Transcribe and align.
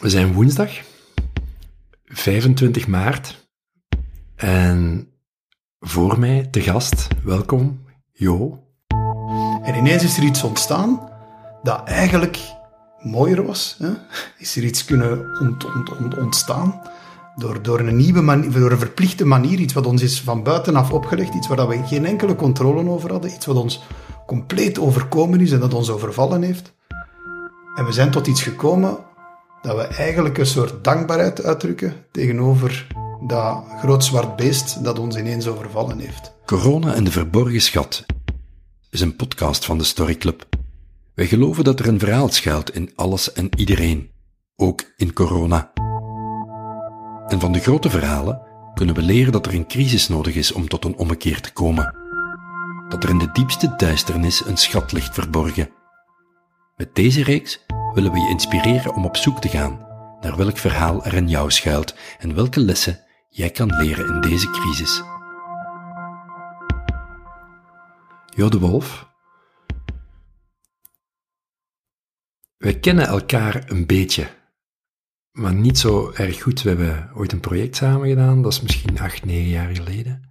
We 0.00 0.08
zijn 0.08 0.32
woensdag, 0.32 0.70
25 2.04 2.86
maart. 2.86 3.48
En 4.36 5.08
voor 5.80 6.18
mij 6.18 6.48
te 6.50 6.60
gast, 6.60 7.08
welkom, 7.22 7.84
Jo. 8.12 8.64
En 9.62 9.74
ineens 9.74 10.02
is 10.02 10.16
er 10.16 10.22
iets 10.22 10.42
ontstaan 10.42 11.10
dat 11.62 11.84
eigenlijk 11.84 12.38
mooier 13.02 13.46
was. 13.46 13.76
Hè? 13.78 13.88
Is 14.38 14.56
er 14.56 14.64
iets 14.64 14.84
kunnen 14.84 15.38
ont, 15.40 15.64
ont, 15.64 15.96
ont, 15.98 16.18
ontstaan 16.18 16.80
door, 17.36 17.62
door, 17.62 17.80
een 17.80 17.96
nieuwe 17.96 18.20
manier, 18.20 18.52
door 18.52 18.70
een 18.70 18.78
verplichte 18.78 19.24
manier, 19.24 19.58
iets 19.58 19.74
wat 19.74 19.86
ons 19.86 20.02
is 20.02 20.20
van 20.20 20.42
buitenaf 20.42 20.92
opgelegd, 20.92 21.34
iets 21.34 21.48
waar 21.48 21.68
we 21.68 21.86
geen 21.86 22.06
enkele 22.06 22.34
controle 22.34 22.88
over 22.88 23.10
hadden, 23.10 23.32
iets 23.32 23.46
wat 23.46 23.56
ons 23.56 23.82
compleet 24.26 24.78
overkomen 24.78 25.40
is 25.40 25.52
en 25.52 25.60
dat 25.60 25.74
ons 25.74 25.90
overvallen 25.90 26.42
heeft. 26.42 26.72
En 27.74 27.84
we 27.84 27.92
zijn 27.92 28.10
tot 28.10 28.26
iets 28.26 28.42
gekomen 28.42 28.98
dat 29.62 29.76
we 29.76 29.82
eigenlijk 29.82 30.38
een 30.38 30.46
soort 30.46 30.84
dankbaarheid 30.84 31.42
uitdrukken 31.42 31.94
tegenover 32.10 32.86
dat 33.26 33.64
groot 33.78 34.04
zwart 34.04 34.36
beest 34.36 34.84
dat 34.84 34.98
ons 34.98 35.16
ineens 35.16 35.46
overvallen 35.46 35.98
heeft. 35.98 36.32
Corona 36.46 36.94
en 36.94 37.04
de 37.04 37.10
verborgen 37.10 37.60
schat 37.60 38.06
is 38.90 39.00
een 39.00 39.16
podcast 39.16 39.64
van 39.64 39.78
de 39.78 39.84
Story 39.84 40.16
Club. 40.16 40.48
Wij 41.14 41.26
geloven 41.26 41.64
dat 41.64 41.80
er 41.80 41.88
een 41.88 41.98
verhaal 41.98 42.28
schuilt 42.28 42.74
in 42.74 42.92
alles 42.94 43.32
en 43.32 43.48
iedereen, 43.56 44.10
ook 44.56 44.82
in 44.96 45.12
corona. 45.12 45.72
En 47.26 47.40
van 47.40 47.52
de 47.52 47.60
grote 47.60 47.90
verhalen 47.90 48.42
kunnen 48.74 48.94
we 48.94 49.02
leren 49.02 49.32
dat 49.32 49.46
er 49.46 49.54
een 49.54 49.66
crisis 49.66 50.08
nodig 50.08 50.34
is 50.34 50.52
om 50.52 50.68
tot 50.68 50.84
een 50.84 50.96
ommekeer 50.96 51.40
te 51.40 51.52
komen. 51.52 51.94
Dat 52.88 53.04
er 53.04 53.10
in 53.10 53.18
de 53.18 53.32
diepste 53.32 53.74
duisternis 53.76 54.44
een 54.46 54.56
schat 54.56 54.92
ligt 54.92 55.14
verborgen. 55.14 55.70
Met 56.76 56.94
deze 56.94 57.22
reeks 57.22 57.66
willen 57.94 58.12
we 58.12 58.20
je 58.20 58.28
inspireren 58.28 58.94
om 58.94 59.04
op 59.04 59.16
zoek 59.16 59.40
te 59.40 59.48
gaan 59.48 59.88
naar 60.20 60.36
welk 60.36 60.56
verhaal 60.56 61.04
er 61.04 61.14
in 61.14 61.28
jou 61.28 61.50
schuilt 61.50 61.94
en 62.18 62.34
welke 62.34 62.60
lessen 62.60 63.00
jij 63.28 63.50
kan 63.50 63.76
leren 63.76 64.14
in 64.14 64.20
deze 64.20 64.50
crisis. 64.50 65.02
Jo 68.26 68.48
de 68.48 68.58
Wolf. 68.58 69.08
Wij 72.56 72.78
kennen 72.78 73.06
elkaar 73.06 73.70
een 73.70 73.86
beetje, 73.86 74.28
maar 75.30 75.54
niet 75.54 75.78
zo 75.78 76.12
erg 76.14 76.42
goed. 76.42 76.62
We 76.62 76.68
hebben 76.68 77.10
ooit 77.14 77.32
een 77.32 77.40
project 77.40 77.76
samen 77.76 78.08
gedaan, 78.08 78.42
dat 78.42 78.52
is 78.52 78.60
misschien 78.60 78.98
acht, 78.98 79.24
negen 79.24 79.50
jaar 79.50 79.74
geleden. 79.74 80.30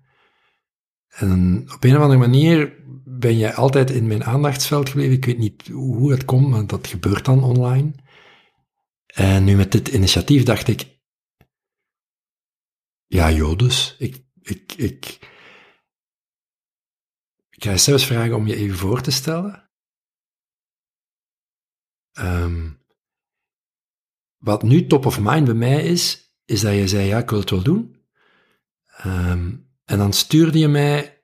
En 1.09 1.66
op 1.73 1.83
een 1.83 1.95
of 1.95 2.01
andere 2.01 2.19
manier 2.19 2.77
ben 3.20 3.38
je 3.38 3.53
altijd 3.53 3.89
in 3.89 4.08
mijn 4.08 4.23
aandachtsveld 4.23 4.89
gebleven. 4.89 5.16
Ik 5.16 5.25
weet 5.25 5.38
niet 5.38 5.67
hoe 5.67 6.12
het 6.12 6.25
komt, 6.25 6.48
maar 6.48 6.67
dat 6.67 6.88
gebeurt 6.88 7.25
dan 7.25 7.44
online. 7.44 7.94
En 9.06 9.44
nu 9.44 9.56
met 9.56 9.72
dit 9.72 9.88
initiatief 9.88 10.44
dacht 10.44 10.67
ik, 10.67 11.00
ja, 13.06 13.31
Jodus, 13.31 13.95
ik, 13.97 14.25
ik, 14.42 14.73
ik, 14.73 15.06
ik 17.50 17.64
ga 17.64 17.72
je 17.72 17.78
zelfs 17.78 18.06
vragen 18.06 18.36
om 18.36 18.47
je 18.47 18.56
even 18.56 18.78
voor 18.78 19.02
te 19.02 19.12
stellen. 19.12 19.70
Um, 22.20 22.84
wat 24.38 24.64
nu 24.64 24.88
top 24.88 25.06
of 25.06 25.20
mind 25.20 25.45
bij 25.45 25.53
mij 25.53 25.84
is, 25.84 26.34
is 26.45 26.62
dat 26.62 26.73
je 26.73 26.88
zei, 26.88 27.08
ja, 27.08 27.17
ik 27.17 27.30
wil 27.30 27.40
het 27.40 27.50
wel 27.50 27.64
doen. 27.64 28.06
Um, 29.06 29.72
en 29.84 29.97
dan 29.97 30.14
stuurde 30.14 30.59
je 30.59 30.67
mij 30.67 31.23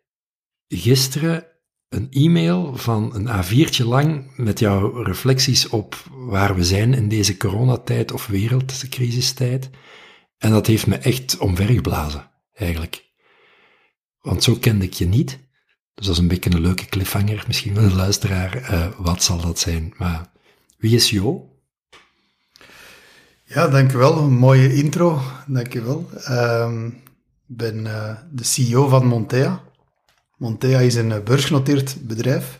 gisteren 0.68 1.55
een 1.96 2.08
e-mail 2.12 2.78
van 2.78 3.16
een 3.16 3.28
A4'tje 3.28 3.86
lang 3.86 4.32
met 4.36 4.60
jouw 4.60 5.04
reflecties 5.04 5.70
op 5.70 6.04
waar 6.12 6.56
we 6.56 6.64
zijn 6.64 6.94
in 6.94 7.10
deze 7.10 7.38
coronatijd 7.38 8.12
of 8.12 8.28
wereldcrisistijd. 8.28 9.70
En 10.38 10.52
dat 10.52 10.68
heeft 10.68 10.88
me 10.88 10.96
echt 10.98 11.38
omvergeblazen, 11.38 12.32
eigenlijk. 12.54 13.04
Want 14.20 14.44
zo 14.44 14.56
kende 14.56 14.86
ik 14.86 14.94
je 14.94 15.06
niet. 15.06 15.40
Dus 15.94 16.06
dat 16.06 16.16
is 16.16 16.22
een 16.22 16.28
beetje 16.28 16.52
een 16.52 16.62
leuke 16.62 16.86
cliffhanger, 16.86 17.44
misschien 17.48 17.74
wel 17.74 17.84
een 17.84 17.96
luisteraar. 17.96 18.72
Uh, 18.72 18.88
wat 18.98 19.24
zal 19.24 19.42
dat 19.42 19.60
zijn? 19.60 19.94
Maar 19.98 20.32
wie 20.78 20.96
is 20.96 21.10
Jo? 21.10 21.50
Ja, 23.44 23.68
dankjewel. 23.68 24.18
Een 24.18 24.38
mooie 24.38 24.74
intro, 24.74 25.22
dankjewel. 25.48 26.10
Um, 26.30 26.88
ik 27.48 27.58
ben 27.58 27.86
uh, 27.86 28.16
de 28.32 28.44
CEO 28.44 28.88
van 28.88 29.06
Montea. 29.06 29.65
Montea 30.38 30.80
is 30.80 30.96
een 30.96 31.24
beursgenoteerd 31.24 32.08
bedrijf 32.08 32.58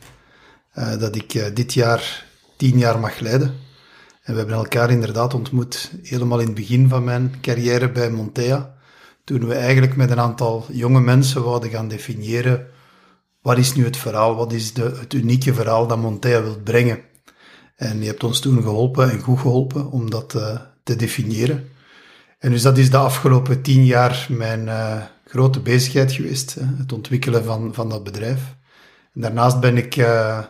uh, 0.76 1.00
dat 1.00 1.16
ik 1.16 1.56
dit 1.56 1.74
jaar 1.74 2.26
tien 2.58 2.78
jaar 2.78 3.00
mag 3.00 3.20
leiden. 3.20 3.48
En 4.24 4.34
we 4.34 4.40
hebben 4.40 4.56
elkaar 4.56 4.90
inderdaad 4.90 5.34
ontmoet 5.34 5.92
helemaal 6.04 6.40
in 6.40 6.46
het 6.46 6.56
begin 6.56 6.90
van 6.90 7.04
mijn 7.04 7.34
carrière 7.42 7.92
bij 7.92 8.10
Montea. 8.10 8.76
Toen 9.24 9.48
we 9.48 9.54
eigenlijk 9.54 9.96
met 9.96 10.12
een 10.12 10.20
aantal 10.20 10.66
jonge 10.72 11.02
mensen 11.02 11.44
wilden 11.44 11.70
gaan 11.70 11.88
definiëren 11.88 12.68
wat 13.42 13.58
is 13.58 13.76
nu 13.76 13.84
het 13.84 13.98
verhaal, 13.98 14.36
wat 14.36 14.54
is 14.54 14.74
de, 14.74 14.98
het 15.00 15.14
unieke 15.14 15.54
verhaal 15.54 15.88
dat 15.88 15.98
Montea 15.98 16.42
wil 16.42 16.60
brengen. 16.64 17.00
En 17.76 18.00
je 18.00 18.06
hebt 18.06 18.24
ons 18.24 18.40
toen 18.40 18.62
geholpen 18.62 19.12
en 19.12 19.20
goed 19.20 19.40
geholpen 19.40 19.92
om 19.92 20.10
dat 20.10 20.30
te 20.84 20.96
definiëren. 20.96 21.70
En 22.40 22.52
dus 22.52 22.62
dat 22.62 22.78
is 22.78 22.90
de 22.90 22.98
afgelopen 22.98 23.62
tien 23.62 23.86
jaar 23.86 24.28
mijn 24.30 24.70
grote 25.36 25.60
bezigheid 25.60 26.12
geweest, 26.12 26.58
het 26.78 26.92
ontwikkelen 26.92 27.44
van, 27.44 27.74
van 27.74 27.90
dat 27.90 28.04
bedrijf. 28.04 28.56
En 29.14 29.22
daarnaast 29.22 29.60
ben 29.60 29.78
ik 29.78 29.96
uh, 29.96 30.44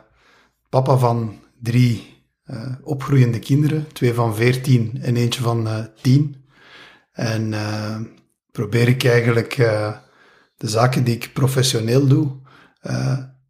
papa 0.70 0.98
van 0.98 1.40
drie 1.62 2.24
uh, 2.48 2.74
opgroeiende 2.84 3.40
kinderen, 3.40 3.88
twee 3.94 4.14
van 4.14 4.36
veertien 4.36 5.00
en 5.02 5.16
eentje 5.16 5.42
van 5.42 5.68
uh, 5.68 5.80
tien. 6.02 6.36
En 7.12 7.52
uh, 7.52 8.00
probeer 8.52 8.88
ik 8.88 9.04
eigenlijk 9.04 9.56
de 10.58 10.68
zaken 10.70 11.04
die 11.04 11.16
ik 11.16 11.34
professioneel 11.34 12.08
doe, 12.08 12.32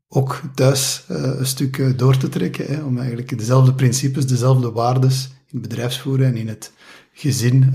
ook 0.08 0.42
thuis 0.54 1.04
een 1.08 1.46
stuk 1.46 1.98
door 1.98 2.18
te 2.18 2.30
trekken. 2.30 2.66
Hè, 2.66 2.84
om 2.84 2.98
eigenlijk 2.98 3.38
dezelfde 3.38 3.74
principes, 3.74 4.28
dezelfde 4.28 4.72
waardes 4.72 5.30
in 5.48 5.62
bedrijfsvoeren 5.62 6.26
en 6.26 6.38
in 6.38 6.48
het 6.48 6.72
gezin 7.14 7.74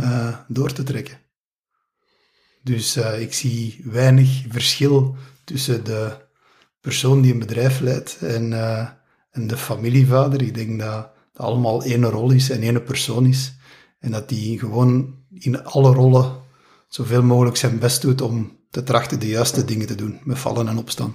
door 0.49 0.73
te 0.73 0.83
trekken. 0.83 1.20
Dus 2.63 2.97
ik 2.97 3.33
zie 3.33 3.81
weinig 3.85 4.45
verschil 4.49 5.17
tussen 5.45 5.85
de 5.85 6.29
persoon 6.81 7.21
die 7.21 7.33
een 7.33 7.39
bedrijf 7.39 7.81
leidt 7.81 8.19
en 8.21 8.53
en 9.31 9.47
de 9.47 9.57
familievader. 9.57 10.43
Ik 10.43 10.55
denk 10.55 10.81
dat 10.81 11.11
het 11.33 11.43
allemaal 11.43 11.83
één 11.83 12.05
rol 12.05 12.31
is 12.31 12.51
en 12.51 12.63
één 12.63 12.85
persoon 12.85 13.27
is. 13.27 13.55
En 13.99 14.11
dat 14.11 14.29
die 14.29 14.59
gewoon 14.59 15.15
in 15.31 15.65
alle 15.65 15.93
rollen 15.93 16.33
zoveel 16.89 17.23
mogelijk 17.23 17.57
zijn 17.57 17.79
best 17.79 18.03
doet 18.03 18.21
om 18.21 18.59
te 18.71 18.83
trachten 18.83 19.21
de 19.21 19.29
juiste 19.29 19.65
dingen 19.65 19.87
te 19.87 19.95
doen, 19.95 20.21
met 20.25 20.39
vallen 20.39 20.69
en 20.69 20.79
opstaan. 20.79 21.15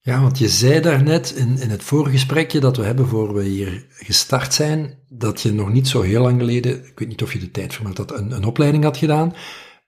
Ja, 0.00 0.20
want 0.20 0.38
je 0.38 0.48
zei 0.48 0.80
daarnet 0.80 1.30
in, 1.30 1.58
in 1.58 1.70
het 1.70 1.82
voorgesprekje 1.82 2.60
dat 2.60 2.76
we 2.76 2.84
hebben 2.84 3.08
voor 3.08 3.34
we 3.34 3.44
hier 3.44 3.86
gestart 3.90 4.54
zijn, 4.54 4.98
dat 5.08 5.40
je 5.40 5.52
nog 5.52 5.72
niet 5.72 5.88
zo 5.88 6.02
heel 6.02 6.22
lang 6.22 6.38
geleden, 6.38 6.86
ik 6.86 6.98
weet 6.98 7.08
niet 7.08 7.22
of 7.22 7.32
je 7.32 7.38
de 7.38 7.50
tijd 7.50 7.74
vermeld 7.74 7.96
dat 7.96 8.12
een, 8.12 8.30
een 8.30 8.44
opleiding 8.44 8.84
had 8.84 8.96
gedaan 8.96 9.34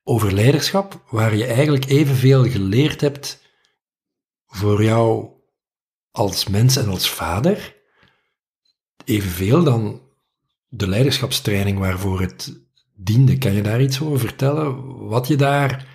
over 0.08 0.32
leiderschap, 0.32 1.02
waar 1.10 1.36
je 1.36 1.46
eigenlijk 1.46 1.84
evenveel 1.84 2.44
geleerd 2.44 3.00
hebt 3.00 3.42
voor 4.46 4.84
jou 4.84 5.28
als 6.10 6.46
mens 6.46 6.76
en 6.76 6.88
als 6.88 7.10
vader 7.10 7.76
evenveel 9.04 9.64
dan 9.64 10.00
de 10.68 10.88
leiderschapstraining 10.88 11.78
waarvoor 11.78 12.20
het 12.20 12.60
diende. 12.94 13.38
Kan 13.38 13.52
je 13.52 13.62
daar 13.62 13.82
iets 13.82 14.00
over 14.00 14.18
vertellen? 14.18 14.96
Wat 15.08 15.26
je 15.26 15.36
daar 15.36 15.86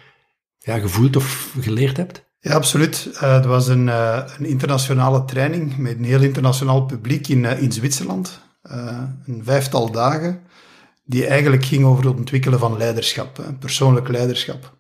ja, 0.58 0.80
gevoeld 0.80 1.16
of 1.16 1.56
geleerd 1.60 1.98
hebt? 1.98 2.24
Ja, 2.40 2.54
absoluut. 2.54 3.10
Uh, 3.14 3.34
het 3.34 3.46
was 3.46 3.68
een, 3.68 3.88
uh, 3.88 4.24
een, 4.38 4.46
internationale 4.46 5.26
training 5.26 5.78
met 5.78 5.98
een 5.98 6.04
heel 6.04 6.22
internationaal 6.22 6.86
publiek 6.86 7.28
in, 7.28 7.44
uh, 7.44 7.62
in 7.62 7.72
Zwitserland. 7.72 8.42
een 9.26 9.42
vijftal 9.44 9.92
dagen, 9.92 10.42
die 11.04 11.26
eigenlijk 11.26 11.66
ging 11.66 11.86
over 11.86 12.06
het 12.06 12.16
ontwikkelen 12.16 12.60
van 12.60 12.78
leiderschap, 12.78 13.56
persoonlijk 13.60 14.08
leiderschap. 14.08 14.78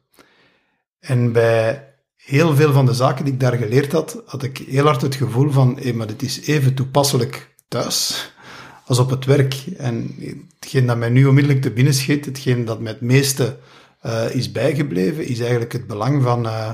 En 0.99 1.31
bij 1.31 1.93
heel 2.15 2.55
veel 2.55 2.73
van 2.73 2.85
de 2.85 2.93
zaken 2.93 3.25
die 3.25 3.33
ik 3.33 3.39
daar 3.39 3.57
geleerd 3.57 3.91
had, 3.91 4.21
had 4.25 4.43
ik 4.43 4.57
heel 4.57 4.85
hard 4.85 5.01
het 5.01 5.15
gevoel 5.15 5.51
van, 5.51 5.77
hé, 5.81 5.93
maar 5.93 6.07
dit 6.07 6.21
is 6.21 6.41
even 6.41 6.73
toepasselijk 6.73 7.55
thuis 7.67 8.31
als 8.87 8.99
op 8.99 9.09
het 9.09 9.25
werk. 9.25 9.63
En 9.77 10.15
hetgeen 10.59 10.85
dat 10.85 10.97
mij 10.97 11.09
nu 11.09 11.25
onmiddellijk 11.25 11.61
te 11.61 11.71
binnen 11.71 11.93
schiet, 11.93 12.25
hetgeen 12.25 12.65
dat 12.65 12.79
mij 12.79 12.91
het 12.91 13.01
meeste 13.01 13.57
uh, 14.05 14.35
is 14.35 14.51
bijgebleven, 14.51 15.25
is 15.25 15.39
eigenlijk 15.39 15.73
het 15.73 15.87
belang 15.87 16.23
van 16.23 16.45
uh, 16.45 16.67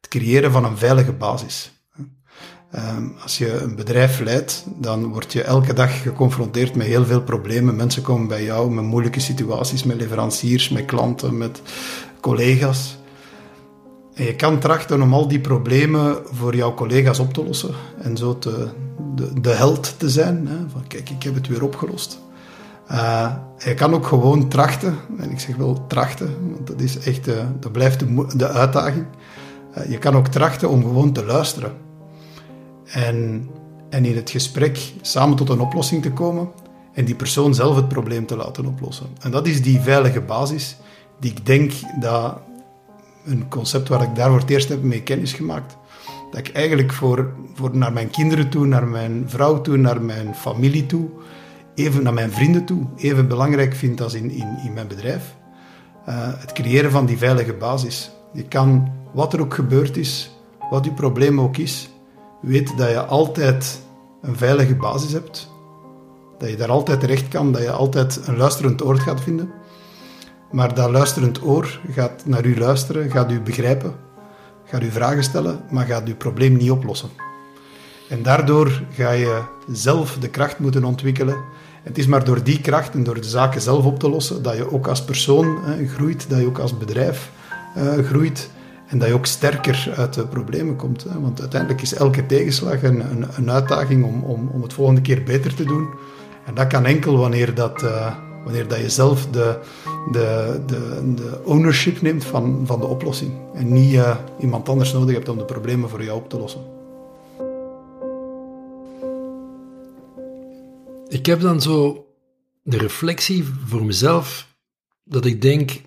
het 0.00 0.08
creëren 0.08 0.52
van 0.52 0.64
een 0.64 0.78
veilige 0.78 1.12
basis. 1.12 1.81
Um, 2.76 3.14
als 3.22 3.38
je 3.38 3.60
een 3.60 3.74
bedrijf 3.74 4.20
leidt, 4.20 4.64
dan 4.76 5.06
word 5.06 5.32
je 5.32 5.42
elke 5.42 5.72
dag 5.72 6.02
geconfronteerd 6.02 6.74
met 6.74 6.86
heel 6.86 7.04
veel 7.04 7.22
problemen. 7.22 7.76
Mensen 7.76 8.02
komen 8.02 8.28
bij 8.28 8.44
jou 8.44 8.70
met 8.70 8.84
moeilijke 8.84 9.20
situaties, 9.20 9.84
met 9.84 9.96
leveranciers, 9.96 10.68
met 10.68 10.84
klanten, 10.84 11.38
met 11.38 11.62
collega's. 12.20 12.98
En 14.14 14.24
je 14.24 14.36
kan 14.36 14.58
trachten 14.58 15.02
om 15.02 15.14
al 15.14 15.28
die 15.28 15.40
problemen 15.40 16.18
voor 16.24 16.56
jouw 16.56 16.74
collega's 16.74 17.18
op 17.18 17.32
te 17.32 17.44
lossen 17.44 17.74
en 18.02 18.16
zo 18.16 18.38
te, 18.38 18.68
de, 19.14 19.40
de 19.40 19.50
held 19.50 19.94
te 19.98 20.10
zijn. 20.10 20.46
Hè? 20.46 20.56
Van 20.72 20.86
kijk, 20.86 21.10
ik 21.10 21.22
heb 21.22 21.34
het 21.34 21.48
weer 21.48 21.62
opgelost. 21.62 22.18
Uh, 22.90 23.32
je 23.58 23.74
kan 23.74 23.94
ook 23.94 24.06
gewoon 24.06 24.48
trachten, 24.48 24.96
en 25.18 25.30
ik 25.30 25.40
zeg 25.40 25.56
wel 25.56 25.86
trachten, 25.86 26.36
want 26.52 26.66
dat 26.66 26.80
is 26.80 26.98
echt, 26.98 27.28
uh, 27.28 27.34
dat 27.60 27.72
blijft 27.72 27.98
de, 27.98 28.26
de 28.36 28.48
uitdaging. 28.48 29.06
Uh, 29.78 29.90
je 29.90 29.98
kan 29.98 30.16
ook 30.16 30.28
trachten 30.28 30.68
om 30.68 30.82
gewoon 30.82 31.12
te 31.12 31.24
luisteren. 31.24 31.72
En, 32.92 33.48
en 33.90 34.04
in 34.04 34.16
het 34.16 34.30
gesprek 34.30 34.92
samen 35.00 35.36
tot 35.36 35.48
een 35.48 35.60
oplossing 35.60 36.02
te 36.02 36.12
komen 36.12 36.50
en 36.92 37.04
die 37.04 37.14
persoon 37.14 37.54
zelf 37.54 37.76
het 37.76 37.88
probleem 37.88 38.26
te 38.26 38.36
laten 38.36 38.66
oplossen. 38.66 39.06
En 39.20 39.30
dat 39.30 39.46
is 39.46 39.62
die 39.62 39.80
veilige 39.80 40.20
basis 40.20 40.76
die 41.20 41.30
ik 41.30 41.46
denk 41.46 41.72
dat 42.00 42.38
een 43.24 43.48
concept 43.48 43.88
waar 43.88 44.02
ik 44.02 44.14
daar 44.14 44.30
voor 44.30 44.38
het 44.38 44.50
eerst 44.50 44.68
heb 44.68 44.82
mee 44.82 45.02
kennis 45.02 45.32
gemaakt, 45.32 45.76
dat 46.30 46.46
ik 46.46 46.54
eigenlijk 46.54 46.92
voor, 46.92 47.32
voor 47.54 47.76
naar 47.76 47.92
mijn 47.92 48.10
kinderen 48.10 48.48
toe, 48.48 48.66
naar 48.66 48.86
mijn 48.86 49.24
vrouw 49.26 49.60
toe, 49.60 49.76
naar 49.76 50.02
mijn 50.02 50.34
familie 50.34 50.86
toe, 50.86 51.08
even 51.74 52.02
naar 52.02 52.14
mijn 52.14 52.30
vrienden 52.30 52.64
toe, 52.64 52.86
even 52.96 53.28
belangrijk 53.28 53.74
vind 53.74 54.00
als 54.00 54.14
in, 54.14 54.30
in, 54.30 54.58
in 54.64 54.72
mijn 54.72 54.86
bedrijf. 54.86 55.34
Uh, 56.08 56.14
het 56.16 56.52
creëren 56.52 56.90
van 56.90 57.06
die 57.06 57.18
veilige 57.18 57.52
basis. 57.52 58.10
Je 58.32 58.42
kan, 58.42 58.92
wat 59.12 59.32
er 59.32 59.40
ook 59.40 59.54
gebeurd 59.54 59.96
is, 59.96 60.36
wat 60.70 60.84
je 60.84 60.92
probleem 60.92 61.40
ook 61.40 61.56
is, 61.56 61.88
weet 62.42 62.76
dat 62.76 62.88
je 62.88 63.04
altijd 63.04 63.80
een 64.22 64.36
veilige 64.36 64.74
basis 64.74 65.12
hebt. 65.12 65.50
Dat 66.38 66.50
je 66.50 66.56
daar 66.56 66.70
altijd 66.70 67.00
terecht 67.00 67.28
kan, 67.28 67.52
dat 67.52 67.62
je 67.62 67.70
altijd 67.70 68.20
een 68.26 68.36
luisterend 68.36 68.84
oor 68.84 68.98
gaat 68.98 69.20
vinden. 69.20 69.52
Maar 70.50 70.74
dat 70.74 70.90
luisterend 70.90 71.42
oor 71.44 71.80
gaat 71.90 72.22
naar 72.26 72.44
u 72.44 72.58
luisteren, 72.58 73.10
gaat 73.10 73.30
u 73.30 73.40
begrijpen, 73.40 73.94
gaat 74.64 74.82
u 74.82 74.90
vragen 74.90 75.22
stellen, 75.22 75.60
maar 75.70 75.86
gaat 75.86 76.08
uw 76.08 76.16
probleem 76.16 76.56
niet 76.56 76.70
oplossen. 76.70 77.08
En 78.08 78.22
daardoor 78.22 78.82
ga 78.90 79.10
je 79.10 79.42
zelf 79.72 80.16
de 80.20 80.28
kracht 80.28 80.58
moeten 80.58 80.84
ontwikkelen. 80.84 81.36
Het 81.82 81.98
is 81.98 82.06
maar 82.06 82.24
door 82.24 82.42
die 82.42 82.60
kracht 82.60 82.94
en 82.94 83.02
door 83.02 83.20
de 83.20 83.28
zaken 83.28 83.60
zelf 83.60 83.84
op 83.84 83.98
te 83.98 84.08
lossen 84.08 84.42
dat 84.42 84.56
je 84.56 84.72
ook 84.72 84.86
als 84.86 85.04
persoon 85.04 85.58
groeit, 85.94 86.30
dat 86.30 86.38
je 86.38 86.46
ook 86.46 86.58
als 86.58 86.78
bedrijf 86.78 87.30
uh, 87.76 88.04
groeit 88.04 88.50
en 88.92 88.98
dat 88.98 89.08
je 89.08 89.14
ook 89.14 89.26
sterker 89.26 89.94
uit 89.96 90.14
de 90.14 90.26
problemen 90.26 90.76
komt. 90.76 91.04
Hè. 91.04 91.20
Want 91.20 91.40
uiteindelijk 91.40 91.82
is 91.82 91.94
elke 91.94 92.26
tegenslag 92.26 92.82
een, 92.82 93.10
een, 93.10 93.26
een 93.36 93.50
uitdaging 93.50 94.04
om, 94.04 94.22
om, 94.22 94.48
om 94.48 94.62
het 94.62 94.72
volgende 94.72 95.00
keer 95.00 95.22
beter 95.22 95.54
te 95.54 95.64
doen. 95.64 95.88
En 96.44 96.54
dat 96.54 96.66
kan 96.66 96.86
enkel 96.86 97.16
wanneer, 97.16 97.54
dat, 97.54 97.82
uh, 97.82 98.16
wanneer 98.44 98.68
dat 98.68 98.78
je 98.78 98.90
zelf 98.90 99.26
de, 99.26 99.58
de, 100.10 100.60
de, 100.66 101.12
de 101.14 101.40
ownership 101.44 102.00
neemt 102.00 102.24
van, 102.24 102.66
van 102.66 102.80
de 102.80 102.86
oplossing. 102.86 103.32
En 103.54 103.72
niet 103.72 103.92
uh, 103.92 104.16
iemand 104.40 104.68
anders 104.68 104.92
nodig 104.92 105.14
hebt 105.14 105.28
om 105.28 105.38
de 105.38 105.44
problemen 105.44 105.88
voor 105.88 106.04
jou 106.04 106.18
op 106.18 106.28
te 106.28 106.38
lossen. 106.38 106.60
Ik 111.08 111.26
heb 111.26 111.40
dan 111.40 111.60
zo 111.60 112.06
de 112.62 112.78
reflectie 112.78 113.44
voor 113.66 113.84
mezelf 113.84 114.46
dat 115.04 115.24
ik 115.24 115.42
denk, 115.42 115.80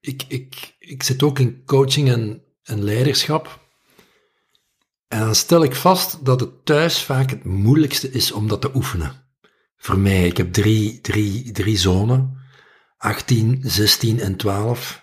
ik, 0.00 0.24
ik, 0.28 0.71
ik 0.88 1.02
zit 1.02 1.22
ook 1.22 1.38
in 1.38 1.64
coaching 1.64 2.10
en, 2.12 2.42
leiderschap. 2.84 3.60
En 5.08 5.18
dan 5.20 5.34
stel 5.34 5.62
ik 5.62 5.74
vast 5.74 6.24
dat 6.24 6.40
het 6.40 6.64
thuis 6.64 7.02
vaak 7.02 7.30
het 7.30 7.44
moeilijkste 7.44 8.10
is 8.10 8.32
om 8.32 8.48
dat 8.48 8.60
te 8.60 8.74
oefenen. 8.74 9.12
Voor 9.76 9.98
mij, 9.98 10.26
ik 10.26 10.36
heb 10.36 10.52
drie, 10.52 11.00
drie, 11.00 11.52
drie 11.52 11.78
zonen, 11.78 12.38
18, 12.96 13.60
16 13.62 14.20
en 14.20 14.36
12. 14.36 15.02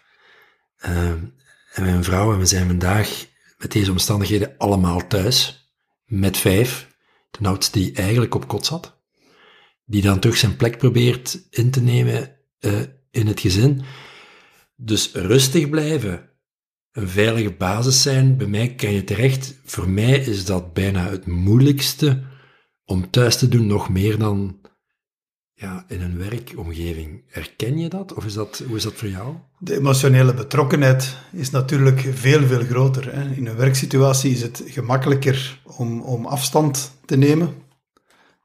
Uh, 0.86 1.10
en 1.10 1.84
mijn 1.84 2.04
vrouw, 2.04 2.34
en 2.34 2.40
we 2.40 2.46
zijn 2.46 2.68
vandaag 2.68 3.26
met 3.58 3.72
deze 3.72 3.92
omstandigheden 3.92 4.54
allemaal 4.58 5.08
thuis, 5.08 5.70
met 6.06 6.38
vijf. 6.38 6.88
De 7.32 7.48
oudste 7.48 7.80
die 7.80 7.94
eigenlijk 7.94 8.36
op 8.36 8.48
kot 8.48 8.66
zat 8.66 9.00
die 9.90 10.02
dan 10.02 10.20
toch 10.20 10.38
zijn 10.38 10.56
plek 10.56 10.78
probeert 10.78 11.40
in 11.50 11.72
te 11.72 11.82
nemen 11.82 12.36
uh, 12.60 12.80
in 13.12 13.28
het 13.28 13.40
gezin. 13.40 13.82
Dus 14.82 15.12
rustig 15.14 15.70
blijven, 15.70 16.30
een 16.92 17.10
veilige 17.10 17.52
basis 17.52 18.02
zijn, 18.02 18.38
bij 18.38 18.48
mij 18.48 18.76
kan 18.76 18.92
je 18.92 19.04
terecht. 19.04 19.60
Voor 19.64 19.90
mij 19.90 20.18
is 20.18 20.46
dat 20.46 20.74
bijna 20.74 21.10
het 21.10 21.26
moeilijkste 21.26 22.24
om 22.86 23.10
thuis 23.10 23.38
te 23.38 23.48
doen, 23.48 23.68
nog 23.68 23.90
meer 23.90 24.18
dan 24.18 24.60
ja, 25.54 25.86
in 25.88 26.02
een 26.02 26.18
werkomgeving. 26.18 27.24
Herken 27.28 27.78
je 27.78 27.90
dat? 27.90 28.14
Of 28.14 28.26
is 28.26 28.34
dat, 28.34 28.64
hoe 28.68 28.78
is 28.78 28.84
dat 28.84 28.94
voor 28.94 29.10
jou? 29.10 29.36
De 29.58 29.76
emotionele 29.76 30.34
betrokkenheid 30.34 31.16
is 31.32 31.50
natuurlijk 31.50 32.00
veel, 32.14 32.48
veel 32.48 32.64
groter. 32.64 33.14
Hè. 33.14 33.36
In 33.36 33.48
een 33.48 33.56
werksituatie 33.56 34.32
is 34.32 34.42
het 34.42 34.64
gemakkelijker 34.66 35.62
om, 35.64 36.02
om 36.02 36.26
afstand 36.26 36.92
te 37.06 37.16
nemen 37.16 37.68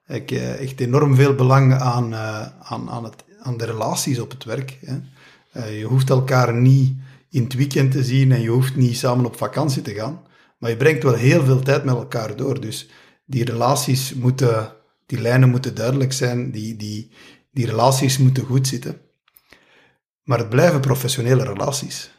ik 0.07 0.31
uh, 0.31 0.61
echt 0.61 0.81
enorm 0.81 1.15
veel 1.15 1.35
belang 1.35 1.75
aan, 1.75 2.13
uh, 2.13 2.47
aan, 2.61 2.91
aan, 2.91 3.05
het, 3.05 3.25
aan 3.43 3.57
de 3.57 3.65
relaties 3.65 4.19
op 4.19 4.31
het 4.31 4.45
werk. 4.45 4.79
Hè. 4.85 4.97
Uh, 5.57 5.79
je 5.79 5.85
hoeft 5.85 6.11
elkaar 6.11 6.55
niet 6.55 6.97
in 7.31 7.43
het 7.43 7.55
weekend 7.55 7.93
te 7.93 8.05
zien 8.05 8.33
en 8.33 8.41
je 8.41 8.49
hoeft 8.49 8.77
niet 8.77 8.97
samen 8.97 9.25
op 9.25 9.37
vakantie 9.37 9.83
te 9.83 9.95
gaan. 9.95 10.23
Maar 10.59 10.71
je 10.71 10.77
brengt 10.77 11.03
wel 11.03 11.15
heel 11.15 11.45
veel 11.45 11.61
tijd 11.61 11.85
met 11.85 11.95
elkaar 11.95 12.37
door. 12.37 12.61
Dus 12.61 12.89
die 13.25 13.45
relaties 13.45 14.15
moeten, 14.15 14.73
die 15.07 15.21
lijnen 15.21 15.49
moeten 15.49 15.75
duidelijk 15.75 16.13
zijn, 16.13 16.51
die, 16.51 16.77
die, 16.77 17.11
die 17.51 17.67
relaties 17.67 18.19
moeten 18.19 18.45
goed 18.45 18.69
zitten. 18.69 19.01
Maar 20.23 20.39
het 20.39 20.49
blijven 20.49 20.81
professionele 20.81 21.45
relaties. 21.45 22.11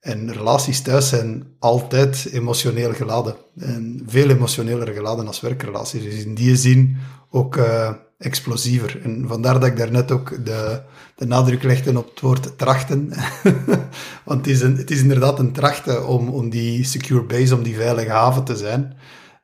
En 0.00 0.32
relaties 0.32 0.82
thuis 0.82 1.08
zijn 1.08 1.46
altijd 1.58 2.28
emotioneel 2.32 2.92
geladen. 2.92 3.36
En 3.56 4.02
veel 4.06 4.30
emotioneler 4.30 4.88
geladen 4.88 5.26
als 5.26 5.40
werkrelaties. 5.40 6.02
Dus 6.02 6.24
in 6.24 6.34
die 6.34 6.56
zin 6.56 6.96
ook 7.30 7.56
uh, 7.56 7.94
explosiever. 8.18 9.00
En 9.02 9.24
vandaar 9.28 9.60
dat 9.60 9.68
ik 9.68 9.76
daarnet 9.76 10.10
ook 10.10 10.44
de, 10.44 10.80
de 11.14 11.26
nadruk 11.26 11.62
legde 11.62 11.98
op 11.98 12.10
het 12.10 12.20
woord 12.20 12.58
trachten. 12.58 13.12
Want 14.24 14.46
het 14.46 14.46
is, 14.46 14.60
een, 14.60 14.76
het 14.76 14.90
is 14.90 15.02
inderdaad 15.02 15.38
een 15.38 15.52
trachten 15.52 16.06
om, 16.06 16.28
om 16.28 16.50
die 16.50 16.84
secure 16.84 17.22
base, 17.22 17.54
om 17.54 17.62
die 17.62 17.76
veilige 17.76 18.10
haven 18.10 18.44
te 18.44 18.56
zijn. 18.56 18.96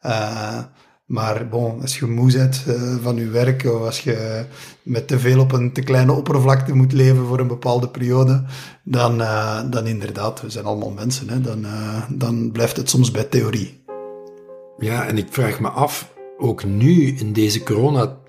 Uh, 0.02 0.58
maar 1.04 1.48
bon, 1.48 1.80
als 1.80 1.98
je 1.98 2.06
moe 2.06 2.32
bent 2.32 2.64
uh, 2.68 2.96
van 3.02 3.16
je 3.16 3.28
werk 3.28 3.64
of 3.64 3.82
als 3.82 4.00
je 4.00 4.44
met 4.82 5.08
te 5.08 5.18
veel 5.18 5.40
op 5.40 5.52
een 5.52 5.72
te 5.72 5.82
kleine 5.82 6.12
oppervlakte 6.12 6.74
moet 6.74 6.92
leven 6.92 7.26
voor 7.26 7.38
een 7.38 7.46
bepaalde 7.46 7.88
periode, 7.88 8.44
dan, 8.84 9.20
uh, 9.20 9.60
dan 9.70 9.86
inderdaad, 9.86 10.40
we 10.40 10.50
zijn 10.50 10.64
allemaal 10.64 10.90
mensen, 10.90 11.28
hè, 11.28 11.40
dan, 11.40 11.66
dan 12.08 12.52
blijft 12.52 12.76
het 12.76 12.90
soms 12.90 13.10
bij 13.10 13.24
theorie. 13.24 13.82
Ja, 14.78 15.06
en 15.06 15.18
ik 15.18 15.26
vraag 15.30 15.60
me 15.60 15.68
af, 15.68 16.12
ook 16.38 16.64
nu 16.64 17.16
in 17.16 17.32
deze 17.32 17.62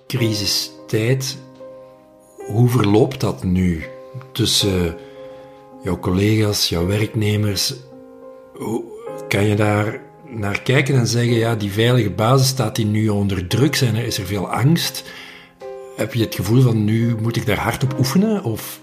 coronacrisistijd, 0.07 1.37
hoe 2.37 2.69
verloopt 2.69 3.19
dat 3.19 3.43
nu 3.43 3.83
tussen 4.31 4.95
jouw 5.83 5.99
collega's, 5.99 6.69
jouw 6.69 6.85
werknemers? 6.85 7.73
Kan 9.27 9.43
je 9.43 9.55
daar 9.55 10.01
naar 10.25 10.61
kijken 10.61 10.95
en 10.95 11.07
zeggen, 11.07 11.35
ja, 11.35 11.55
die 11.55 11.71
veilige 11.71 12.09
basis 12.09 12.47
staat 12.47 12.75
die 12.75 12.85
nu 12.85 13.09
onder 13.09 13.47
druk, 13.47 13.75
zijn 13.75 13.95
er, 13.95 14.05
is 14.05 14.17
er 14.17 14.25
veel 14.25 14.51
angst? 14.51 15.03
Heb 15.95 16.13
je 16.13 16.23
het 16.23 16.35
gevoel 16.35 16.61
van, 16.61 16.83
nu 16.83 17.15
moet 17.21 17.35
ik 17.35 17.45
daar 17.45 17.59
hard 17.59 17.83
op 17.83 17.99
oefenen? 17.99 18.43
Of... 18.43 18.79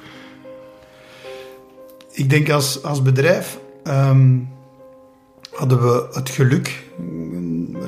Ik 2.10 2.30
denk 2.30 2.50
als, 2.50 2.82
als 2.82 3.02
bedrijf 3.02 3.58
um, 3.84 4.48
hadden 5.50 5.82
we 5.82 6.08
het 6.12 6.30
geluk, 6.30 6.82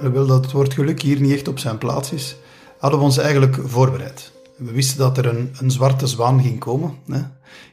ik 0.03 0.13
wil 0.13 0.27
dat 0.27 0.45
het 0.45 0.53
woord 0.53 0.75
geluk 0.75 1.03
hier 1.03 1.21
niet 1.21 1.33
echt 1.33 1.49
op 1.49 1.59
zijn 1.59 1.79
plaats 1.79 2.13
is, 2.13 2.37
hadden 2.85 3.01
we 3.01 3.07
ons 3.07 3.19
eigenlijk 3.19 3.59
voorbereid. 3.65 4.33
We 4.57 4.73
wisten 4.73 4.99
dat 4.99 5.19
er 5.19 5.27
een, 5.27 5.55
een 5.61 5.71
zwarte 5.71 6.07
zwaan 6.07 6.43
ging 6.43 6.59
komen. 6.59 6.95
Hè. 7.07 7.21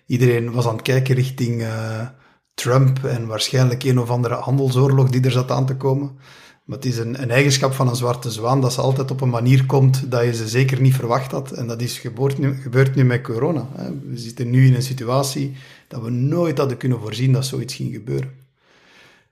Iedereen 0.05 0.51
was 0.51 0.67
aan 0.67 0.73
het 0.73 0.81
kijken 0.81 1.15
richting... 1.15 1.61
Uh, 1.61 2.01
Trump 2.53 3.03
en 3.03 3.27
waarschijnlijk 3.27 3.83
een 3.83 3.99
of 3.99 4.09
andere 4.09 4.35
handelsoorlog 4.35 5.09
die 5.09 5.21
er 5.21 5.31
zat 5.31 5.51
aan 5.51 5.65
te 5.65 5.75
komen. 5.75 6.11
Maar 6.65 6.77
het 6.77 6.85
is 6.85 6.97
een, 6.97 7.21
een, 7.21 7.31
eigenschap 7.31 7.73
van 7.73 7.87
een 7.87 7.95
zwarte 7.95 8.31
zwaan 8.31 8.61
dat 8.61 8.73
ze 8.73 8.81
altijd 8.81 9.11
op 9.11 9.21
een 9.21 9.29
manier 9.29 9.65
komt 9.65 10.11
dat 10.11 10.23
je 10.23 10.33
ze 10.33 10.47
zeker 10.47 10.81
niet 10.81 10.95
verwacht 10.95 11.31
had. 11.31 11.51
En 11.51 11.67
dat 11.67 11.81
is 11.81 11.99
gebeurd 11.99 12.37
nu, 12.37 12.53
gebeurt 12.53 12.95
nu 12.95 13.03
met 13.03 13.21
corona. 13.21 13.67
Hè. 13.75 13.89
We 14.09 14.17
zitten 14.17 14.49
nu 14.49 14.65
in 14.65 14.75
een 14.75 14.81
situatie 14.81 15.55
dat 15.87 16.01
we 16.01 16.09
nooit 16.09 16.57
hadden 16.57 16.77
kunnen 16.77 16.99
voorzien 16.99 17.31
dat 17.31 17.45
zoiets 17.45 17.75
ging 17.75 17.93
gebeuren. 17.93 18.31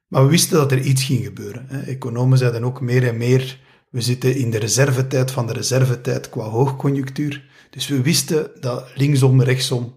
Maar 0.07 0.23
we 0.23 0.29
wisten 0.29 0.57
dat 0.57 0.71
er 0.71 0.81
iets 0.81 1.03
ging 1.03 1.23
gebeuren. 1.23 1.65
Hè. 1.67 1.79
Economen 1.81 2.37
zeiden 2.37 2.63
ook 2.63 2.81
meer 2.81 3.07
en 3.07 3.17
meer, 3.17 3.59
we 3.89 4.01
zitten 4.01 4.35
in 4.35 4.49
de 4.49 4.57
reservetijd 4.57 5.31
van 5.31 5.47
de 5.47 5.53
reservetijd 5.53 6.29
qua 6.29 6.43
hoogconjunctuur. 6.43 7.49
Dus 7.69 7.87
we 7.87 8.01
wisten 8.01 8.51
dat 8.59 8.91
linksom, 8.95 9.41
rechtsom 9.41 9.95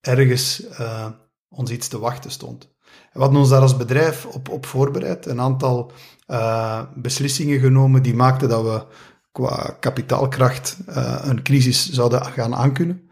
ergens 0.00 0.62
uh, 0.70 1.06
ons 1.48 1.70
iets 1.70 1.88
te 1.88 1.98
wachten 1.98 2.30
stond. 2.30 2.74
we 3.12 3.20
hadden 3.20 3.38
ons 3.38 3.48
daar 3.48 3.60
als 3.60 3.76
bedrijf 3.76 4.26
op, 4.26 4.48
op 4.48 4.66
voorbereid, 4.66 5.26
een 5.26 5.40
aantal 5.40 5.92
uh, 6.26 6.82
beslissingen 6.94 7.60
genomen 7.60 8.02
die 8.02 8.14
maakten 8.14 8.48
dat 8.48 8.62
we 8.62 8.84
qua 9.32 9.76
kapitaalkracht 9.80 10.76
uh, 10.88 11.18
een 11.22 11.42
crisis 11.42 11.90
zouden 11.90 12.24
gaan 12.24 12.54
aankunnen. 12.54 13.10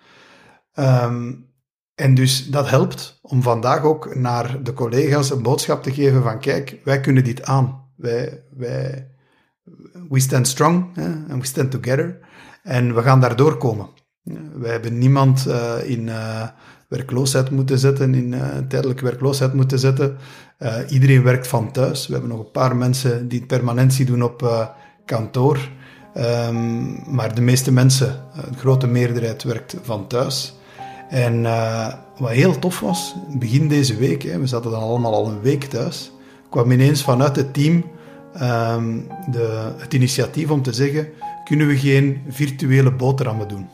Um, 0.75 1.47
en 1.95 2.15
dus 2.15 2.47
dat 2.47 2.69
helpt 2.69 3.19
om 3.23 3.43
vandaag 3.43 3.83
ook 3.83 4.15
naar 4.15 4.63
de 4.63 4.73
collega's 4.73 5.31
een 5.31 5.43
boodschap 5.43 5.83
te 5.83 5.93
geven 5.93 6.23
van 6.23 6.41
kijk, 6.41 6.81
wij 6.85 7.01
kunnen 7.01 7.25
dit 7.25 7.45
aan. 7.45 7.91
Wij, 7.97 8.45
wij, 8.51 9.11
we 10.09 10.21
stand 10.21 10.49
strong 10.49 10.97
en 11.29 11.39
we 11.39 11.47
stand 11.47 11.71
together 11.71 12.19
en 12.63 12.95
we 12.95 13.03
gaan 13.03 13.21
daar 13.21 13.37
doorkomen. 13.37 13.89
Wij 14.55 14.71
hebben 14.71 14.99
niemand 14.99 15.47
uh, 15.49 15.73
in 15.85 16.07
uh, 16.07 16.43
werkloosheid 16.89 17.51
moeten 17.51 17.79
zetten, 17.79 18.15
in 18.15 18.33
uh, 18.33 18.45
tijdelijke 18.69 19.05
werkloosheid 19.05 19.55
moeten 19.55 19.79
zetten. 19.79 20.17
iedereen 20.89 21.23
werkt 21.23 21.47
van 21.47 21.73
thuis. 21.73 22.07
We 22.07 22.13
hebben 22.13 22.31
nog 22.31 22.41
een 22.41 22.51
paar 22.51 22.77
mensen 22.77 23.29
die 23.29 23.47
permanentie 23.47 24.05
doen 24.05 24.23
op 24.23 24.69
kantoor. 25.05 25.59
Um, 26.17 27.15
maar 27.15 27.35
de 27.35 27.41
meeste 27.41 27.73
mensen, 27.73 28.23
de 28.51 28.59
grote 28.59 28.87
meerderheid, 28.87 29.43
werkt 29.43 29.77
van 29.83 30.07
thuis. 30.07 30.57
En 31.09 31.43
wat 32.19 32.31
heel 32.31 32.59
tof 32.59 32.81
was, 32.81 33.15
begin 33.39 33.69
deze 33.69 33.97
week, 33.97 34.23
hè, 34.23 34.39
we 34.39 34.47
zaten 34.47 34.71
dan 34.71 34.81
allemaal 34.81 35.15
al 35.15 35.29
een 35.29 35.41
week 35.41 35.65
thuis, 35.65 36.13
kwam 36.51 36.71
ineens 36.71 37.03
vanuit 37.03 37.37
het 37.37 37.55
team 37.55 37.85
um, 38.43 39.07
de, 39.31 39.73
het 39.77 39.95
initiatief 39.95 40.51
om 40.51 40.63
te 40.63 40.73
zeggen, 40.73 41.09
kunnen 41.45 41.67
we 41.67 41.79
geen 41.79 42.23
virtuele 42.29 42.93
boterhammen 42.93 43.49
doen? 43.49 43.69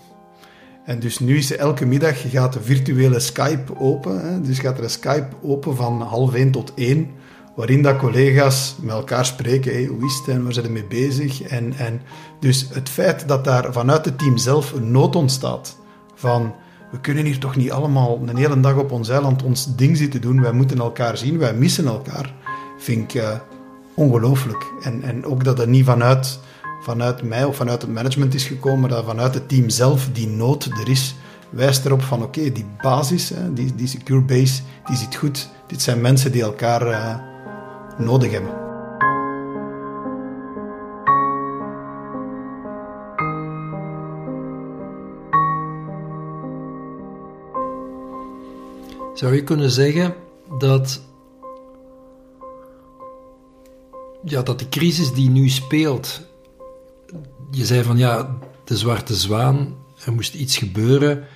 En 0.85 1.01
dus 1.01 1.19
nu 1.19 1.37
is 1.37 1.57
elke 1.57 1.87
middag 1.87 2.31
gaat 2.31 2.53
de 2.53 2.63
virtuele 2.63 3.21
Skype 3.21 3.79
open. 3.79 4.21
Hè? 4.21 4.41
Dus 4.41 4.59
gaat 4.59 4.79
er 4.79 4.85
een 4.85 4.91
Skype 4.91 5.29
open 5.43 5.77
van 5.77 6.01
half 6.01 6.35
één 6.35 6.51
tot 6.51 6.73
één, 6.75 7.11
waarin 7.57 7.83
dat 7.83 7.97
collega's 7.97 8.77
met 8.81 8.95
elkaar 8.95 9.27
spreken. 9.27 9.73
Hey, 9.73 9.85
hoe 9.85 10.05
is 10.05 10.15
het 10.15 10.35
en 10.35 10.43
waar 10.43 10.53
zijn 10.53 10.67
ze 10.67 10.73
mee 10.73 10.85
bezig? 10.85 11.43
En, 11.43 11.73
en 11.77 12.01
dus 12.41 12.69
het 12.73 12.89
feit 12.89 13.29
dat 13.29 13.45
daar 13.45 13.73
vanuit 13.73 14.05
het 14.05 14.19
team 14.19 14.37
zelf 14.37 14.73
een 14.73 14.91
nood 14.91 15.17
ontstaat 15.17 15.77
van 16.15 16.55
we 16.91 17.01
kunnen 17.01 17.25
hier 17.25 17.39
toch 17.39 17.57
niet 17.57 17.71
allemaal 17.71 18.21
een 18.27 18.37
hele 18.37 18.61
dag 18.61 18.77
op 18.77 18.93
ons 18.93 19.09
eiland 19.09 19.43
ons 19.43 19.77
ding 19.77 19.97
zitten 19.97 20.21
doen. 20.21 20.41
Wij 20.41 20.53
moeten 20.53 20.79
elkaar 20.79 21.17
zien, 21.17 21.39
wij 21.39 21.55
missen 21.55 21.87
elkaar. 21.87 22.35
Vind 22.79 23.15
ik 23.15 23.23
uh, 23.23 23.31
ongelooflijk. 23.95 24.73
En, 24.83 25.03
en 25.03 25.25
ook 25.25 25.45
dat 25.45 25.59
het 25.59 25.69
niet 25.69 25.85
vanuit, 25.85 26.39
vanuit 26.83 27.23
mij 27.23 27.45
of 27.45 27.57
vanuit 27.57 27.83
het 27.83 27.91
management 27.91 28.35
is 28.35 28.45
gekomen, 28.45 28.81
maar 28.81 28.89
dat 28.89 29.05
vanuit 29.05 29.35
het 29.35 29.49
team 29.49 29.69
zelf 29.69 30.09
die 30.13 30.29
nood 30.29 30.65
er 30.65 30.89
is, 30.89 31.15
wijst 31.51 31.85
erop 31.85 32.03
van 32.03 32.23
oké, 32.23 32.53
die 32.53 32.67
basis, 32.83 33.33
die, 33.53 33.75
die 33.75 33.87
secure 33.87 34.21
base, 34.21 34.63
die 34.87 34.97
zit 34.97 35.15
goed. 35.15 35.49
Dit 35.67 35.83
zijn 35.83 36.01
mensen 36.01 36.33
die 36.33 36.43
elkaar 36.43 36.89
uh, 36.89 37.17
nodig 37.99 38.31
hebben. 38.31 38.63
Zou 49.15 49.35
je 49.35 49.45
kunnen 49.45 49.71
zeggen 49.71 50.15
dat, 50.59 51.01
ja, 54.25 54.43
dat 54.43 54.59
de 54.59 54.69
crisis 54.69 55.13
die 55.13 55.31
nu 55.31 55.49
speelt, 55.49 56.21
je 57.51 57.67
zei 57.67 57.83
van 57.83 57.99
ja, 57.99 58.39
de 58.65 58.77
zwarte 58.77 59.15
zwaan, 59.15 59.77
er 60.05 60.13
moest 60.13 60.35
iets 60.35 60.57
gebeuren. 60.57 61.27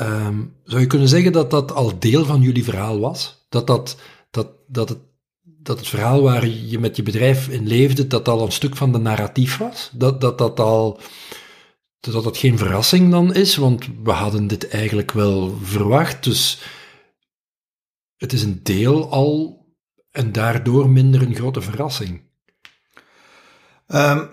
Um, 0.00 0.56
zou 0.64 0.80
je 0.80 0.86
kunnen 0.86 1.08
zeggen 1.08 1.32
dat 1.32 1.50
dat 1.50 1.72
al 1.72 1.98
deel 1.98 2.24
van 2.24 2.40
jullie 2.40 2.64
verhaal 2.64 3.00
was? 3.00 3.46
Dat, 3.48 3.66
dat, 3.66 3.96
dat, 4.30 4.48
dat, 4.66 4.88
het, 4.88 4.98
dat 5.42 5.78
het 5.78 5.88
verhaal 5.88 6.22
waar 6.22 6.46
je 6.46 6.78
met 6.78 6.96
je 6.96 7.02
bedrijf 7.02 7.48
in 7.48 7.66
leefde, 7.66 8.06
dat 8.06 8.28
al 8.28 8.44
een 8.44 8.52
stuk 8.52 8.76
van 8.76 8.92
de 8.92 8.98
narratief 8.98 9.56
was? 9.56 9.90
Dat 9.92 10.20
dat, 10.20 10.38
dat 10.38 10.60
al 10.60 11.00
dat 12.12 12.24
het 12.24 12.36
geen 12.36 12.58
verrassing 12.58 13.10
dan 13.10 13.34
is, 13.34 13.56
want 13.56 13.86
we 14.02 14.10
hadden 14.10 14.46
dit 14.46 14.68
eigenlijk 14.68 15.12
wel 15.12 15.58
verwacht. 15.62 16.24
Dus 16.24 16.58
het 18.16 18.32
is 18.32 18.42
een 18.42 18.60
deel 18.62 19.10
al 19.10 19.63
en 20.14 20.32
daardoor 20.32 20.88
minder 20.90 21.22
een 21.22 21.34
grote 21.34 21.60
verrassing. 21.60 22.20
Um, 23.86 24.30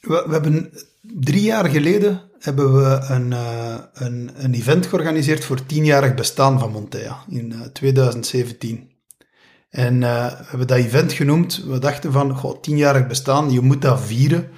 we, 0.00 0.24
we, 0.26 0.32
hebben 0.32 0.72
drie 1.00 1.42
jaar 1.42 1.68
geleden 1.68 2.20
hebben 2.38 2.74
we 2.74 3.06
een, 3.08 3.30
uh, 3.30 3.74
een, 3.92 4.30
een, 4.34 4.54
event 4.54 4.86
georganiseerd 4.86 5.44
voor 5.44 5.66
tienjarig 5.66 6.14
bestaan 6.14 6.58
van 6.58 6.70
Montea 6.70 7.24
in 7.28 7.52
uh, 7.52 7.60
eh, 7.60 7.66
2017. 7.66 8.90
En 9.70 9.94
uh, 9.94 10.26
we 10.26 10.44
hebben 10.46 10.66
dat 10.66 10.78
event 10.78 11.12
genoemd. 11.12 11.64
We 11.64 11.78
dachten 11.78 12.12
van, 12.12 12.36
goh, 12.36 12.60
tienjarig 12.60 13.06
bestaan, 13.06 13.50
je 13.50 13.60
moet 13.60 13.82
dat 13.82 14.00
vieren. 14.00 14.48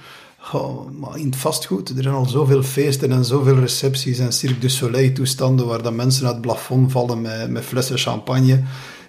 Oh, 0.53 0.91
maar 0.91 1.17
in 1.17 1.25
het 1.25 1.35
vastgoed, 1.35 1.89
er 1.89 2.03
zijn 2.03 2.15
al 2.15 2.25
zoveel 2.25 2.63
feesten 2.63 3.11
en 3.11 3.25
zoveel 3.25 3.59
recepties 3.59 4.19
en 4.19 4.33
Cirque 4.33 4.59
du 4.59 4.69
Soleil 4.69 5.13
toestanden 5.13 5.67
waar 5.67 5.81
dat 5.81 5.93
mensen 5.93 6.25
uit 6.25 6.33
het 6.33 6.41
plafond 6.41 6.91
vallen 6.91 7.21
met, 7.21 7.49
met 7.49 7.63
flessen 7.63 7.97
champagne. 7.97 8.63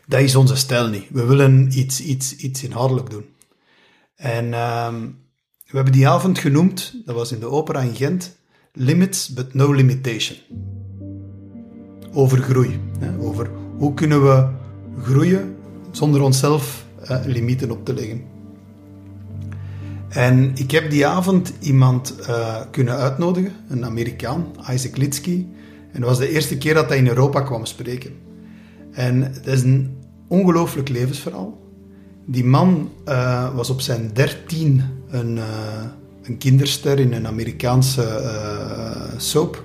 Dat 0.09 0.21
is 0.21 0.37
onze 0.37 0.57
stijl 0.57 0.89
niet. 0.89 1.05
We 1.11 1.25
willen 1.25 1.79
iets, 1.79 2.01
iets, 2.01 2.37
iets 2.37 2.65
inhoudelijk 2.65 3.11
doen. 3.11 3.25
En 4.17 4.45
um, 4.45 5.19
we 5.67 5.77
hebben 5.77 5.93
die 5.93 6.09
avond 6.09 6.39
genoemd, 6.39 6.95
dat 7.05 7.15
was 7.15 7.33
in 7.33 7.41
de 7.41 7.47
opera 7.47 7.81
in 7.81 7.95
Gent, 7.95 8.37
Limits 8.73 9.29
but 9.29 9.55
no 9.55 9.73
limitation. 9.73 10.39
Over 12.13 12.39
groei. 12.39 12.81
Hè, 12.99 13.19
over 13.19 13.51
hoe 13.77 13.95
kunnen 13.95 14.23
we 14.23 14.49
groeien 15.03 15.57
zonder 15.91 16.21
onszelf 16.21 16.87
eh, 17.05 17.25
limieten 17.25 17.71
op 17.71 17.85
te 17.85 17.95
leggen. 17.95 18.23
En 20.09 20.53
ik 20.55 20.71
heb 20.71 20.91
die 20.91 21.07
avond 21.07 21.53
iemand 21.61 22.15
uh, 22.21 22.61
kunnen 22.71 22.97
uitnodigen, 22.97 23.53
een 23.69 23.85
Amerikaan, 23.85 24.47
Isaac 24.71 24.97
Litsky. 24.97 25.47
En 25.93 26.01
dat 26.01 26.09
was 26.09 26.19
de 26.19 26.31
eerste 26.31 26.59
keer 26.59 26.75
dat 26.75 26.89
hij 26.89 26.99
in 26.99 27.09
Europa 27.09 27.41
kwam 27.41 27.65
spreken. 27.65 28.13
En 28.93 29.23
het 29.23 29.47
is 29.47 29.63
een 29.63 29.98
ongelooflijk 30.29 30.89
levensverhaal. 30.89 31.59
Die 32.25 32.45
man 32.45 32.91
uh, 33.09 33.55
was 33.55 33.71
op 33.71 33.81
zijn 33.81 34.11
dertien 34.13 34.83
een, 35.09 35.37
uh, 35.37 35.45
een 36.23 36.39
kinderster 36.39 36.99
in 36.99 37.13
een 37.13 37.27
Amerikaanse 37.27 38.23
soap. 39.17 39.65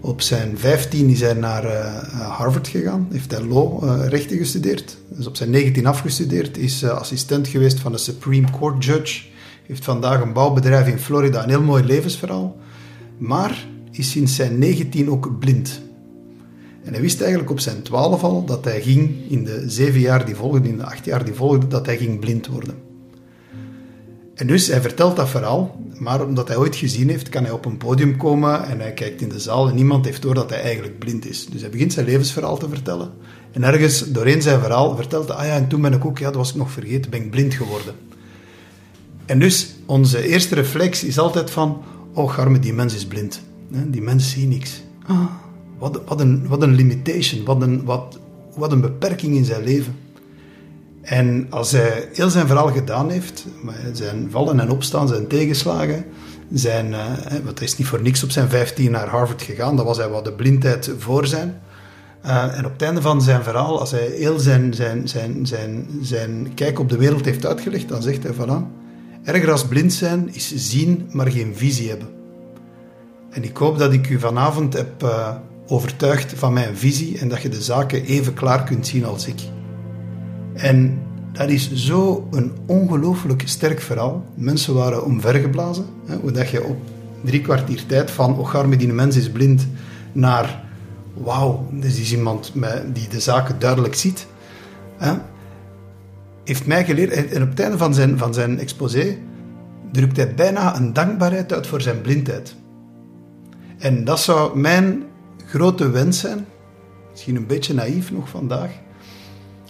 Op 0.00 0.20
zijn 0.20 0.58
vijftien 0.58 1.08
is 1.08 1.20
hij 1.20 1.32
naar 1.32 1.66
Harvard 2.12 2.68
gegaan, 2.68 3.08
heeft 3.12 3.30
hij 3.30 3.44
law 3.44 3.84
rechten 4.08 4.36
gestudeerd. 4.36 4.96
Dus 5.08 5.26
op 5.26 5.36
zijn 5.36 5.50
negentien 5.50 5.86
afgestudeerd, 5.86 6.58
is 6.58 6.84
assistent 6.84 7.48
geweest 7.48 7.80
van 7.80 7.92
de 7.92 7.98
Supreme 7.98 8.50
Court 8.58 8.84
Judge 8.84 9.22
heeft 9.66 9.84
vandaag 9.84 10.20
een 10.20 10.32
bouwbedrijf 10.32 10.86
in 10.86 10.98
Florida, 10.98 11.42
een 11.42 11.48
heel 11.48 11.62
mooi 11.62 11.84
levensverhaal, 11.84 12.56
maar 13.18 13.66
is 13.90 14.10
sinds 14.10 14.34
zijn 14.34 14.58
19 14.58 15.10
ook 15.10 15.38
blind. 15.38 15.80
En 16.84 16.92
hij 16.92 17.00
wist 17.00 17.20
eigenlijk 17.20 17.50
op 17.50 17.60
zijn 17.60 17.82
12 17.82 18.22
al 18.22 18.44
dat 18.44 18.64
hij 18.64 18.82
ging, 18.82 19.30
in 19.30 19.44
de 19.44 19.64
zeven 19.66 20.00
jaar 20.00 20.24
die 20.26 20.34
volgden, 20.34 20.70
in 20.70 20.76
de 20.76 20.84
acht 20.84 21.04
jaar 21.04 21.24
die 21.24 21.34
volgden, 21.34 21.68
dat 21.68 21.86
hij 21.86 21.96
ging 21.96 22.20
blind 22.20 22.46
worden. 22.46 22.74
En 24.34 24.46
dus, 24.46 24.66
hij 24.66 24.80
vertelt 24.80 25.16
dat 25.16 25.28
verhaal, 25.28 25.80
maar 25.98 26.26
omdat 26.26 26.48
hij 26.48 26.56
ooit 26.56 26.76
gezien 26.76 27.08
heeft, 27.08 27.28
kan 27.28 27.42
hij 27.42 27.52
op 27.52 27.64
een 27.64 27.76
podium 27.76 28.16
komen 28.16 28.64
en 28.64 28.80
hij 28.80 28.92
kijkt 28.92 29.20
in 29.20 29.28
de 29.28 29.40
zaal 29.40 29.68
en 29.68 29.74
niemand 29.74 30.04
heeft 30.04 30.22
door 30.22 30.34
dat 30.34 30.50
hij 30.50 30.60
eigenlijk 30.60 30.98
blind 30.98 31.26
is. 31.26 31.46
Dus 31.46 31.60
hij 31.60 31.70
begint 31.70 31.92
zijn 31.92 32.06
levensverhaal 32.06 32.58
te 32.58 32.68
vertellen. 32.68 33.10
En 33.52 33.64
ergens 33.64 34.10
doorheen 34.10 34.42
zijn 34.42 34.60
verhaal 34.60 34.96
vertelt 34.96 35.28
hij, 35.28 35.36
ah 35.36 35.46
ja, 35.46 35.54
en 35.54 35.68
toen 35.68 35.80
ben 35.80 35.92
ik 35.92 36.04
ook, 36.04 36.18
ja, 36.18 36.24
dat 36.24 36.34
was 36.34 36.50
ik 36.50 36.56
nog 36.56 36.70
vergeten, 36.70 37.10
ben 37.10 37.22
ik 37.22 37.30
blind 37.30 37.54
geworden. 37.54 37.94
En 39.26 39.38
dus 39.38 39.74
onze 39.86 40.26
eerste 40.26 40.54
reflex 40.54 41.04
is 41.04 41.18
altijd 41.18 41.50
van, 41.50 41.82
oh 42.14 42.32
garme, 42.32 42.58
die 42.58 42.72
mens 42.72 42.94
is 42.94 43.06
blind. 43.06 43.40
Die 43.68 44.02
mens 44.02 44.30
ziet 44.30 44.48
niks. 44.48 44.82
Ah, 45.06 45.24
wat, 45.82 46.00
wat, 46.06 46.20
een, 46.20 46.48
wat 46.48 46.62
een 46.62 46.74
limitation, 46.74 47.44
wat 47.44 47.62
een, 47.62 47.84
wat, 47.84 48.18
wat 48.56 48.72
een 48.72 48.80
beperking 48.80 49.34
in 49.34 49.44
zijn 49.44 49.64
leven. 49.64 49.96
En 51.00 51.46
als 51.50 51.72
hij 51.72 52.08
heel 52.12 52.30
zijn 52.30 52.46
verhaal 52.46 52.68
gedaan 52.68 53.10
heeft, 53.10 53.46
zijn 53.92 54.28
vallen 54.30 54.60
en 54.60 54.70
opstaan, 54.70 55.08
zijn 55.08 55.26
tegenslagen, 55.26 56.04
zijn, 56.52 56.90
uh, 56.90 57.06
want 57.44 57.58
hij 57.58 57.68
is 57.68 57.76
niet 57.76 57.86
voor 57.86 58.02
niks 58.02 58.22
op 58.22 58.30
zijn 58.30 58.48
15 58.48 58.90
naar 58.90 59.08
Harvard 59.08 59.42
gegaan, 59.42 59.76
dat 59.76 59.84
was 59.84 59.96
hij 59.96 60.08
wat 60.08 60.24
de 60.24 60.32
blindheid 60.32 60.90
voor 60.98 61.26
zijn. 61.26 61.60
Uh, 62.26 62.58
en 62.58 62.64
op 62.64 62.72
het 62.72 62.82
einde 62.82 63.02
van 63.02 63.22
zijn 63.22 63.42
verhaal, 63.42 63.80
als 63.80 63.90
hij 63.90 64.10
heel 64.16 64.38
zijn, 64.38 64.74
zijn, 64.74 65.08
zijn, 65.08 65.46
zijn, 65.46 65.86
zijn 66.02 66.54
kijk 66.54 66.78
op 66.78 66.88
de 66.88 66.96
wereld 66.96 67.24
heeft 67.24 67.46
uitgelegd, 67.46 67.88
dan 67.88 68.02
zegt 68.02 68.22
hij 68.22 68.32
van, 68.32 68.70
Erger 69.24 69.50
als 69.50 69.66
blind 69.66 69.92
zijn 69.92 70.34
is 70.34 70.54
zien, 70.54 71.08
maar 71.12 71.30
geen 71.30 71.56
visie 71.56 71.88
hebben. 71.88 72.08
En 73.30 73.44
ik 73.44 73.56
hoop 73.56 73.78
dat 73.78 73.92
ik 73.92 74.10
u 74.10 74.18
vanavond 74.18 74.72
heb 74.72 75.02
uh, 75.02 75.28
overtuigd 75.66 76.32
van 76.32 76.52
mijn 76.52 76.76
visie 76.76 77.18
en 77.18 77.28
dat 77.28 77.42
je 77.42 77.48
de 77.48 77.62
zaken 77.62 78.04
even 78.04 78.34
klaar 78.34 78.64
kunt 78.64 78.86
zien 78.86 79.04
als 79.04 79.26
ik. 79.26 79.40
En 80.54 80.98
dat 81.32 81.48
is 81.48 81.72
zo 81.72 82.28
een 82.30 82.52
ongelooflijk 82.66 83.42
sterk 83.44 83.80
verhaal. 83.80 84.24
Mensen 84.34 84.74
waren 84.74 85.04
omvergeblazen. 85.04 85.86
Hè, 86.06 86.16
hoe 86.16 86.30
dat 86.30 86.50
je 86.50 86.64
op 86.64 86.76
drie 87.24 87.40
kwartier 87.40 87.86
tijd 87.86 88.10
van 88.10 88.38
Ocharme, 88.38 88.76
die 88.76 88.92
mens 88.92 89.16
is 89.16 89.30
blind, 89.30 89.66
naar 90.12 90.64
wauw, 91.14 91.68
dit 91.72 91.98
is 91.98 92.12
iemand 92.12 92.52
die 92.92 93.08
de 93.08 93.20
zaken 93.20 93.58
duidelijk 93.58 93.94
ziet. 93.94 94.26
Hè 94.96 95.12
heeft 96.44 96.66
mij 96.66 96.84
geleerd, 96.84 97.12
en 97.12 97.42
op 97.42 97.48
het 97.48 97.60
einde 97.60 97.78
van 97.78 97.94
zijn, 97.94 98.18
van 98.18 98.34
zijn 98.34 98.58
exposé 98.58 99.16
drukt 99.92 100.16
hij 100.16 100.34
bijna 100.34 100.76
een 100.76 100.92
dankbaarheid 100.92 101.52
uit 101.52 101.66
voor 101.66 101.80
zijn 101.80 102.00
blindheid. 102.00 102.56
En 103.78 104.04
dat 104.04 104.20
zou 104.20 104.58
mijn 104.58 105.02
grote 105.52 105.90
wens 105.90 106.18
zijn, 106.18 106.46
misschien 107.10 107.36
een 107.36 107.46
beetje 107.46 107.74
naïef 107.74 108.12
nog 108.12 108.28
vandaag, 108.28 108.70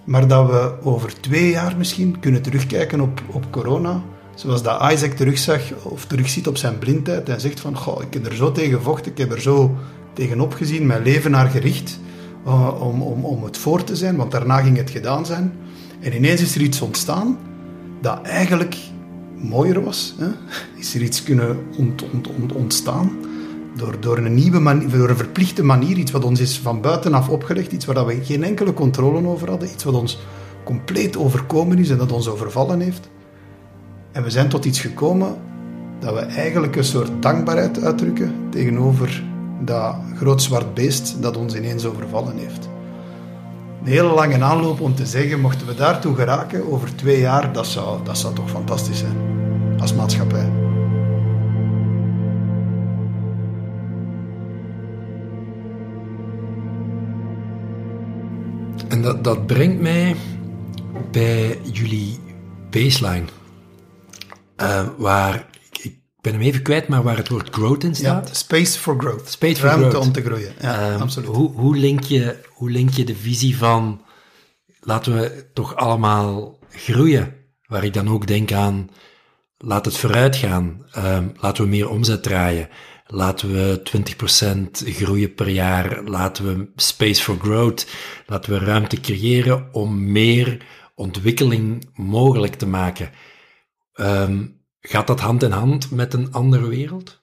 maar 0.04 0.28
dat 0.28 0.50
we 0.50 0.72
over 0.82 1.20
twee 1.20 1.50
jaar 1.50 1.76
misschien 1.76 2.20
kunnen 2.20 2.42
terugkijken 2.42 3.00
op, 3.00 3.22
op 3.30 3.50
corona 3.50 4.02
Zoals 4.34 4.62
dat 4.62 4.92
Isaac 4.92 5.12
terugzag, 5.12 5.60
of 5.82 6.06
terugziet 6.06 6.46
op 6.46 6.56
zijn 6.56 6.78
blindheid 6.78 7.28
en 7.28 7.40
zegt 7.40 7.60
van, 7.60 7.76
goh, 7.76 8.02
ik 8.02 8.14
heb 8.14 8.26
er 8.26 8.34
zo 8.34 8.52
tegen 8.52 8.78
gevochten, 8.78 9.12
ik 9.12 9.18
heb 9.18 9.32
er 9.32 9.40
zo 9.40 9.76
tegenop 10.12 10.52
gezien, 10.52 10.86
mijn 10.86 11.02
leven 11.02 11.30
naar 11.30 11.48
gericht, 11.48 11.98
uh, 12.46 12.82
om, 12.82 13.02
om, 13.02 13.24
om 13.24 13.44
het 13.44 13.58
voor 13.58 13.84
te 13.84 13.96
zijn, 13.96 14.16
want 14.16 14.30
daarna 14.30 14.60
ging 14.60 14.76
het 14.76 14.90
gedaan 14.90 15.26
zijn. 15.26 15.52
En 16.00 16.14
ineens 16.14 16.40
is 16.40 16.54
er 16.54 16.60
iets 16.60 16.80
ontstaan 16.80 17.38
dat 18.00 18.22
eigenlijk 18.22 18.76
mooier 19.36 19.84
was. 19.84 20.14
Hè? 20.18 20.28
Is 20.80 20.94
er 20.94 21.02
iets 21.02 21.22
kunnen 21.22 21.58
ont, 21.76 22.10
ont, 22.10 22.28
ont, 22.28 22.52
ontstaan 22.52 23.10
door, 23.76 24.00
door 24.00 24.18
een 24.18 24.34
nieuwe 24.34 24.58
manier, 24.58 24.90
door 24.90 25.08
een 25.08 25.16
verplichte 25.16 25.64
manier, 25.64 25.96
iets 25.96 26.10
wat 26.10 26.24
ons 26.24 26.40
is 26.40 26.58
van 26.58 26.80
buitenaf 26.80 27.28
opgelegd, 27.28 27.72
iets 27.72 27.84
waar 27.84 28.06
we 28.06 28.24
geen 28.24 28.44
enkele 28.44 28.74
controle 28.74 29.26
over 29.26 29.48
hadden, 29.48 29.68
iets 29.68 29.84
wat 29.84 29.94
ons 29.94 30.18
compleet 30.64 31.16
overkomen 31.16 31.78
is 31.78 31.90
en 31.90 31.98
dat 31.98 32.12
ons 32.12 32.28
overvallen 32.28 32.80
heeft. 32.80 33.08
En 34.12 34.22
we 34.22 34.30
zijn 34.30 34.48
tot 34.48 34.64
iets 34.64 34.80
gekomen 34.80 35.36
dat 35.98 36.14
we 36.14 36.20
eigenlijk 36.20 36.76
een 36.76 36.84
soort 36.84 37.10
dankbaarheid 37.20 37.84
uitdrukken 37.84 38.34
tegenover 38.50 39.22
dat 39.60 39.94
groot 40.16 40.42
zwart 40.42 40.74
beest 40.74 41.22
dat 41.22 41.36
ons 41.36 41.54
ineens 41.54 41.84
overvallen 41.84 42.36
heeft. 42.36 42.68
Een 43.80 43.88
hele 43.88 44.14
lange 44.14 44.42
aanloop 44.42 44.80
om 44.80 44.94
te 44.94 45.06
zeggen, 45.06 45.40
mochten 45.40 45.66
we 45.66 45.74
daartoe 45.74 46.14
geraken 46.14 46.72
over 46.72 46.96
twee 46.96 47.20
jaar, 47.20 47.52
dat 47.52 47.66
zou, 47.66 48.04
dat 48.04 48.18
zou 48.18 48.34
toch 48.34 48.50
fantastisch 48.50 48.98
zijn 48.98 49.16
als 49.78 49.94
maatschappij. 49.94 50.61
En 59.02 59.08
dat, 59.08 59.24
dat 59.24 59.46
brengt 59.46 59.80
mij 59.80 60.16
bij 61.10 61.58
jullie 61.72 62.18
baseline. 62.70 63.24
Uh, 64.56 64.88
waar, 64.96 65.46
ik 65.82 65.98
ben 66.20 66.32
hem 66.32 66.42
even 66.42 66.62
kwijt, 66.62 66.88
maar 66.88 67.02
waar 67.02 67.16
het 67.16 67.28
woord 67.28 67.48
growth 67.50 67.84
in 67.84 67.94
staat. 67.94 68.28
Ja, 68.28 68.34
space 68.34 68.78
for 68.78 68.98
growth. 68.98 69.30
Space 69.30 69.56
for 69.56 69.68
Ruimte 69.68 69.88
growth. 69.88 70.06
om 70.06 70.12
te 70.12 70.22
groeien. 70.22 70.52
Ja, 70.60 70.92
Um, 70.92 71.00
absoluut. 71.00 71.28
Hoe, 71.28 71.50
hoe, 71.50 71.76
link 71.76 72.02
je, 72.02 72.36
hoe 72.48 72.70
link 72.70 72.90
je 72.90 73.04
de 73.04 73.16
visie 73.16 73.56
van 73.56 74.02
laten 74.80 75.14
we 75.14 75.50
toch 75.52 75.76
allemaal 75.76 76.58
groeien? 76.70 77.34
Waar 77.66 77.84
ik 77.84 77.94
dan 77.94 78.08
ook 78.08 78.26
denk 78.26 78.52
aan 78.52 78.90
laat 79.58 79.84
het 79.84 79.96
vooruit 79.96 80.36
gaan. 80.36 80.86
Um, 80.96 81.32
laten 81.40 81.64
we 81.64 81.70
meer 81.70 81.88
omzet 81.88 82.22
draaien. 82.22 82.68
Laten 83.14 83.52
we 83.52 83.82
20% 83.82 84.70
groeien 84.70 85.34
per 85.34 85.48
jaar. 85.48 86.02
Laten 86.02 86.46
we 86.46 86.70
space 86.76 87.22
for 87.22 87.36
growth. 87.38 87.86
Laten 88.26 88.52
we 88.52 88.58
ruimte 88.58 89.00
creëren 89.00 89.68
om 89.72 90.12
meer 90.12 90.66
ontwikkeling 90.94 91.90
mogelijk 91.94 92.54
te 92.54 92.66
maken. 92.66 93.10
Um, 93.94 94.60
gaat 94.80 95.06
dat 95.06 95.20
hand 95.20 95.42
in 95.42 95.50
hand 95.50 95.90
met 95.90 96.14
een 96.14 96.32
andere 96.32 96.66
wereld? 96.66 97.22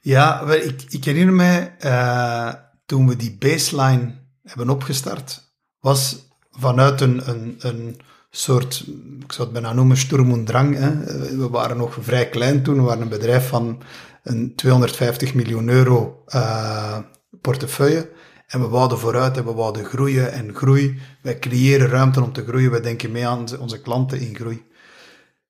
Ja, 0.00 0.40
ik, 0.52 0.82
ik 0.88 1.04
herinner 1.04 1.34
mij 1.34 1.76
uh, 1.80 2.52
toen 2.86 3.08
we 3.08 3.16
die 3.16 3.36
baseline 3.38 4.14
hebben 4.42 4.70
opgestart, 4.70 5.54
was 5.80 6.28
vanuit 6.50 7.00
een, 7.00 7.28
een, 7.28 7.56
een 7.58 8.00
soort, 8.36 8.84
ik 9.20 9.32
zou 9.32 9.48
het 9.48 9.52
bijna 9.52 9.72
noemen, 9.72 9.96
sturm 9.96 10.44
drang. 10.44 10.76
Hè. 10.76 11.04
We 11.36 11.48
waren 11.48 11.76
nog 11.76 11.96
vrij 12.00 12.28
klein 12.28 12.62
toen, 12.62 12.76
we 12.76 12.82
waren 12.82 13.02
een 13.02 13.08
bedrijf 13.08 13.48
van 13.48 13.82
een 14.22 14.54
250 14.54 15.34
miljoen 15.34 15.68
euro 15.68 16.24
uh, 16.34 16.98
portefeuille. 17.40 18.10
En 18.46 18.60
we 18.60 18.68
wouden 18.68 18.98
vooruit 18.98 19.36
en 19.36 19.44
we 19.44 19.52
wouden 19.52 19.84
groeien 19.84 20.32
en 20.32 20.54
groei. 20.54 20.98
Wij 21.22 21.38
creëren 21.38 21.88
ruimte 21.88 22.22
om 22.22 22.32
te 22.32 22.44
groeien. 22.44 22.70
Wij 22.70 22.80
denken 22.80 23.12
mee 23.12 23.26
aan 23.26 23.58
onze 23.58 23.80
klanten 23.80 24.20
in 24.20 24.34
groei. 24.34 24.62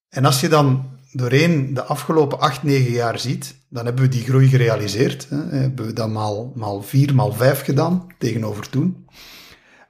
En 0.08 0.24
als 0.24 0.40
je 0.40 0.48
dan 0.48 0.84
doorheen 1.12 1.74
de 1.74 1.84
afgelopen 1.84 2.40
acht, 2.40 2.62
negen 2.62 2.92
jaar 2.92 3.18
ziet, 3.18 3.54
dan 3.68 3.84
hebben 3.84 4.02
we 4.02 4.08
die 4.08 4.24
groei 4.24 4.48
gerealiseerd. 4.48 5.26
Hè. 5.28 5.56
Hebben 5.56 5.86
we 5.86 5.92
dat 5.92 6.08
maal, 6.08 6.52
maal 6.54 6.82
vier, 6.82 7.14
maal 7.14 7.32
vijf 7.32 7.60
gedaan 7.60 8.06
tegenover 8.18 8.68
toen. 8.68 9.06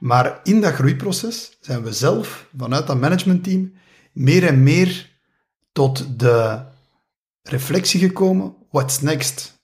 Maar 0.05 0.41
in 0.43 0.61
dat 0.61 0.73
groeiproces 0.73 1.57
zijn 1.61 1.83
we 1.83 1.93
zelf, 1.93 2.49
vanuit 2.57 2.87
dat 2.87 3.01
managementteam, 3.01 3.73
meer 4.13 4.47
en 4.47 4.63
meer 4.63 5.11
tot 5.73 6.19
de 6.19 6.63
reflectie 7.43 8.01
gekomen, 8.01 8.55
what's 8.71 9.01
next? 9.01 9.63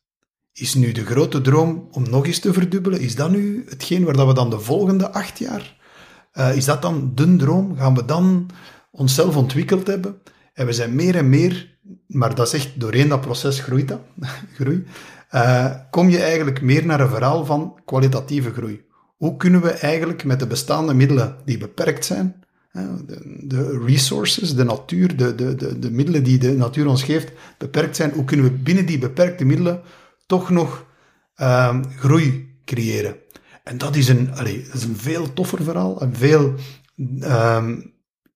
Is 0.53 0.74
nu 0.74 0.92
de 0.92 1.05
grote 1.05 1.40
droom 1.40 1.88
om 1.90 2.11
nog 2.11 2.26
eens 2.26 2.38
te 2.38 2.53
verdubbelen? 2.53 3.00
Is 3.00 3.14
dat 3.14 3.31
nu 3.31 3.64
hetgeen 3.68 4.05
waar 4.05 4.26
we 4.26 4.35
dan 4.35 4.50
de 4.50 4.61
volgende 4.61 5.11
acht 5.11 5.38
jaar? 5.38 5.76
Uh, 6.35 6.57
is 6.57 6.64
dat 6.64 6.83
dan 6.83 7.12
de 7.14 7.37
droom? 7.37 7.76
Gaan 7.76 7.94
we 7.94 8.05
dan 8.05 8.50
onszelf 8.90 9.37
ontwikkeld 9.37 9.87
hebben? 9.87 10.22
En 10.53 10.66
we 10.66 10.72
zijn 10.72 10.94
meer 10.94 11.16
en 11.16 11.29
meer, 11.29 11.79
maar 12.07 12.35
dat 12.35 12.46
is 12.46 12.53
echt 12.53 12.81
doorheen 12.81 13.09
dat 13.09 13.20
proces 13.20 13.61
groeit 13.61 13.88
dat, 13.88 14.00
groei, 14.59 14.85
uh, 15.35 15.74
kom 15.90 16.09
je 16.09 16.22
eigenlijk 16.22 16.62
meer 16.62 16.87
naar 16.87 17.00
een 17.00 17.09
verhaal 17.09 17.44
van 17.44 17.81
kwalitatieve 17.85 18.53
groei. 18.53 18.88
Hoe 19.21 19.37
kunnen 19.37 19.61
we 19.61 19.71
eigenlijk 19.71 20.25
met 20.25 20.39
de 20.39 20.47
bestaande 20.47 20.95
middelen 20.95 21.37
die 21.45 21.59
beperkt 21.59 22.05
zijn, 22.05 22.45
de, 23.43 23.83
resources, 23.87 24.55
de 24.55 24.65
natuur, 24.65 25.17
de, 25.17 25.35
de, 25.35 25.55
de, 25.55 25.79
de 25.79 25.91
middelen 25.91 26.25
die 26.25 26.39
de 26.39 26.53
natuur 26.53 26.87
ons 26.87 27.03
geeft, 27.03 27.33
beperkt 27.59 27.97
zijn, 27.97 28.11
hoe 28.11 28.25
kunnen 28.25 28.47
we 28.47 28.53
binnen 28.53 28.87
die 28.87 28.99
beperkte 28.99 29.45
middelen 29.45 29.83
toch 30.27 30.51
nog 30.51 30.87
uh, 31.37 31.81
groei 31.97 32.57
creëren? 32.65 33.17
En 33.65 33.79
dat 33.79 33.97
is 33.97 34.09
een, 34.09 34.35
allez, 34.35 34.67
dat 34.67 34.75
is 34.75 34.85
een 34.85 34.97
veel 34.97 35.33
toffer 35.33 35.63
verhaal, 35.63 36.03
een 36.03 36.15
veel 36.15 36.55
uh, 36.97 37.69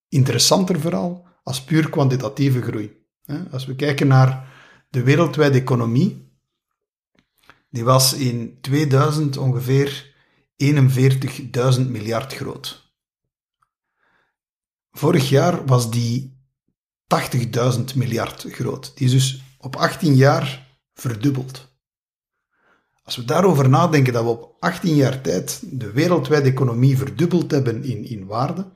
interessanter 0.09 0.79
verhaal 0.79 1.27
als 1.43 1.63
puur 1.63 1.89
kwantitatieve 1.89 2.61
groei. 2.61 3.03
Als 3.51 3.65
we 3.65 3.75
kijken 3.75 4.07
naar 4.07 4.47
de 4.89 5.03
wereldwijde 5.03 5.59
economie, 5.59 6.29
die 7.69 7.83
was 7.83 8.13
in 8.13 8.57
2000 8.61 9.37
ongeveer 9.37 10.14
41.000 10.63 11.87
miljard 11.87 12.33
groot. 12.33 12.93
Vorig 14.91 15.29
jaar 15.29 15.65
was 15.65 15.91
die 15.91 16.43
80.000 17.77 17.83
miljard 17.95 18.45
groot. 18.49 18.97
Die 18.97 19.05
is 19.05 19.11
dus 19.11 19.43
op 19.57 19.75
18 19.75 20.15
jaar 20.15 20.77
verdubbeld. 20.93 21.73
Als 23.03 23.15
we 23.15 23.25
daarover 23.25 23.69
nadenken 23.69 24.13
dat 24.13 24.23
we 24.23 24.29
op 24.29 24.55
18 24.59 24.95
jaar 24.95 25.21
tijd 25.21 25.63
de 25.79 25.91
wereldwijde 25.91 26.49
economie 26.49 26.97
verdubbeld 26.97 27.51
hebben 27.51 27.83
in, 27.83 28.05
in 28.05 28.25
waarde, 28.25 28.73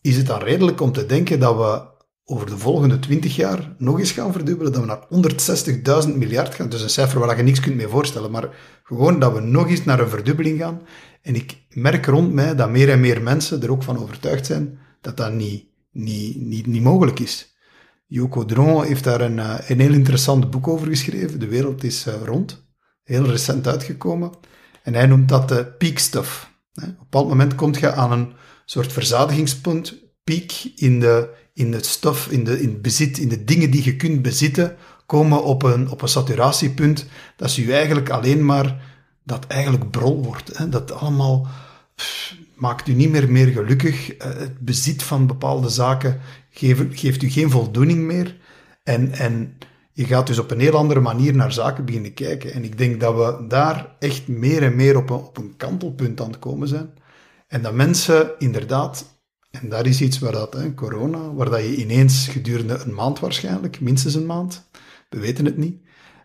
is 0.00 0.16
het 0.16 0.26
dan 0.26 0.40
redelijk 0.40 0.80
om 0.80 0.92
te 0.92 1.06
denken 1.06 1.40
dat 1.40 1.56
we 1.56 1.97
over 2.30 2.46
de 2.46 2.58
volgende 2.58 2.98
20 2.98 3.36
jaar 3.36 3.74
nog 3.78 3.98
eens 3.98 4.12
gaan 4.12 4.32
verdubbelen, 4.32 4.72
dat 4.72 4.80
we 4.80 4.86
naar 4.86 6.04
160.000 6.06 6.16
miljard 6.16 6.54
gaan. 6.54 6.68
Dus 6.68 6.82
een 6.82 6.90
cijfer 6.90 7.18
waar 7.18 7.36
je 7.36 7.42
niks 7.42 7.60
kunt 7.60 7.76
mee 7.76 7.88
voorstellen, 7.88 8.30
maar 8.30 8.48
gewoon 8.82 9.18
dat 9.18 9.32
we 9.32 9.40
nog 9.40 9.68
eens 9.68 9.84
naar 9.84 10.00
een 10.00 10.08
verdubbeling 10.08 10.58
gaan. 10.60 10.80
En 11.22 11.34
ik 11.34 11.56
merk 11.68 12.06
rond 12.06 12.32
mij 12.32 12.54
dat 12.54 12.70
meer 12.70 12.90
en 12.90 13.00
meer 13.00 13.22
mensen 13.22 13.62
er 13.62 13.70
ook 13.70 13.82
van 13.82 13.98
overtuigd 13.98 14.46
zijn 14.46 14.78
dat 15.00 15.16
dat 15.16 15.32
niet, 15.32 15.64
niet, 15.90 16.40
niet, 16.40 16.66
niet 16.66 16.82
mogelijk 16.82 17.18
is. 17.18 17.56
Yoko 18.06 18.44
Dron 18.44 18.84
heeft 18.84 19.04
daar 19.04 19.20
een, 19.20 19.38
een 19.38 19.80
heel 19.80 19.92
interessant 19.92 20.50
boek 20.50 20.68
over 20.68 20.86
geschreven. 20.86 21.40
De 21.40 21.48
wereld 21.48 21.84
is 21.84 22.06
rond. 22.24 22.66
Heel 23.02 23.24
recent 23.24 23.66
uitgekomen. 23.66 24.30
En 24.82 24.94
hij 24.94 25.06
noemt 25.06 25.28
dat 25.28 25.48
de 25.48 25.66
peak 25.78 25.98
stuff. 25.98 26.52
Op 26.74 26.82
een 26.82 26.96
bepaald 26.98 27.28
moment 27.28 27.54
kom 27.54 27.74
je 27.74 27.92
aan 27.92 28.12
een 28.12 28.32
soort 28.64 28.92
verzadigingspunt, 28.92 29.94
piek 30.24 30.72
in, 30.74 31.00
de, 31.00 31.28
in 31.58 31.72
het 31.72 31.86
stof, 31.86 32.28
in, 32.28 32.44
de, 32.44 32.60
in 32.60 32.68
het 32.68 32.82
bezit, 32.82 33.18
in 33.18 33.28
de 33.28 33.44
dingen 33.44 33.70
die 33.70 33.84
je 33.84 33.96
kunt 33.96 34.22
bezitten, 34.22 34.76
komen 35.06 35.44
op 35.44 35.62
een, 35.62 35.90
op 35.90 36.02
een 36.02 36.08
saturatiepunt, 36.08 37.06
dat 37.36 37.54
je 37.54 37.72
eigenlijk 37.72 38.10
alleen 38.10 38.44
maar, 38.44 38.82
dat 39.24 39.46
eigenlijk 39.46 39.90
brol 39.90 40.24
wordt. 40.24 40.58
Hè? 40.58 40.68
Dat 40.68 40.92
allemaal 40.92 41.46
maakt 42.54 42.88
u 42.88 42.92
niet 42.92 43.10
meer, 43.10 43.30
meer 43.30 43.46
gelukkig. 43.46 44.14
Het 44.18 44.58
bezit 44.58 45.02
van 45.02 45.26
bepaalde 45.26 45.68
zaken 45.68 46.20
geeft, 46.50 46.82
geeft 46.90 47.22
u 47.22 47.30
geen 47.30 47.50
voldoening 47.50 48.00
meer. 48.00 48.36
En, 48.82 49.12
en 49.12 49.56
je 49.92 50.04
gaat 50.04 50.26
dus 50.26 50.38
op 50.38 50.50
een 50.50 50.60
heel 50.60 50.76
andere 50.76 51.00
manier 51.00 51.34
naar 51.34 51.52
zaken 51.52 51.84
beginnen 51.84 52.14
kijken. 52.14 52.52
En 52.52 52.64
ik 52.64 52.78
denk 52.78 53.00
dat 53.00 53.14
we 53.14 53.46
daar 53.48 53.96
echt 53.98 54.28
meer 54.28 54.62
en 54.62 54.76
meer 54.76 54.96
op 54.96 55.10
een, 55.10 55.16
op 55.16 55.36
een 55.36 55.56
kantelpunt 55.56 56.20
aan 56.20 56.30
het 56.30 56.38
komen 56.38 56.68
zijn. 56.68 56.90
En 57.48 57.62
dat 57.62 57.74
mensen 57.74 58.30
inderdaad, 58.38 59.17
en 59.50 59.68
daar 59.68 59.86
is 59.86 60.00
iets 60.00 60.18
waar 60.18 60.32
dat, 60.32 60.54
hè, 60.54 60.74
corona, 60.74 61.32
waar 61.32 61.50
dat 61.50 61.60
je 61.60 61.76
ineens 61.76 62.28
gedurende 62.28 62.78
een 62.78 62.94
maand 62.94 63.20
waarschijnlijk, 63.20 63.80
minstens 63.80 64.14
een 64.14 64.26
maand, 64.26 64.68
we 65.08 65.18
weten 65.18 65.44
het 65.44 65.56
niet, 65.56 65.76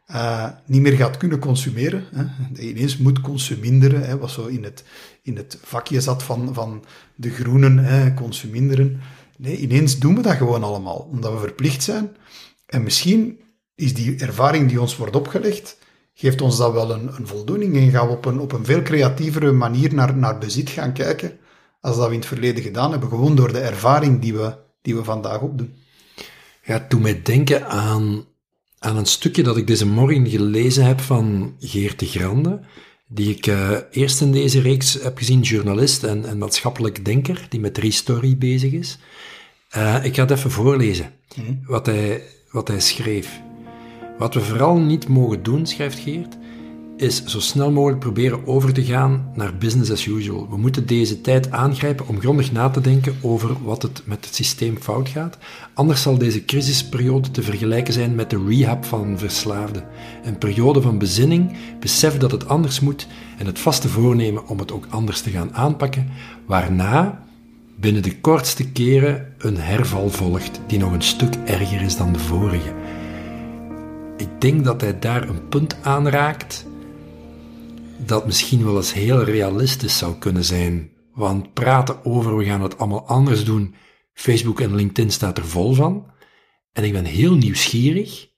uh, 0.07 0.49
niet 0.65 0.81
meer 0.81 0.95
gaat 0.95 1.17
kunnen 1.17 1.39
consumeren. 1.39 2.03
Hè. 2.11 2.23
Dat 2.51 2.63
je 2.63 2.69
ineens 2.69 2.97
moet 2.97 3.21
consuminderen, 3.21 4.05
hè, 4.05 4.17
wat 4.17 4.31
zo 4.31 4.45
in 4.45 4.63
het, 4.63 4.83
in 5.21 5.37
het 5.37 5.57
vakje 5.61 6.01
zat 6.01 6.23
van, 6.23 6.53
van 6.53 6.83
de 7.15 7.29
groenen, 7.29 7.77
hè, 7.77 8.13
consuminderen. 8.13 8.99
Nee, 9.37 9.57
ineens 9.57 9.99
doen 9.99 10.15
we 10.15 10.21
dat 10.21 10.35
gewoon 10.35 10.63
allemaal, 10.63 11.07
omdat 11.11 11.33
we 11.33 11.39
verplicht 11.39 11.83
zijn. 11.83 12.15
En 12.65 12.83
misschien 12.83 13.39
is 13.75 13.93
die 13.93 14.19
ervaring 14.19 14.69
die 14.69 14.81
ons 14.81 14.97
wordt 14.97 15.15
opgelegd, 15.15 15.77
geeft 16.13 16.41
ons 16.41 16.57
dat 16.57 16.73
wel 16.73 16.91
een, 16.91 17.15
een, 17.15 17.27
voldoening 17.27 17.75
en 17.75 17.91
gaan 17.91 18.07
we 18.07 18.13
op 18.13 18.25
een, 18.25 18.39
op 18.39 18.51
een 18.51 18.65
veel 18.65 18.81
creatievere 18.81 19.51
manier 19.51 19.93
naar, 19.93 20.15
naar 20.15 20.37
bezit 20.37 20.69
gaan 20.69 20.93
kijken 20.93 21.37
als 21.83 21.95
dat 21.95 22.07
we 22.07 22.13
in 22.13 22.19
het 22.19 22.27
verleden 22.27 22.63
gedaan 22.63 22.91
hebben, 22.91 23.09
gewoon 23.09 23.35
door 23.35 23.53
de 23.53 23.59
ervaring 23.59 24.21
die 24.21 24.33
we, 24.33 24.55
die 24.81 24.95
we 24.95 25.03
vandaag 25.03 25.41
opdoen. 25.41 25.73
Ja, 26.63 26.85
toen 26.89 27.01
mij 27.01 27.21
denken 27.21 27.67
aan, 27.67 28.25
aan 28.79 28.97
een 28.97 29.05
stukje 29.05 29.43
dat 29.43 29.57
ik 29.57 29.67
deze 29.67 29.87
morgen 29.87 30.29
gelezen 30.29 30.85
heb 30.85 31.01
van 31.01 31.55
Geert 31.59 31.99
de 31.99 32.05
Grande, 32.05 32.59
die 33.07 33.35
ik 33.35 33.47
uh, 33.47 33.77
eerst 33.91 34.21
in 34.21 34.31
deze 34.31 34.61
reeks 34.61 34.93
heb 34.93 35.17
gezien, 35.17 35.41
journalist 35.41 36.03
en, 36.03 36.25
en 36.25 36.37
maatschappelijk 36.37 37.05
denker, 37.05 37.45
die 37.49 37.59
met 37.59 37.77
Restory 37.77 38.37
bezig 38.37 38.71
is. 38.71 38.97
Uh, 39.77 40.05
ik 40.05 40.15
ga 40.15 40.21
het 40.21 40.31
even 40.31 40.51
voorlezen, 40.51 41.11
mm. 41.35 41.61
wat, 41.65 41.85
hij, 41.85 42.23
wat 42.51 42.67
hij 42.67 42.79
schreef. 42.79 43.41
Wat 44.17 44.33
we 44.33 44.41
vooral 44.41 44.77
niet 44.77 45.07
mogen 45.07 45.43
doen, 45.43 45.65
schrijft 45.65 45.99
Geert, 45.99 46.37
is 47.03 47.25
zo 47.25 47.39
snel 47.39 47.71
mogelijk 47.71 47.99
proberen 47.99 48.47
over 48.47 48.73
te 48.73 48.83
gaan 48.83 49.31
naar 49.35 49.57
business 49.57 49.91
as 49.91 50.05
usual. 50.05 50.47
We 50.49 50.57
moeten 50.57 50.85
deze 50.85 51.21
tijd 51.21 51.51
aangrijpen 51.51 52.07
om 52.07 52.19
grondig 52.19 52.51
na 52.51 52.69
te 52.69 52.81
denken 52.81 53.15
over 53.21 53.63
wat 53.63 53.81
het 53.81 54.01
met 54.05 54.25
het 54.25 54.35
systeem 54.35 54.77
fout 54.81 55.09
gaat. 55.09 55.37
Anders 55.73 56.01
zal 56.01 56.17
deze 56.17 56.45
crisisperiode 56.45 57.31
te 57.31 57.41
vergelijken 57.41 57.93
zijn 57.93 58.15
met 58.15 58.29
de 58.29 58.43
rehab 58.47 58.85
van 58.85 59.17
verslaafden. 59.17 59.83
Een 60.23 60.37
periode 60.37 60.81
van 60.81 60.97
bezinning, 60.97 61.57
besef 61.79 62.17
dat 62.17 62.31
het 62.31 62.47
anders 62.47 62.79
moet 62.79 63.07
en 63.37 63.45
het 63.45 63.59
vaste 63.59 63.89
voornemen 63.89 64.47
om 64.47 64.59
het 64.59 64.71
ook 64.71 64.87
anders 64.89 65.21
te 65.21 65.29
gaan 65.29 65.53
aanpakken, 65.53 66.09
waarna 66.45 67.23
binnen 67.75 68.03
de 68.03 68.19
kortste 68.19 68.71
keren 68.71 69.33
een 69.37 69.57
herval 69.57 70.09
volgt 70.09 70.61
die 70.67 70.79
nog 70.79 70.91
een 70.91 71.01
stuk 71.01 71.35
erger 71.45 71.81
is 71.81 71.97
dan 71.97 72.13
de 72.13 72.19
vorige. 72.19 72.73
Ik 74.17 74.29
denk 74.41 74.63
dat 74.63 74.81
hij 74.81 74.99
daar 74.99 75.29
een 75.29 75.47
punt 75.47 75.75
aanraakt 75.81 76.65
dat 78.07 78.25
misschien 78.25 78.63
wel 78.65 78.75
eens 78.75 78.93
heel 78.93 79.23
realistisch 79.23 79.97
zou 79.97 80.17
kunnen 80.17 80.43
zijn. 80.43 80.91
Want 81.13 81.53
praten 81.53 82.05
over 82.05 82.37
we 82.37 82.45
gaan 82.45 82.61
het 82.61 82.77
allemaal 82.77 83.07
anders 83.07 83.45
doen, 83.45 83.75
Facebook 84.13 84.59
en 84.59 84.75
LinkedIn 84.75 85.11
staat 85.11 85.37
er 85.37 85.45
vol 85.45 85.73
van. 85.73 86.11
En 86.71 86.83
ik 86.83 86.91
ben 86.91 87.05
heel 87.05 87.35
nieuwsgierig 87.35 88.31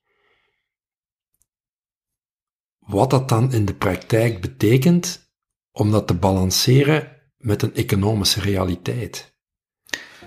wat 2.80 3.10
dat 3.10 3.30
dan 3.30 3.54
in 3.54 3.66
de 3.66 3.74
praktijk 3.74 4.42
betekent 4.42 5.34
om 5.72 5.92
dat 5.92 6.08
te 6.08 6.14
balanceren 6.14 7.12
met 7.38 7.62
een 7.62 7.76
economische 7.76 8.42
realiteit. 8.42 9.34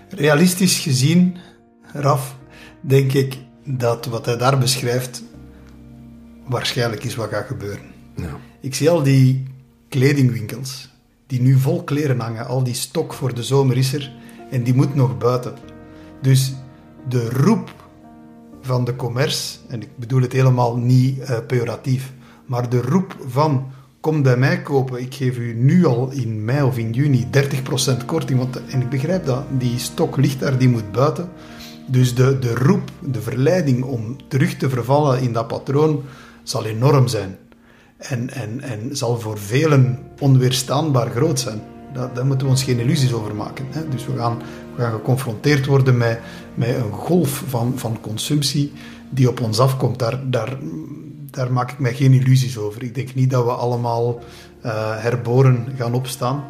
Realistisch 0.09 0.79
gezien, 0.79 1.37
Raf, 1.93 2.37
denk 2.81 3.13
ik 3.13 3.39
dat 3.65 4.07
wat 4.07 4.27
hij 4.27 4.37
daar 4.37 4.59
beschrijft 4.59 5.23
waarschijnlijk 6.45 7.05
is 7.05 7.15
wat 7.15 7.29
gaat 7.29 7.47
gebeuren. 7.47 7.98
Ik 8.61 8.75
zie 8.75 8.91
al 8.91 9.03
die 9.03 9.45
kledingwinkels 9.89 10.89
die 11.27 11.41
nu 11.41 11.59
vol 11.59 11.85
kleren 11.85 12.21
hangen. 12.21 12.47
Al 12.47 12.63
die 12.63 12.75
stok 12.75 13.13
voor 13.13 13.35
de 13.35 13.43
zomer 13.43 13.77
is 13.77 13.93
er 13.93 14.13
en 14.51 14.63
die 14.63 14.75
moet 14.75 14.95
nog 14.95 15.19
buiten. 15.19 15.55
Dus 16.23 16.55
de 17.09 17.31
roep 17.31 17.75
van 18.61 18.85
de 18.85 18.97
commerce, 18.97 19.59
en 19.69 19.83
ik 19.83 19.89
bedoel 19.97 20.23
het 20.23 20.33
helemaal 20.33 20.77
niet 20.77 21.19
uh, 21.19 21.39
pejoratief, 21.47 22.13
maar 22.47 22.69
de 22.69 22.81
roep 22.81 23.17
van 23.27 23.67
kom 24.01 24.23
bij 24.23 24.37
mij 24.37 24.63
kopen, 24.63 25.01
ik 25.01 25.15
geef 25.15 25.39
u 25.39 25.55
nu 25.55 25.85
al 25.85 26.11
in 26.11 26.45
mei 26.45 26.63
of 26.63 26.79
in 26.79 26.93
juni 26.93 27.27
30% 28.01 28.05
korting, 28.07 28.39
want, 28.39 28.67
en 28.67 28.81
ik 28.81 28.89
begrijp 28.89 29.25
dat, 29.25 29.45
die 29.59 29.79
stok 29.79 30.17
ligt 30.17 30.41
daar, 30.41 30.59
die 30.59 30.69
moet 30.69 30.93
buiten. 30.93 31.29
Dus 31.87 32.15
de, 32.15 32.39
de 32.39 32.55
roep, 32.55 32.91
de 33.01 33.21
verleiding 33.21 33.85
om 33.85 34.17
terug 34.29 34.57
te 34.57 34.69
vervallen 34.69 35.21
in 35.21 35.33
dat 35.33 35.47
patroon 35.47 36.03
zal 36.43 36.65
enorm 36.65 37.09
zijn 37.09 37.37
en, 37.99 38.31
en, 38.31 38.61
en 38.61 38.97
zal 38.97 39.21
voor 39.21 39.39
velen 39.39 39.99
onweerstaanbaar 40.19 41.11
groot 41.11 41.41
zijn. 41.41 41.61
Daar, 42.15 42.27
moeten 42.27 42.47
we 42.47 42.53
ons 42.53 42.63
geen 42.63 42.79
illusies 42.79 43.13
over 43.13 43.35
maken. 43.35 43.67
Hè? 43.71 43.89
Dus 43.89 44.07
we 44.07 44.17
gaan, 44.17 44.39
we 44.77 44.83
gaan 44.83 44.93
geconfronteerd 44.93 45.67
worden 45.67 45.97
met, 45.97 46.21
met 46.55 46.75
een 46.75 46.93
golf 46.93 47.43
van, 47.47 47.73
van 47.77 48.01
consumptie 48.01 48.73
die 49.11 49.29
op 49.29 49.41
ons 49.41 49.59
afkomt. 49.59 49.99
Daar, 49.99 50.31
daar, 50.31 50.57
daar 51.31 51.53
maak 51.53 51.71
ik 51.71 51.79
mij 51.79 51.95
geen 51.95 52.13
illusies 52.13 52.59
over. 52.59 52.83
Ik 52.83 52.95
denk 52.95 53.15
niet 53.15 53.31
dat 53.31 53.45
we 53.45 53.51
allemaal 53.51 54.19
uh, 54.65 55.03
herboren 55.03 55.67
gaan 55.77 55.95
opstaan. 55.95 56.45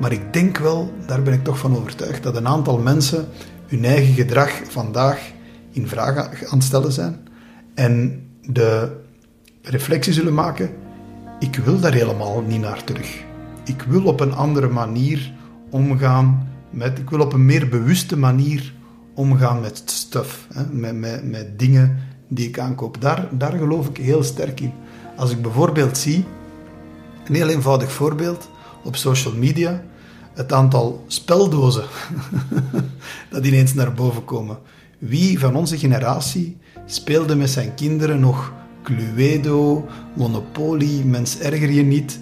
Maar 0.00 0.12
ik 0.12 0.32
denk 0.32 0.58
wel, 0.58 0.92
daar 1.06 1.22
ben 1.22 1.32
ik 1.32 1.44
toch 1.44 1.58
van 1.58 1.76
overtuigd, 1.76 2.22
dat 2.22 2.36
een 2.36 2.48
aantal 2.48 2.78
mensen 2.78 3.28
hun 3.66 3.84
eigen 3.84 4.14
gedrag 4.14 4.50
vandaag 4.68 5.32
in 5.70 5.88
vraag 5.88 6.16
aan 6.44 6.58
het 6.58 6.62
stellen 6.62 6.92
zijn. 6.92 7.28
En 7.74 8.22
de 8.42 8.96
reflectie 9.62 10.12
zullen 10.12 10.34
maken 10.34 10.70
ik 11.44 11.56
wil 11.56 11.80
daar 11.80 11.92
helemaal 11.92 12.40
niet 12.40 12.60
naar 12.60 12.84
terug. 12.84 13.22
Ik 13.64 13.82
wil 13.82 14.04
op 14.04 14.20
een 14.20 14.34
andere 14.34 14.68
manier 14.68 15.32
omgaan 15.70 16.48
met, 16.70 16.98
ik 16.98 17.10
wil 17.10 17.20
op 17.20 17.32
een 17.32 17.44
meer 17.44 17.68
bewuste 17.68 18.16
manier 18.16 18.74
omgaan 19.14 19.60
met 19.60 19.82
stuff, 19.84 20.46
hè, 20.54 20.64
met, 20.70 20.94
met, 20.94 21.30
met 21.30 21.58
dingen 21.58 21.98
die 22.28 22.48
ik 22.48 22.58
aankoop. 22.58 23.00
Daar, 23.00 23.28
daar 23.30 23.52
geloof 23.52 23.88
ik 23.88 23.96
heel 23.96 24.22
sterk 24.22 24.60
in. 24.60 24.72
Als 25.16 25.30
ik 25.30 25.42
bijvoorbeeld 25.42 25.98
zie, 25.98 26.24
een 27.26 27.34
heel 27.34 27.48
eenvoudig 27.48 27.92
voorbeeld, 27.92 28.48
op 28.84 28.96
social 28.96 29.34
media, 29.34 29.82
het 30.34 30.52
aantal 30.52 31.04
speldozen 31.06 31.84
dat 33.30 33.46
ineens 33.46 33.74
naar 33.74 33.92
boven 33.92 34.24
komen. 34.24 34.58
Wie 34.98 35.38
van 35.38 35.56
onze 35.56 35.78
generatie 35.78 36.56
speelde 36.86 37.36
met 37.36 37.50
zijn 37.50 37.74
kinderen 37.74 38.20
nog 38.20 38.52
Cluedo, 38.84 39.86
Monopoly, 40.14 41.02
Mens 41.04 41.38
erger 41.38 41.70
je 41.70 41.82
niet. 41.82 42.18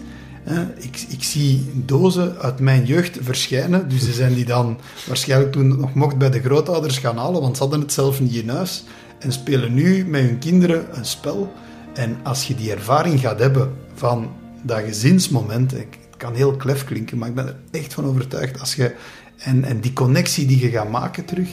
Ik, 0.77 1.05
ik, 1.09 1.23
zie 1.23 1.71
dozen 1.75 2.39
uit 2.39 2.61
mijn 2.61 2.85
jeugd 2.85 3.19
verschijnen, 3.21 3.89
dus 3.89 4.05
ze 4.05 4.13
zijn 4.13 4.35
die 4.35 4.45
dan 4.45 4.79
waarschijnlijk 5.07 5.53
toen 5.53 5.81
nog 5.81 5.95
mocht 5.95 6.19
bij 6.19 6.31
de 6.31 6.41
grootouders 6.41 6.99
gaan 6.99 7.17
halen, 7.17 7.41
want 7.41 7.57
ze 7.57 7.63
hadden 7.63 7.81
het 7.81 7.93
zelf 7.93 8.21
niet 8.21 8.35
in 8.35 8.49
huis, 8.49 8.85
en 9.19 9.33
spelen 9.33 9.75
nu 9.75 10.05
met 10.07 10.23
hun 10.23 10.39
kinderen 10.39 10.97
een 10.97 11.05
spel. 11.05 11.53
En 11.95 12.17
als 12.23 12.47
je 12.47 12.55
die 12.55 12.73
ervaring 12.73 13.21
gaat 13.21 13.39
hebben 13.39 13.73
van 13.95 14.31
dat 14.63 14.81
gezinsmoment, 14.81 15.71
het 15.71 15.87
kan 16.17 16.35
heel 16.35 16.57
klef 16.57 16.85
klinken, 16.85 17.19
maar 17.19 17.29
ik 17.29 17.35
ben 17.35 17.47
er 17.47 17.57
echt 17.71 17.95
van 17.95 18.05
overtuigd, 18.05 18.61
als 18.61 18.75
je, 18.75 18.95
en, 19.37 19.65
en 19.65 19.81
die 19.81 19.93
connectie 19.93 20.47
die 20.47 20.61
je 20.61 20.71
gaat 20.71 20.91
maken 20.91 21.25
terug, 21.25 21.49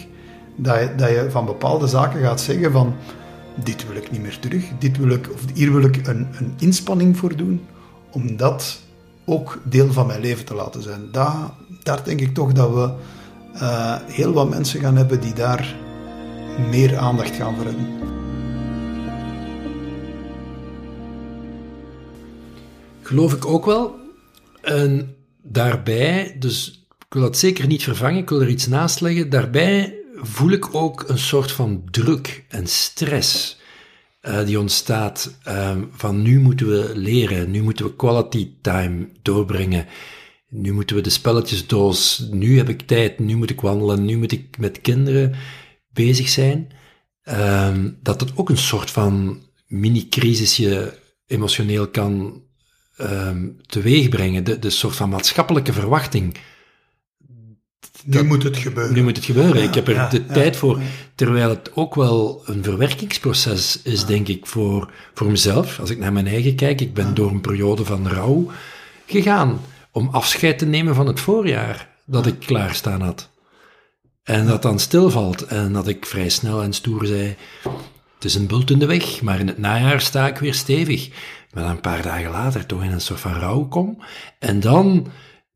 dat 0.55 0.97
dat 0.97 1.09
je 1.09 1.27
van 1.29 1.45
bepaalde 1.45 1.87
zaken 1.87 2.21
gaat 2.21 2.41
zeggen 2.41 2.71
van 2.71 2.95
dit 3.63 3.87
wil 3.87 3.95
ik 3.95 4.11
niet 4.11 4.21
meer 4.21 4.39
terug, 4.39 4.63
dit 4.79 4.97
wil 4.97 5.09
ik, 5.09 5.31
of 5.33 5.41
hier 5.53 5.73
wil 5.73 5.83
ik 5.83 6.07
een, 6.07 6.27
een 6.37 6.53
inspanning 6.59 7.17
voor 7.17 7.35
doen, 7.35 7.65
om 8.11 8.37
dat 8.37 8.79
ook 9.25 9.61
deel 9.63 9.93
van 9.93 10.07
mijn 10.07 10.21
leven 10.21 10.45
te 10.45 10.53
laten 10.53 10.81
zijn. 10.81 11.11
Daar, 11.11 11.51
daar 11.83 12.03
denk 12.03 12.19
ik 12.19 12.33
toch 12.33 12.53
dat 12.53 12.73
we 12.73 12.91
uh, 13.53 13.95
heel 14.05 14.33
wat 14.33 14.49
mensen 14.49 14.79
gaan 14.79 14.95
hebben 14.95 15.21
die 15.21 15.33
daar 15.33 15.75
meer 16.69 16.97
aandacht 16.97 17.35
gaan 17.35 17.55
voor 17.55 17.65
hebben. 17.65 17.87
Geloof 23.01 23.33
ik 23.33 23.45
ook 23.45 23.65
wel. 23.65 23.95
En 24.61 25.15
daarbij, 25.41 26.35
dus 26.39 26.85
ik 26.97 27.13
wil 27.13 27.21
dat 27.21 27.37
zeker 27.37 27.67
niet 27.67 27.83
vervangen, 27.83 28.21
ik 28.21 28.29
wil 28.29 28.41
er 28.41 28.49
iets 28.49 28.67
naast 28.67 29.01
leggen. 29.01 29.29
Daarbij 29.29 29.98
voel 30.21 30.51
ik 30.51 30.75
ook 30.75 31.03
een 31.07 31.19
soort 31.19 31.51
van 31.51 31.83
druk 31.91 32.45
en 32.47 32.67
stress 32.67 33.57
uh, 34.21 34.45
die 34.45 34.59
ontstaat 34.59 35.37
um, 35.47 35.89
van 35.91 36.21
nu 36.21 36.39
moeten 36.39 36.67
we 36.67 36.91
leren, 36.95 37.51
nu 37.51 37.61
moeten 37.61 37.85
we 37.85 37.95
quality 37.95 38.51
time 38.61 39.09
doorbrengen, 39.21 39.85
nu 40.49 40.73
moeten 40.73 40.95
we 40.95 41.01
de 41.01 41.09
spelletjesdoos, 41.09 42.27
nu 42.31 42.57
heb 42.57 42.69
ik 42.69 42.81
tijd, 42.81 43.19
nu 43.19 43.35
moet 43.35 43.49
ik 43.49 43.61
wandelen, 43.61 44.05
nu 44.05 44.17
moet 44.17 44.31
ik 44.31 44.57
met 44.57 44.81
kinderen 44.81 45.35
bezig 45.93 46.29
zijn. 46.29 46.71
Um, 47.23 47.97
dat 48.01 48.19
het 48.19 48.31
ook 48.35 48.49
een 48.49 48.57
soort 48.57 48.91
van 48.91 49.41
mini-crisisje 49.67 50.97
emotioneel 51.27 51.87
kan 51.87 52.43
um, 52.97 53.57
teweegbrengen. 53.65 54.43
De, 54.43 54.59
de 54.59 54.69
soort 54.69 54.95
van 54.95 55.09
maatschappelijke 55.09 55.73
verwachting 55.73 56.35
nu 58.05 58.23
moet 58.23 58.43
het 58.43 58.57
gebeuren. 58.57 58.93
Nu 58.93 59.03
moet 59.03 59.15
het 59.15 59.25
gebeuren. 59.25 59.63
ik 59.63 59.73
heb 59.73 59.87
er 59.87 60.09
de 60.09 60.25
tijd 60.25 60.55
voor. 60.55 60.81
Terwijl 61.15 61.49
het 61.49 61.71
ook 61.75 61.95
wel 61.95 62.41
een 62.45 62.63
verwerkingsproces 62.63 63.81
is, 63.83 64.05
denk 64.05 64.27
ik, 64.27 64.45
voor, 64.45 64.91
voor 65.13 65.27
mezelf. 65.31 65.79
Als 65.79 65.89
ik 65.89 65.97
naar 65.97 66.13
mijn 66.13 66.27
eigen 66.27 66.55
kijk, 66.55 66.81
ik 66.81 66.93
ben 66.93 67.13
door 67.13 67.31
een 67.31 67.41
periode 67.41 67.85
van 67.85 68.07
rouw 68.07 68.51
gegaan 69.05 69.59
om 69.91 70.09
afscheid 70.11 70.57
te 70.57 70.65
nemen 70.65 70.95
van 70.95 71.07
het 71.07 71.19
voorjaar 71.19 71.89
dat 72.05 72.25
ik 72.25 72.39
klaarstaan 72.39 73.01
had. 73.01 73.29
En 74.23 74.45
dat 74.45 74.61
dan 74.61 74.79
stilvalt 74.79 75.41
en 75.41 75.73
dat 75.73 75.87
ik 75.87 76.05
vrij 76.05 76.29
snel 76.29 76.61
en 76.61 76.73
stoer 76.73 77.05
zei, 77.05 77.35
het 78.15 78.25
is 78.25 78.35
een 78.35 78.47
bult 78.47 78.71
in 78.71 78.79
de 78.79 78.85
weg, 78.85 79.21
maar 79.21 79.39
in 79.39 79.47
het 79.47 79.57
najaar 79.57 80.01
sta 80.01 80.27
ik 80.27 80.37
weer 80.37 80.53
stevig. 80.53 81.09
Maar 81.53 81.63
dan 81.63 81.71
een 81.71 81.81
paar 81.81 82.01
dagen 82.01 82.31
later 82.31 82.65
toch 82.65 82.83
in 82.83 82.91
een 82.91 83.01
soort 83.01 83.19
van 83.19 83.33
rouw 83.33 83.67
kom. 83.67 84.03
En 84.39 84.59
dan 84.59 85.07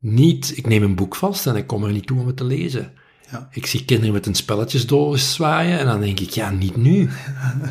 niet, 0.04 0.52
ik 0.56 0.66
neem 0.66 0.82
een 0.82 0.94
boek 0.94 1.14
vast 1.14 1.46
en 1.46 1.56
ik 1.56 1.66
kom 1.66 1.84
er 1.84 1.92
niet 1.92 2.06
toe 2.06 2.20
om 2.20 2.26
het 2.26 2.36
te 2.36 2.44
lezen. 2.44 2.92
Ja. 3.30 3.48
Ik 3.50 3.66
zie 3.66 3.84
kinderen 3.84 4.12
met 4.14 4.26
een 4.26 4.34
spelletjesdoos 4.34 5.32
zwaaien 5.32 5.78
en 5.78 5.86
dan 5.86 6.00
denk 6.00 6.20
ik, 6.20 6.30
ja, 6.30 6.50
niet 6.50 6.76
nu. 6.76 7.08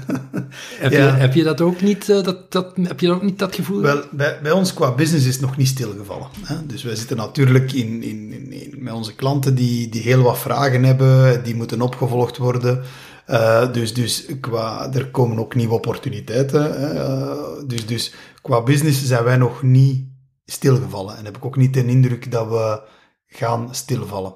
heb, 0.80 0.92
je, 0.92 0.98
heb 0.98 1.34
je 1.34 1.44
dat 1.44 1.62
ook 1.62 1.82
niet, 1.82 2.06
dat, 2.06 2.52
dat, 2.52 2.74
heb 2.82 3.00
je 3.00 3.12
ook 3.12 3.22
niet 3.22 3.40
dat 3.40 3.56
gevoel? 3.56 3.82
Wel, 3.82 4.04
bij, 4.12 4.40
bij 4.42 4.52
ons 4.52 4.74
qua 4.74 4.94
business 4.94 5.26
is 5.26 5.34
het 5.34 5.42
nog 5.42 5.58
niet 5.58 5.68
stilgevallen. 5.68 6.28
Hè? 6.44 6.66
Dus 6.66 6.84
wij 6.84 6.96
zitten 6.96 7.18
natuurlijk 7.18 7.74
in, 7.74 8.04
in, 8.04 8.52
in, 8.52 8.76
met 8.78 8.94
onze 8.94 9.16
klanten 9.16 9.56
die, 9.56 9.90
die 9.90 10.02
heel 10.02 10.22
wat 10.22 10.40
vragen 10.40 10.84
hebben, 10.84 11.44
die 11.44 11.56
moeten 11.56 11.82
opgevolgd 11.82 12.38
worden. 12.38 12.84
Uh, 13.30 13.74
dus, 13.74 13.94
dus 13.94 14.26
qua, 14.40 14.94
er 14.94 15.08
komen 15.08 15.40
ook 15.40 15.56
nieuwe 15.56 15.74
opportuniteiten. 15.74 16.94
Uh, 16.96 17.68
dus, 17.68 17.86
dus 17.86 18.14
qua 18.42 18.64
business 18.64 19.06
zijn 19.06 19.24
wij 19.24 19.38
nog 19.38 19.64
niet 19.64 20.12
stilgevallen. 20.46 21.18
En 21.18 21.26
heb 21.26 21.38
ik 21.38 21.46
ook 21.46 21.56
niet 21.56 21.74
de 21.74 21.86
indruk 21.86 22.32
dat 22.32 22.48
we 22.48 22.82
gaan 23.28 23.76
stilvallen. 23.76 24.36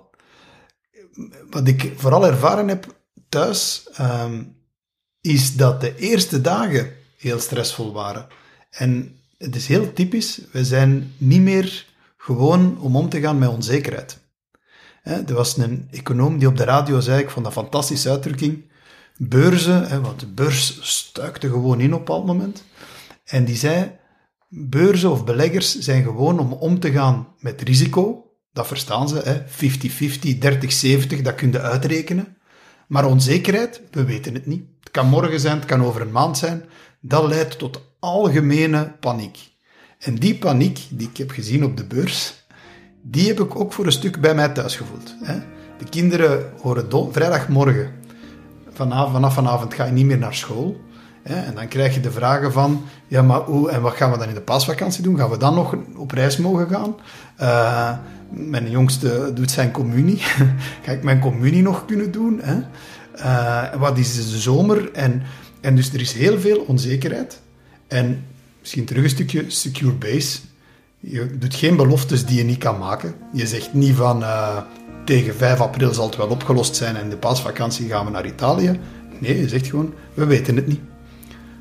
Wat 1.50 1.68
ik 1.68 1.94
vooral 1.96 2.26
ervaren 2.26 2.68
heb 2.68 2.96
thuis, 3.30 3.90
um, 4.00 4.56
is 5.22 5.56
dat 5.56 5.82
de 5.82 5.96
eerste 5.96 6.42
dagen 6.42 6.92
heel 7.18 7.40
stressvol 7.40 7.94
waren. 7.94 8.28
En 8.70 9.20
het 9.38 9.56
is 9.56 9.68
heel 9.68 9.94
typisch, 9.94 10.42
we 10.52 10.66
zijn 10.66 11.14
niet 11.18 11.42
meer 11.42 11.86
gewoon 12.18 12.80
om 12.80 12.96
om 12.96 13.10
te 13.10 13.20
gaan 13.20 13.38
met 13.38 13.50
onzekerheid. 13.50 14.20
Er 15.04 15.34
was 15.34 15.58
een 15.58 15.88
econoom 15.92 16.38
die 16.38 16.48
op 16.48 16.58
de 16.58 16.64
radio 16.64 17.00
zei, 17.00 17.22
ik 17.22 17.30
vond 17.30 17.46
dat 17.46 17.56
een 17.56 17.62
fantastische 17.62 18.10
uitdrukking, 18.10 18.72
beurzen, 19.18 20.02
want 20.02 20.20
de 20.20 20.28
beurs 20.28 20.80
stuikte 20.82 21.50
gewoon 21.50 21.80
in 21.80 21.94
op 21.94 22.06
bepaald 22.06 22.26
moment. 22.26 22.64
En 23.24 23.46
die 23.46 23.56
zei, 23.56 23.92
beurzen 24.48 25.12
of 25.12 25.26
beleggers 25.26 25.80
zijn 25.80 26.04
gewoon 26.04 26.40
om 26.40 26.54
om 26.54 26.80
te 26.80 26.92
gaan 26.92 27.28
met 27.40 27.62
risico. 27.62 28.32
Dat 28.54 28.68
verstaan 28.68 29.10
ze, 29.10 29.44
50-50, 29.48 31.18
30-70, 31.18 31.22
dat 31.22 31.36
kun 31.36 31.52
je 31.52 31.62
uitrekenen. 31.62 32.38
Maar 32.88 33.06
onzekerheid, 33.06 33.82
we 33.92 34.04
weten 34.04 34.34
het 34.34 34.46
niet. 34.46 34.64
Het 34.80 34.92
kan 34.92 35.08
morgen 35.08 35.40
zijn, 35.40 35.56
het 35.56 35.66
kan 35.66 35.84
over 35.84 36.02
een 36.02 36.12
maand 36.12 36.38
zijn. 36.38 36.64
Dat 37.02 37.28
leidt 37.28 37.58
tot 37.58 37.82
algemene 38.00 38.96
paniek. 39.00 39.56
En 40.00 40.16
die 40.16 40.38
paniek 40.38 40.80
die 40.90 41.10
ik 41.10 41.18
heb 41.18 41.32
gezien 41.32 41.64
op 41.64 41.78
de 41.78 41.86
beurs, 41.86 42.46
die 43.02 43.28
heb 43.28 43.40
ik 43.40 43.60
ook 43.60 43.74
voor 43.74 43.86
een 43.86 43.92
stuk 43.92 44.22
bij 44.22 44.36
mij 44.36 44.50
thuis 44.50 44.76
gevoeld. 44.76 45.16
De 45.78 45.86
kinderen 45.90 46.52
horen 46.62 47.14
vrijdagmorgen, 47.14 47.94
vanaf, 48.72 49.12
vanaf 49.12 49.34
vanavond 49.34 49.74
ga 49.74 49.86
je 49.86 49.92
niet 49.92 50.06
meer 50.06 50.18
naar 50.18 50.36
school. 50.36 50.82
En 51.28 51.56
dan 51.56 51.68
krijg 51.68 51.94
je 51.94 52.00
de 52.00 52.12
vragen 52.12 52.52
van, 52.52 52.84
ja, 53.08 53.22
maar 53.22 53.40
hoe 53.40 53.70
en 53.70 53.82
wat 53.82 53.94
gaan 53.94 54.12
we 54.12 54.18
dan 54.18 54.28
in 54.28 54.34
de 54.34 54.42
paasvakantie 54.42 55.04
doen? 55.04 55.18
Gaan 55.18 55.30
we 55.30 55.38
dan 55.38 55.54
nog 55.54 55.76
op 55.96 56.12
reis 56.12 56.38
mogen 56.38 56.68
gaan? 56.68 56.96
Uh, 57.42 57.98
mijn 58.30 58.70
jongste 58.70 59.32
doet 59.34 59.52
zijn 59.52 59.72
communie. 59.72 60.18
Ga 60.84 60.92
ik 60.92 61.04
mijn 61.04 61.20
communie 61.20 61.62
nog 61.62 61.86
kunnen 61.86 62.12
doen? 62.12 62.42
Hè? 62.44 62.58
Uh, 63.16 63.80
wat 63.80 63.98
is 63.98 64.16
de 64.16 64.38
zomer? 64.38 64.92
En, 64.92 65.24
en 65.62 65.76
dus 65.76 65.94
er 65.94 66.02
is 66.02 66.14
heel 66.14 66.40
veel 66.40 66.58
onzekerheid. 66.58 67.42
En 67.88 68.26
misschien 68.60 68.86
terug 68.86 69.04
een 69.04 69.10
stukje 69.10 69.46
secure 69.48 69.94
base. 69.94 70.40
Je 71.00 71.38
doet 71.38 71.56
geen 71.56 71.76
beloftes 71.76 72.26
die 72.26 72.38
je 72.38 72.44
niet 72.44 72.58
kan 72.58 72.78
maken. 72.78 73.16
Je 73.34 73.48
zegt 73.48 73.74
niet 73.74 73.96
van 73.96 74.22
uh, 74.22 74.58
tegen 75.06 75.36
5 75.36 75.62
april 75.62 75.94
zal 75.94 76.06
het 76.06 76.16
wel 76.16 76.28
opgelost 76.28 76.76
zijn 76.76 76.96
en 76.96 77.10
de 77.10 77.18
paasvakantie 77.18 77.88
gaan 77.88 78.06
we 78.06 78.12
naar 78.12 78.26
Italië. 78.26 78.80
Nee, 79.20 79.40
je 79.40 79.50
zegt 79.50 79.68
gewoon, 79.68 79.94
we 80.14 80.26
weten 80.26 80.56
het 80.56 80.68
niet. 80.68 80.80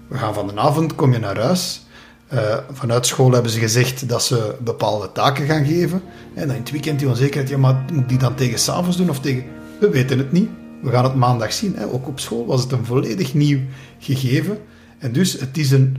We 0.08 0.18
gaan 0.18 0.34
van 0.34 0.46
de 0.46 0.56
avond, 0.56 0.94
kom 0.94 1.12
je 1.12 1.18
naar 1.18 1.38
huis. 1.38 1.86
Uh, 2.32 2.56
vanuit 2.72 3.06
school 3.06 3.32
hebben 3.32 3.50
ze 3.50 3.58
gezegd 3.58 4.08
dat 4.08 4.22
ze 4.22 4.54
bepaalde 4.60 5.12
taken 5.12 5.46
gaan 5.46 5.64
geven. 5.64 6.02
En 6.34 6.46
dan 6.46 6.56
in 6.56 6.62
het 6.62 6.70
weekend 6.70 6.98
die 6.98 7.08
onzekerheid, 7.08 7.48
ja, 7.48 7.58
maar 7.58 7.84
moet 7.92 8.08
die 8.08 8.18
dan 8.18 8.34
tegen 8.34 8.58
s'avonds 8.58 8.96
doen 8.96 9.10
of 9.10 9.20
tegen... 9.20 9.44
We 9.80 9.90
weten 9.90 10.18
het 10.18 10.32
niet. 10.32 10.48
We 10.82 10.90
gaan 10.90 11.04
het 11.04 11.14
maandag 11.14 11.52
zien. 11.52 11.74
Hè. 11.76 11.86
Ook 11.86 12.08
op 12.08 12.20
school 12.20 12.46
was 12.46 12.62
het 12.62 12.72
een 12.72 12.84
volledig 12.84 13.34
nieuw 13.34 13.60
gegeven. 13.98 14.58
En 14.98 15.12
dus 15.12 15.40
het 15.40 15.58
is 15.58 15.70
een, 15.70 15.96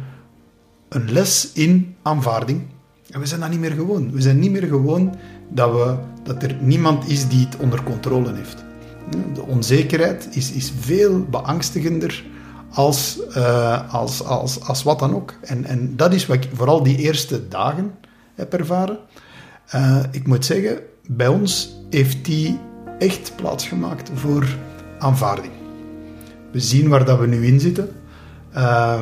een 0.89 1.12
les 1.12 1.50
in 1.54 1.96
aanvaarding. 2.02 2.62
En 3.10 3.20
we 3.20 3.26
zijn 3.26 3.39
dat 3.39 3.50
niet 3.50 3.60
meer 3.60 3.72
gewoon. 3.72 4.12
We 4.12 4.22
zijn 4.22 4.39
niet 4.39 4.52
meer 4.52 4.67
gewoon 4.67 5.15
dat, 5.50 5.72
we, 5.72 5.96
dat 6.24 6.43
er 6.43 6.56
niemand 6.62 7.10
is 7.10 7.28
die 7.28 7.46
het 7.46 7.58
onder 7.58 7.84
controle 7.84 8.34
heeft. 8.34 8.63
De 9.34 9.41
onzekerheid 9.41 10.28
is, 10.32 10.52
is 10.52 10.74
veel 10.80 11.26
beangstigender 11.30 12.24
als, 12.73 13.19
uh, 13.38 13.93
als, 13.93 14.23
als, 14.23 14.62
als 14.62 14.84
wat 14.84 14.99
dan 14.99 15.15
ook. 15.15 15.34
En, 15.41 15.65
en 15.65 15.95
dat 15.95 16.13
is 16.13 16.25
wat 16.25 16.36
ik 16.36 16.49
vooral 16.53 16.84
die 16.84 16.97
eerste 16.97 17.47
dagen 17.47 17.91
heb 18.36 18.53
ervaren. 18.53 18.97
Uh, 19.75 20.03
ik 20.12 20.27
moet 20.27 20.45
zeggen, 20.45 20.80
bij 21.08 21.27
ons 21.27 21.75
heeft 21.89 22.25
die 22.25 22.60
echt 22.99 23.32
plaatsgemaakt 23.36 24.10
voor 24.13 24.47
aanvaarding. 24.99 25.53
We 26.51 26.60
zien 26.60 26.89
waar 26.89 27.06
dat 27.06 27.19
we 27.19 27.27
nu 27.27 27.45
in 27.45 27.60
zitten. 27.60 27.89
Uh, 28.56 28.99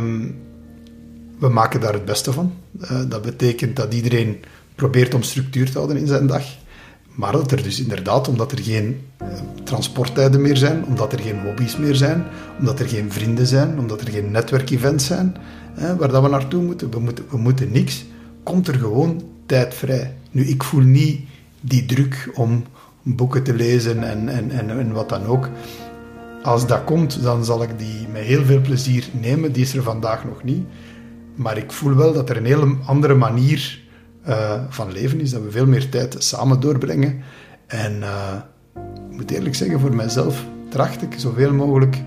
we 1.40 1.50
maken 1.50 1.82
daar 1.82 1.94
het 1.94 2.06
beste 2.06 2.34
van. 2.34 2.54
Uh, 2.82 3.02
dat 3.08 3.22
betekent 3.22 3.76
dat 3.76 3.94
iedereen 3.94 4.44
probeert 4.76 5.14
om 5.14 5.24
structuur 5.24 5.72
te 5.72 5.78
houden 5.78 5.98
in 5.98 6.08
zijn 6.08 6.28
dag. 6.28 6.44
Maar 7.16 7.32
dat 7.32 7.52
er 7.52 7.64
dus 7.64 7.82
inderdaad, 7.82 8.28
omdat 8.28 8.52
er 8.52 8.60
geen 8.60 9.02
uh, 9.22 9.28
transporttijden 9.64 10.42
meer 10.42 10.58
zijn, 10.58 10.86
omdat 10.86 11.14
er 11.14 11.20
geen 11.20 11.40
hobby's 11.40 11.78
meer 11.78 11.96
zijn, 11.96 12.24
omdat 12.60 12.80
er 12.80 12.88
geen 12.88 13.12
vrienden 13.12 13.48
zijn, 13.48 13.80
omdat 13.80 14.02
er 14.02 14.12
geen 14.12 14.32
netwerkevents 14.32 15.06
zijn, 15.06 15.36
hè, 15.74 15.96
waar 15.96 16.12
dat 16.12 16.24
we 16.24 16.30
naartoe 16.30 16.64
moeten, 16.64 16.92
we, 16.92 17.00
moeten, 17.00 17.26
we 17.30 17.38
moeten 17.38 17.72
niks, 17.72 18.06
komt 18.44 18.68
er 18.68 18.76
gewoon 18.76 19.22
tijd 19.46 19.74
vrij. 19.74 20.14
Nu, 20.32 20.48
ik 20.48 20.64
voel 20.64 20.82
niet 20.82 21.22
die 21.62 21.86
druk 21.86 22.32
om 22.34 22.64
boeken 23.04 23.44
te 23.44 23.54
lezen 23.54 24.04
en, 24.04 24.30
en, 24.30 24.52
en, 24.52 24.70
en 24.70 24.92
wat 24.92 25.10
dan 25.10 25.26
ook. 25.26 25.50
Als 26.44 26.68
dat 26.68 26.84
komt, 26.84 27.24
dan 27.24 27.46
zal 27.46 27.64
ik 27.64 27.80
die 27.80 28.08
met 28.12 28.22
heel 28.22 28.44
veel 28.44 28.62
plezier 28.62 29.08
nemen. 29.12 29.52
Die 29.52 29.64
is 29.64 29.76
er 29.76 29.84
vandaag 29.84 30.26
nog 30.26 30.44
niet. 30.44 30.66
Maar 31.36 31.58
ik 31.58 31.72
voel 31.72 31.96
wel 31.96 32.14
dat 32.14 32.30
er 32.30 32.38
een 32.38 32.46
hele 32.46 32.76
andere 32.86 33.14
manier 33.16 33.82
uh, 34.28 34.62
van 34.70 34.92
leven 34.92 35.20
is. 35.20 35.32
Dat 35.32 35.44
we 35.44 35.52
veel 35.52 35.66
meer 35.66 35.90
tijd 35.90 36.16
samen 36.18 36.60
doorbrengen. 36.60 37.24
En 37.68 37.96
uh, 37.96 38.36
ik 39.10 39.18
moet 39.18 39.32
eerlijk 39.32 39.56
zeggen, 39.56 39.80
voor 39.80 39.96
mijzelf 39.96 40.46
tracht 40.70 41.02
ik 41.02 41.14
zoveel 41.18 41.54
mogelijk 41.54 42.02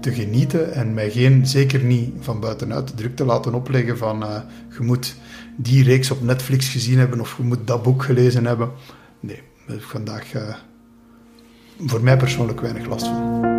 te 0.00 0.12
genieten 0.12 0.72
en 0.72 0.94
mij 0.94 1.10
geen, 1.10 1.46
zeker 1.46 1.82
niet 1.82 2.14
van 2.20 2.40
buitenuit 2.40 2.88
de 2.88 2.94
druk 2.94 3.16
te 3.16 3.24
laten 3.24 3.54
opleggen 3.54 3.98
van 3.98 4.22
uh, 4.22 4.36
je 4.78 4.82
moet 4.84 5.14
die 5.56 5.84
reeks 5.84 6.10
op 6.10 6.22
Netflix 6.22 6.68
gezien 6.68 6.98
hebben 6.98 7.20
of 7.20 7.36
je 7.36 7.42
moet 7.42 7.66
dat 7.66 7.82
boek 7.82 8.02
gelezen 8.02 8.46
hebben. 8.46 8.70
Nee, 9.20 9.42
daar 9.66 9.76
heb 9.76 9.82
vandaag 9.82 10.32
voor 11.78 12.02
mij 12.02 12.16
persoonlijk 12.16 12.60
weinig 12.60 12.86
last 12.86 13.06
van. 13.06 13.52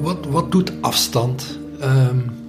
Wat, 0.00 0.26
wat 0.26 0.52
doet 0.52 0.72
afstand 0.80 1.58
um, 1.82 2.41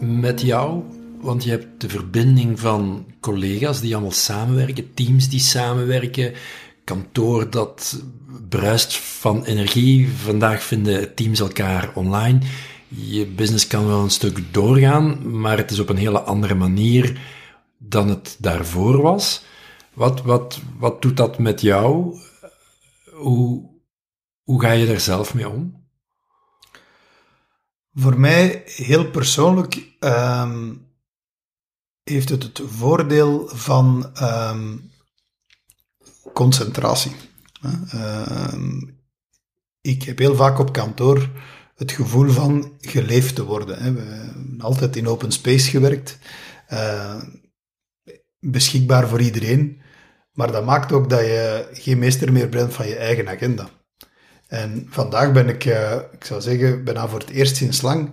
met 0.00 0.40
jou? 0.40 0.82
Want 1.20 1.44
je 1.44 1.50
hebt 1.50 1.80
de 1.80 1.88
verbinding 1.88 2.60
van 2.60 3.06
collega's 3.20 3.80
die 3.80 3.92
allemaal 3.94 4.12
samenwerken, 4.12 4.94
teams 4.94 5.28
die 5.28 5.40
samenwerken, 5.40 6.32
kantoor 6.84 7.50
dat 7.50 8.02
bruist 8.48 8.96
van 8.96 9.44
energie. 9.44 10.08
Vandaag 10.08 10.62
vinden 10.62 11.14
teams 11.14 11.40
elkaar 11.40 11.90
online. 11.94 12.38
Je 12.88 13.26
business 13.26 13.66
kan 13.66 13.86
wel 13.86 14.02
een 14.02 14.10
stuk 14.10 14.52
doorgaan, 14.52 15.40
maar 15.40 15.56
het 15.56 15.70
is 15.70 15.78
op 15.78 15.88
een 15.88 15.96
hele 15.96 16.20
andere 16.20 16.54
manier 16.54 17.20
dan 17.78 18.08
het 18.08 18.36
daarvoor 18.38 19.02
was. 19.02 19.42
Wat, 19.92 20.22
wat, 20.22 20.60
wat 20.78 21.02
doet 21.02 21.16
dat 21.16 21.38
met 21.38 21.60
jou? 21.60 22.16
Hoe, 23.12 23.68
hoe 24.42 24.60
ga 24.60 24.70
je 24.70 24.86
daar 24.86 25.00
zelf 25.00 25.34
mee 25.34 25.48
om? 25.48 25.79
Voor 28.00 28.20
mij, 28.20 28.62
heel 28.66 29.10
persoonlijk, 29.10 29.86
um, 30.00 30.86
heeft 32.02 32.28
het 32.28 32.42
het 32.42 32.60
voordeel 32.64 33.48
van 33.48 34.12
um, 34.22 34.90
concentratie. 36.32 37.12
Uh, 37.94 38.54
ik 39.80 40.02
heb 40.02 40.18
heel 40.18 40.36
vaak 40.36 40.58
op 40.58 40.72
kantoor 40.72 41.30
het 41.74 41.92
gevoel 41.92 42.30
van 42.30 42.72
geleefd 42.80 43.34
te 43.34 43.44
worden. 43.44 43.82
Hè. 43.82 43.92
We 43.92 44.00
hebben 44.00 44.60
altijd 44.60 44.96
in 44.96 45.08
open 45.08 45.32
space 45.32 45.70
gewerkt, 45.70 46.18
uh, 46.72 47.22
beschikbaar 48.38 49.08
voor 49.08 49.20
iedereen. 49.20 49.80
Maar 50.32 50.52
dat 50.52 50.64
maakt 50.64 50.92
ook 50.92 51.10
dat 51.10 51.20
je 51.20 51.68
geen 51.72 51.98
meester 51.98 52.32
meer 52.32 52.48
bent 52.48 52.72
van 52.74 52.86
je 52.88 52.96
eigen 52.96 53.28
agenda. 53.28 53.70
En 54.50 54.86
vandaag 54.88 55.32
ben 55.32 55.48
ik, 55.48 55.64
uh, 55.64 55.92
ik 56.12 56.24
zou 56.24 56.40
zeggen, 56.40 56.84
bijna 56.84 57.08
voor 57.08 57.18
het 57.18 57.30
eerst 57.30 57.56
sinds 57.56 57.82
lang 57.82 58.10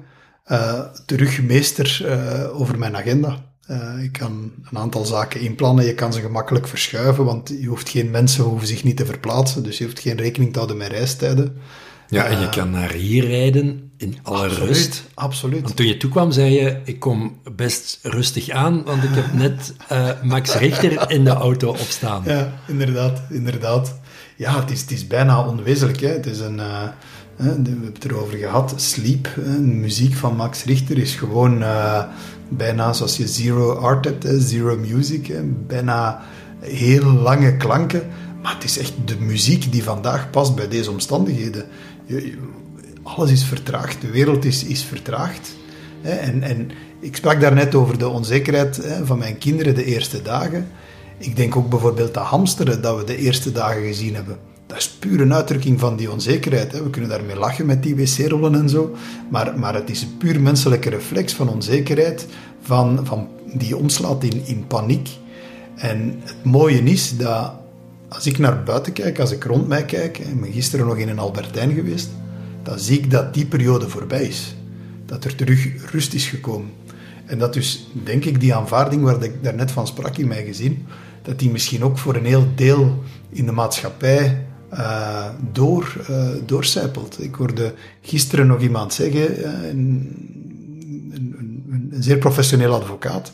uh, 0.51 0.79
terug 1.05 1.41
meester 1.41 2.01
uh, 2.05 2.59
over 2.59 2.77
mijn 2.77 2.95
agenda. 2.95 3.45
ik 4.03 4.11
kan 4.11 4.51
een 4.71 4.77
aantal 4.77 5.05
zaken 5.05 5.41
inplannen, 5.41 5.85
je 5.85 5.93
kan 5.93 6.13
ze 6.13 6.21
gemakkelijk 6.21 6.67
verschuiven, 6.67 7.25
want 7.25 7.49
je 7.59 7.67
hoeft 7.67 7.89
geen 7.89 8.11
mensen 8.11 8.43
hoeven 8.43 8.67
zich 8.67 8.83
niet 8.83 8.97
te 8.97 9.05
verplaatsen, 9.05 9.63
dus 9.63 9.77
je 9.77 9.83
hoeft 9.83 9.99
geen 9.99 10.17
rekening 10.17 10.51
te 10.51 10.57
houden 10.57 10.77
met 10.77 10.91
reistijden. 10.91 11.57
Ja, 12.09 12.25
en 12.25 12.39
je 12.39 12.49
kan 12.49 12.69
naar 12.69 12.91
hier 12.91 13.25
rijden 13.25 13.91
in 13.97 14.17
alle 14.23 14.43
absoluut, 14.43 14.67
rust. 14.67 15.03
Absoluut. 15.13 15.61
Want 15.61 15.75
toen 15.75 15.87
je 15.87 15.97
toekwam, 15.97 16.31
zei 16.31 16.53
je, 16.53 16.81
ik 16.83 16.99
kom 16.99 17.39
best 17.55 17.99
rustig 18.01 18.49
aan, 18.49 18.83
want 18.83 19.03
ik 19.03 19.13
heb 19.13 19.33
net 19.33 19.73
Max 20.23 20.55
Richter 20.55 21.11
in 21.11 21.23
de 21.23 21.29
auto 21.29 21.69
opstaan. 21.69 22.23
Ja, 22.25 22.53
inderdaad, 22.67 23.21
inderdaad 23.29 23.95
ja, 24.37 24.65
het 24.65 24.91
is, 24.91 25.07
bijna 25.07 25.47
onwezenlijk. 25.47 25.99
Hè. 25.99 26.07
Het 26.07 26.25
is 26.25 26.39
een, 26.39 26.57
uh, 26.57 26.83
we 27.35 27.43
hebben 27.43 27.91
het 27.93 28.05
erover 28.05 28.37
gehad, 28.37 28.73
Sleep, 28.75 29.29
muziek 29.59 30.13
van 30.13 30.35
Max 30.35 30.63
Richter 30.63 30.97
is 30.97 31.15
gewoon 31.15 31.61
uh, 31.61 32.03
bijna 32.49 32.93
zoals 32.93 33.17
je 33.17 33.27
Zero 33.27 33.73
Art 33.73 34.05
hebt, 34.05 34.25
zero 34.37 34.77
music, 34.77 35.31
bijna 35.67 36.21
heel 36.59 37.03
lange 37.03 37.57
klanken, 37.57 38.07
maar 38.41 38.53
het 38.53 38.63
is 38.63 38.77
echt 38.77 38.93
de 39.05 39.15
muziek 39.19 39.71
die 39.71 39.83
vandaag 39.83 40.29
past 40.29 40.55
bij 40.55 40.67
deze 40.67 40.91
omstandigheden. 40.91 41.65
alles 43.03 43.31
is 43.31 43.43
vertraagd, 43.43 44.01
de 44.01 44.11
wereld 44.11 44.45
is, 44.45 44.63
is 44.63 44.83
vertraagd. 44.83 45.55
En, 46.01 46.43
en 46.43 46.71
ik 46.99 47.15
sprak 47.15 47.41
daarnet 47.41 47.75
over 47.75 47.97
de 47.97 48.07
onzekerheid 48.07 48.81
van 49.03 49.17
mijn 49.17 49.37
kinderen 49.37 49.75
de 49.75 49.85
eerste 49.85 50.21
dagen. 50.21 50.67
Ik 51.17 51.35
denk 51.35 51.55
ook 51.55 51.69
bijvoorbeeld 51.69 52.13
dat 52.13 52.23
hamsteren 52.23 52.81
dat 52.81 52.97
we 52.97 53.03
de 53.03 53.17
eerste 53.17 53.51
dagen 53.51 53.81
gezien 53.81 54.15
hebben. 54.15 54.37
Dat 54.67 54.77
is 54.77 54.89
puur 54.89 55.21
een 55.21 55.33
uitdrukking 55.33 55.79
van 55.79 55.95
die 55.95 56.11
onzekerheid. 56.11 56.71
Hè. 56.71 56.83
We 56.83 56.89
kunnen 56.89 57.09
daarmee 57.09 57.35
lachen 57.35 57.65
met 57.65 57.83
die 57.83 57.95
wc-rollen 57.95 58.55
en 58.55 58.69
zo. 58.69 58.95
Maar, 59.29 59.59
maar 59.59 59.73
het 59.73 59.89
is 59.89 60.01
een 60.01 60.17
puur 60.17 60.41
menselijke 60.41 60.89
reflex 60.89 61.33
van 61.33 61.49
onzekerheid, 61.49 62.27
van, 62.61 63.05
van, 63.05 63.27
die 63.53 63.77
omslaat 63.77 64.23
in, 64.23 64.41
in 64.45 64.67
paniek. 64.67 65.09
En 65.75 66.19
het 66.23 66.43
mooie 66.43 66.83
is 66.83 67.17
dat 67.17 67.53
als 68.07 68.25
ik 68.25 68.37
naar 68.37 68.63
buiten 68.63 68.93
kijk, 68.93 69.19
als 69.19 69.31
ik 69.31 69.43
rond 69.43 69.67
mij 69.67 69.85
kijk, 69.85 70.17
ik 70.17 70.41
ben 70.41 70.51
gisteren 70.51 70.87
nog 70.87 70.97
in 70.97 71.09
een 71.09 71.19
Albertijn 71.19 71.73
geweest, 71.73 72.09
dan 72.63 72.79
zie 72.79 72.97
ik 72.97 73.11
dat 73.11 73.33
die 73.33 73.45
periode 73.45 73.89
voorbij 73.89 74.23
is. 74.23 74.55
Dat 75.05 75.23
er 75.23 75.35
terug 75.35 75.91
rust 75.91 76.13
is 76.13 76.25
gekomen. 76.25 76.69
En 77.25 77.37
dat 77.37 77.53
dus, 77.53 77.87
denk 78.03 78.25
ik, 78.25 78.39
die 78.39 78.55
aanvaarding 78.55 79.03
waar 79.03 79.23
ik 79.23 79.43
daarnet 79.43 79.71
van 79.71 79.87
sprak 79.87 80.17
in 80.17 80.27
mijn 80.27 80.45
gezin, 80.45 80.85
dat 81.21 81.39
die 81.39 81.51
misschien 81.51 81.83
ook 81.83 81.97
voor 81.97 82.15
een 82.15 82.25
heel 82.25 82.47
deel 82.55 83.03
in 83.29 83.45
de 83.45 83.51
maatschappij 83.51 84.47
uh, 84.73 85.29
door, 85.51 85.95
uh, 86.09 86.29
doorcijpelt. 86.45 87.23
Ik 87.23 87.35
hoorde 87.35 87.73
gisteren 88.01 88.47
nog 88.47 88.61
iemand 88.61 88.93
zeggen, 88.93 89.39
uh, 89.39 89.69
een, 89.69 90.15
een, 91.11 91.65
een, 91.69 92.03
zeer 92.03 92.17
professioneel 92.17 92.73
advocaat, 92.73 93.31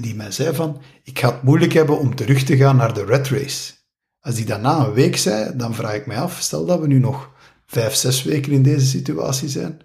die 0.00 0.14
mij 0.14 0.30
zei 0.30 0.54
van, 0.54 0.80
ik 1.04 1.18
ga 1.18 1.32
het 1.32 1.42
moeilijk 1.42 1.72
hebben 1.72 1.98
om 1.98 2.14
terug 2.14 2.42
te 2.42 2.56
gaan 2.56 2.76
naar 2.76 2.94
de 2.94 3.04
red 3.04 3.28
race. 3.28 3.72
Als 4.20 4.34
die 4.34 4.44
dat 4.44 4.60
na 4.60 4.84
een 4.84 4.92
week 4.92 5.16
zei, 5.16 5.56
dan 5.56 5.74
vraag 5.74 5.94
ik 5.94 6.06
mij 6.06 6.20
af, 6.20 6.38
stel 6.40 6.66
dat 6.66 6.80
we 6.80 6.86
nu 6.86 6.98
nog 6.98 7.30
vijf, 7.66 7.94
zes 7.94 8.22
weken 8.22 8.52
in 8.52 8.62
deze 8.62 8.86
situatie 8.86 9.48
zijn, 9.48 9.80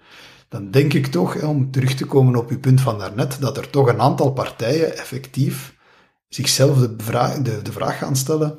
dan 0.50 0.72
denk 0.72 0.94
ik 0.94 1.08
toch, 1.08 1.44
om 1.44 1.72
terug 1.72 1.94
te 1.94 2.06
komen 2.06 2.36
op 2.36 2.50
uw 2.50 2.60
punt 2.60 2.82
van 2.82 3.00
daarnet, 3.00 3.38
dat 3.40 3.58
er 3.58 3.70
toch 3.70 3.88
een 3.88 4.02
aantal 4.02 4.32
partijen 4.32 4.98
effectief 4.98 5.75
zichzelf 6.36 6.78
de 6.78 6.94
vraag, 6.98 7.42
de, 7.42 7.62
de 7.62 7.72
vraag 7.72 7.98
gaan 7.98 8.16
stellen, 8.16 8.58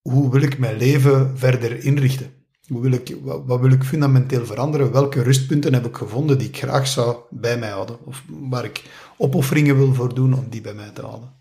hoe 0.00 0.30
wil 0.30 0.42
ik 0.42 0.58
mijn 0.58 0.76
leven 0.76 1.38
verder 1.38 1.84
inrichten? 1.84 2.30
Hoe 2.66 2.82
wil 2.82 2.92
ik, 2.92 3.16
wat, 3.22 3.60
wil 3.60 3.70
ik 3.70 3.84
fundamenteel 3.84 4.46
veranderen? 4.46 4.92
Welke 4.92 5.22
rustpunten 5.22 5.74
heb 5.74 5.86
ik 5.86 5.96
gevonden 5.96 6.38
die 6.38 6.48
ik 6.48 6.56
graag 6.56 6.86
zou 6.86 7.16
bij 7.30 7.58
mij 7.58 7.70
houden? 7.70 7.96
Of 8.04 8.24
waar 8.26 8.64
ik 8.64 8.82
opofferingen 9.16 9.76
wil 9.76 9.94
voor 9.94 10.14
doen 10.14 10.34
om 10.34 10.46
die 10.48 10.60
bij 10.60 10.74
mij 10.74 10.90
te 10.90 11.02
houden? 11.02 11.40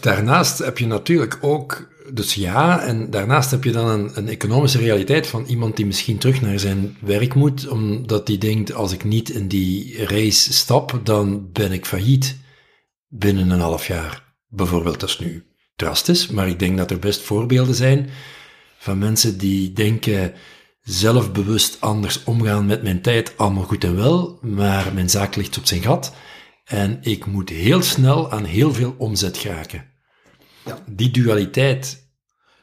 Daarnaast 0.00 0.58
heb 0.58 0.78
je 0.78 0.86
natuurlijk 0.86 1.38
ook, 1.40 1.88
dus 2.12 2.34
ja, 2.34 2.82
en 2.82 3.10
daarnaast 3.10 3.50
heb 3.50 3.64
je 3.64 3.72
dan 3.72 3.88
een, 3.88 4.10
een, 4.14 4.28
economische 4.28 4.78
realiteit 4.78 5.26
van 5.26 5.44
iemand 5.44 5.76
die 5.76 5.86
misschien 5.86 6.18
terug 6.18 6.40
naar 6.40 6.58
zijn 6.58 6.96
werk 7.00 7.34
moet, 7.34 7.68
omdat 7.68 8.26
die 8.26 8.38
denkt, 8.38 8.72
als 8.72 8.92
ik 8.92 9.04
niet 9.04 9.30
in 9.30 9.48
die 9.48 10.06
race 10.06 10.52
stap, 10.52 11.00
dan 11.02 11.48
ben 11.52 11.72
ik 11.72 11.86
failliet 11.86 12.40
binnen 13.14 13.50
een 13.50 13.60
half 13.60 13.86
jaar. 13.86 14.34
Bijvoorbeeld, 14.48 15.00
dat 15.00 15.08
is 15.08 15.18
nu 15.18 15.46
drastisch, 15.76 16.28
maar 16.28 16.48
ik 16.48 16.58
denk 16.58 16.76
dat 16.76 16.90
er 16.90 16.98
best 16.98 17.20
voorbeelden 17.20 17.74
zijn 17.74 18.10
van 18.78 18.98
mensen 18.98 19.38
die 19.38 19.72
denken 19.72 20.34
zelfbewust 20.82 21.80
anders 21.80 22.24
omgaan 22.24 22.66
met 22.66 22.82
mijn 22.82 23.02
tijd, 23.02 23.36
allemaal 23.36 23.64
goed 23.64 23.84
en 23.84 23.96
wel, 23.96 24.38
maar 24.42 24.94
mijn 24.94 25.10
zaak 25.10 25.36
ligt 25.36 25.58
op 25.58 25.66
zijn 25.66 25.82
gat 25.82 26.14
en 26.64 26.98
ik 27.02 27.26
moet 27.26 27.48
heel 27.48 27.82
snel 27.82 28.30
aan 28.30 28.44
heel 28.44 28.74
veel 28.74 28.94
omzet 28.98 29.36
geraken. 29.36 29.84
Ja. 30.64 30.78
Die 30.86 31.10
dualiteit 31.10 32.10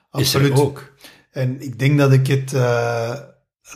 Absoluut. 0.09 0.51
is 0.51 0.59
er 0.59 0.65
ook. 0.65 0.93
En 1.31 1.62
ik 1.62 1.79
denk 1.79 1.97
dat 1.97 2.12
ik 2.12 2.27
het, 2.27 2.53
uh, 2.53 3.19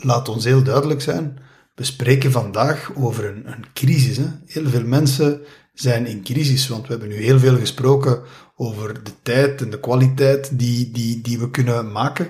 laat 0.00 0.28
ons 0.28 0.44
heel 0.44 0.62
duidelijk 0.62 1.00
zijn, 1.00 1.38
we 1.74 1.84
spreken 1.84 2.32
vandaag 2.32 2.90
over 2.94 3.24
een, 3.24 3.42
een 3.46 3.64
crisis. 3.72 4.16
Hè? 4.16 4.26
Heel 4.46 4.68
veel 4.68 4.84
mensen 4.84 5.40
zijn 5.74 6.06
in 6.06 6.22
crisis, 6.22 6.68
want 6.68 6.82
we 6.86 6.90
hebben 6.90 7.08
nu 7.08 7.14
heel 7.14 7.38
veel 7.38 7.56
gesproken 7.58 8.22
over 8.56 9.04
de 9.04 9.10
tijd 9.22 9.62
en 9.62 9.70
de 9.70 9.80
kwaliteit 9.80 10.58
die, 10.58 10.90
die, 10.90 11.20
die 11.20 11.38
we 11.38 11.50
kunnen 11.50 11.92
maken. 11.92 12.28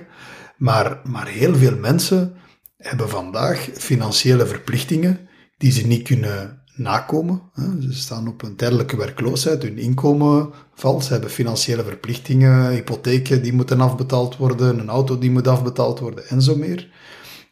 Maar, 0.57 1.01
maar 1.03 1.27
heel 1.27 1.55
veel 1.55 1.75
mensen 1.77 2.33
hebben 2.77 3.09
vandaag 3.09 3.69
financiële 3.73 4.45
verplichtingen 4.45 5.27
die 5.57 5.71
ze 5.71 5.87
niet 5.87 6.03
kunnen 6.03 6.63
nakomen. 6.75 7.41
Ze 7.79 7.93
staan 7.93 8.27
op 8.27 8.41
een 8.41 8.55
tijdelijke 8.55 8.97
werkloosheid, 8.97 9.63
hun 9.63 9.77
inkomen 9.77 10.49
valt, 10.73 11.03
ze 11.03 11.11
hebben 11.11 11.29
financiële 11.29 11.83
verplichtingen, 11.83 12.69
hypotheken 12.69 13.41
die 13.41 13.53
moeten 13.53 13.81
afbetaald 13.81 14.37
worden, 14.37 14.79
een 14.79 14.89
auto 14.89 15.17
die 15.17 15.31
moet 15.31 15.47
afbetaald 15.47 15.99
worden 15.99 16.27
en 16.27 16.41
zo 16.41 16.55
meer. 16.55 16.89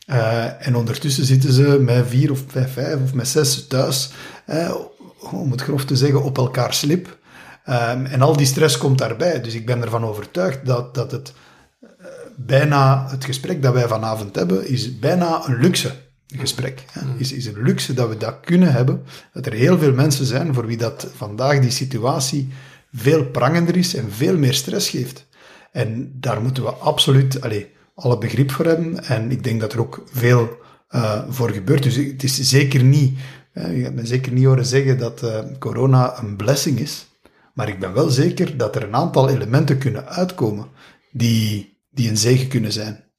Uh, 0.10 0.68
en 0.68 0.76
ondertussen 0.76 1.26
zitten 1.26 1.54
ze 1.54 1.80
met 1.80 2.08
vier 2.08 2.32
of 2.32 2.54
met 2.54 2.70
vijf 2.70 3.02
of 3.04 3.13
met 3.13 3.28
zes 3.28 3.68
thuis, 3.68 4.12
uh, 4.50 4.76
om 5.32 5.52
het 5.52 5.62
grof 5.62 5.86
te 5.86 5.96
zeggen, 5.96 6.24
op 6.24 6.38
elkaar 6.38 6.74
slip. 6.74 7.18
Um, 7.70 8.06
en 8.06 8.22
al 8.22 8.38
die 8.38 8.46
stress 8.46 8.78
komt 8.78 8.98
daarbij. 8.98 9.42
Dus 9.42 9.54
ik 9.54 9.66
ben 9.66 9.82
ervan 9.82 10.06
overtuigd 10.06 10.66
dat, 10.66 10.96
dat 10.96 11.12
het 11.12 11.34
uh, 11.84 11.89
bijna, 12.36 13.08
het 13.10 13.26
gesprek 13.26 13.62
dat 13.62 13.74
wij 13.74 13.88
vanavond 13.88 14.36
hebben, 14.36 14.68
is 14.68 15.00
bijna 15.00 15.48
een 15.48 15.60
luxe 15.60 15.92
gesprek. 16.28 16.84
Hè. 16.92 17.06
Mm. 17.06 17.16
Is, 17.18 17.32
is 17.32 17.46
een 17.46 17.63
luxe 17.63 17.94
dat 17.94 18.10
we 18.10 18.18
dat 18.18 18.39
kunnen 18.42 18.72
hebben. 18.72 19.04
Dat 19.34 19.46
er 19.46 19.54
heel 19.54 19.78
veel 19.80 19.94
mensen 19.94 20.26
zijn 20.26 20.54
voor 20.54 20.66
wie 20.66 20.78
dat 20.78 21.08
vandaag 21.16 21.60
die 21.60 21.72
situatie 21.72 22.54
veel 22.94 23.26
prangender 23.26 23.78
is 23.78 23.96
en 23.96 24.12
veel 24.12 24.38
meer 24.38 24.54
stress 24.54 24.89
geeft. 24.89 25.28
En 25.72 26.12
daar 26.20 26.42
moeten 26.42 26.63
we 26.63 26.70
absoluut 26.70 27.42
allez, 27.42 27.66
alle 27.93 28.17
begrip 28.17 28.51
voor 28.51 28.65
hebben. 28.65 29.03
En 29.03 29.32
ik 29.32 29.43
denk 29.43 29.62
dat 29.62 29.73
er 29.73 29.79
ook 29.79 30.03
veel 30.06 30.58
uh, 30.89 31.23
voor 31.29 31.49
gebeurt. 31.49 31.84
Dus 31.84 31.95
het 31.95 32.23
is 32.23 32.39
zeker 32.39 32.84
niet, 32.84 33.19
uh, 33.53 33.77
je 33.77 33.84
hebt 33.84 33.95
me 33.95 34.06
zeker 34.06 34.32
niet 34.32 34.45
horen 34.45 34.65
zeggen 34.65 34.97
dat 34.97 35.23
uh, 35.23 35.39
corona 35.60 36.19
een 36.19 36.36
blessing 36.36 36.79
is. 36.79 37.06
Maar 37.53 37.67
ik 37.67 37.79
ben 37.79 37.93
wel 37.93 38.10
zeker 38.10 38.58
dat 38.58 38.75
er 38.75 38.84
een 38.84 38.95
aantal 38.95 39.29
elementen 39.29 39.77
kunnen 39.77 40.08
uitkomen 40.08 40.67
die, 41.12 41.77
die 41.89 42.10
een 42.10 42.17
zegen 42.17 42.47
kunnen 42.47 42.71
zijn. 42.71 43.12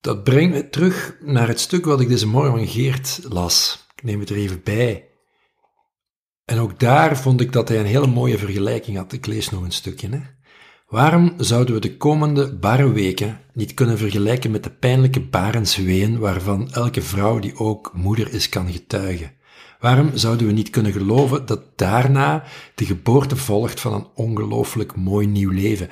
Dat 0.00 0.24
brengt 0.24 0.54
me 0.54 0.68
terug 0.68 1.16
naar 1.20 1.48
het 1.48 1.60
stuk 1.60 1.84
wat 1.84 2.00
ik 2.00 2.08
deze 2.08 2.26
morgen 2.26 2.50
van 2.50 2.66
Geert 2.66 3.20
las. 3.28 3.86
Ik 3.96 4.02
neem 4.02 4.20
het 4.20 4.30
er 4.30 4.36
even 4.36 4.62
bij. 4.62 5.08
En 6.44 6.58
ook 6.58 6.80
daar 6.80 7.16
vond 7.16 7.40
ik 7.40 7.52
dat 7.52 7.68
hij 7.68 7.78
een 7.78 7.86
hele 7.86 8.06
mooie 8.06 8.38
vergelijking 8.38 8.96
had. 8.96 9.12
Ik 9.12 9.26
lees 9.26 9.50
nog 9.50 9.62
een 9.62 9.72
stukje. 9.72 10.08
Hè. 10.08 10.20
Waarom 10.94 11.34
zouden 11.36 11.74
we 11.74 11.80
de 11.80 11.96
komende 11.96 12.52
barre 12.52 12.92
weken 12.92 13.40
niet 13.52 13.74
kunnen 13.74 13.98
vergelijken 13.98 14.50
met 14.50 14.64
de 14.64 14.70
pijnlijke 14.70 15.20
barensween 15.20 16.18
waarvan 16.18 16.72
elke 16.72 17.02
vrouw 17.02 17.38
die 17.38 17.58
ook 17.58 17.90
moeder 17.94 18.32
is 18.32 18.48
kan 18.48 18.72
getuigen? 18.72 19.32
Waarom 19.80 20.10
zouden 20.16 20.46
we 20.46 20.52
niet 20.52 20.70
kunnen 20.70 20.92
geloven 20.92 21.46
dat 21.46 21.78
daarna 21.78 22.44
de 22.74 22.84
geboorte 22.84 23.36
volgt 23.36 23.80
van 23.80 23.92
een 23.92 24.06
ongelooflijk 24.14 24.96
mooi 24.96 25.26
nieuw 25.26 25.50
leven, 25.50 25.88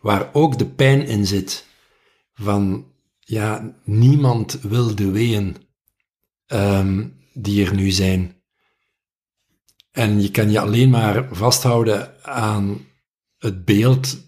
waar 0.00 0.30
ook 0.32 0.58
de 0.58 0.66
pijn 0.66 1.06
in 1.06 1.26
zit 1.26 1.66
van 2.34 2.86
ja, 3.20 3.74
niemand 3.84 4.58
wil 4.62 4.94
de 4.94 5.10
weeën 5.10 5.56
um, 6.46 7.16
die 7.32 7.66
er 7.66 7.74
nu 7.74 7.90
zijn. 7.90 8.36
En 9.90 10.22
je 10.22 10.30
kan 10.30 10.50
je 10.50 10.60
alleen 10.60 10.90
maar 10.90 11.28
vasthouden 11.30 12.24
aan 12.24 12.86
het 13.38 13.64
beeld 13.64 14.22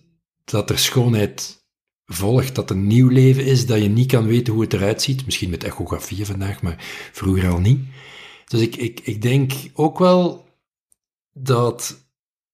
dat 0.51 0.71
er 0.71 0.79
schoonheid 0.79 1.65
volgt, 2.05 2.55
dat 2.55 2.71
een 2.71 2.87
nieuw 2.87 3.09
leven 3.09 3.45
is, 3.45 3.67
dat 3.67 3.83
je 3.83 3.89
niet 3.89 4.11
kan 4.11 4.27
weten 4.27 4.53
hoe 4.53 4.63
het 4.63 4.73
eruit 4.73 5.03
ziet. 5.03 5.25
Misschien 5.25 5.51
met 5.51 5.65
echografieën 5.65 6.27
vandaag, 6.27 6.63
maar 6.63 6.85
vroeger 7.13 7.49
al 7.51 7.59
niet. 7.59 7.81
Dus 8.49 8.61
ik, 8.61 8.77
ik, 8.77 9.01
ik 9.03 9.23
denk 9.23 9.53
ook 9.75 9.99
wel 9.99 10.45
dat 11.33 12.05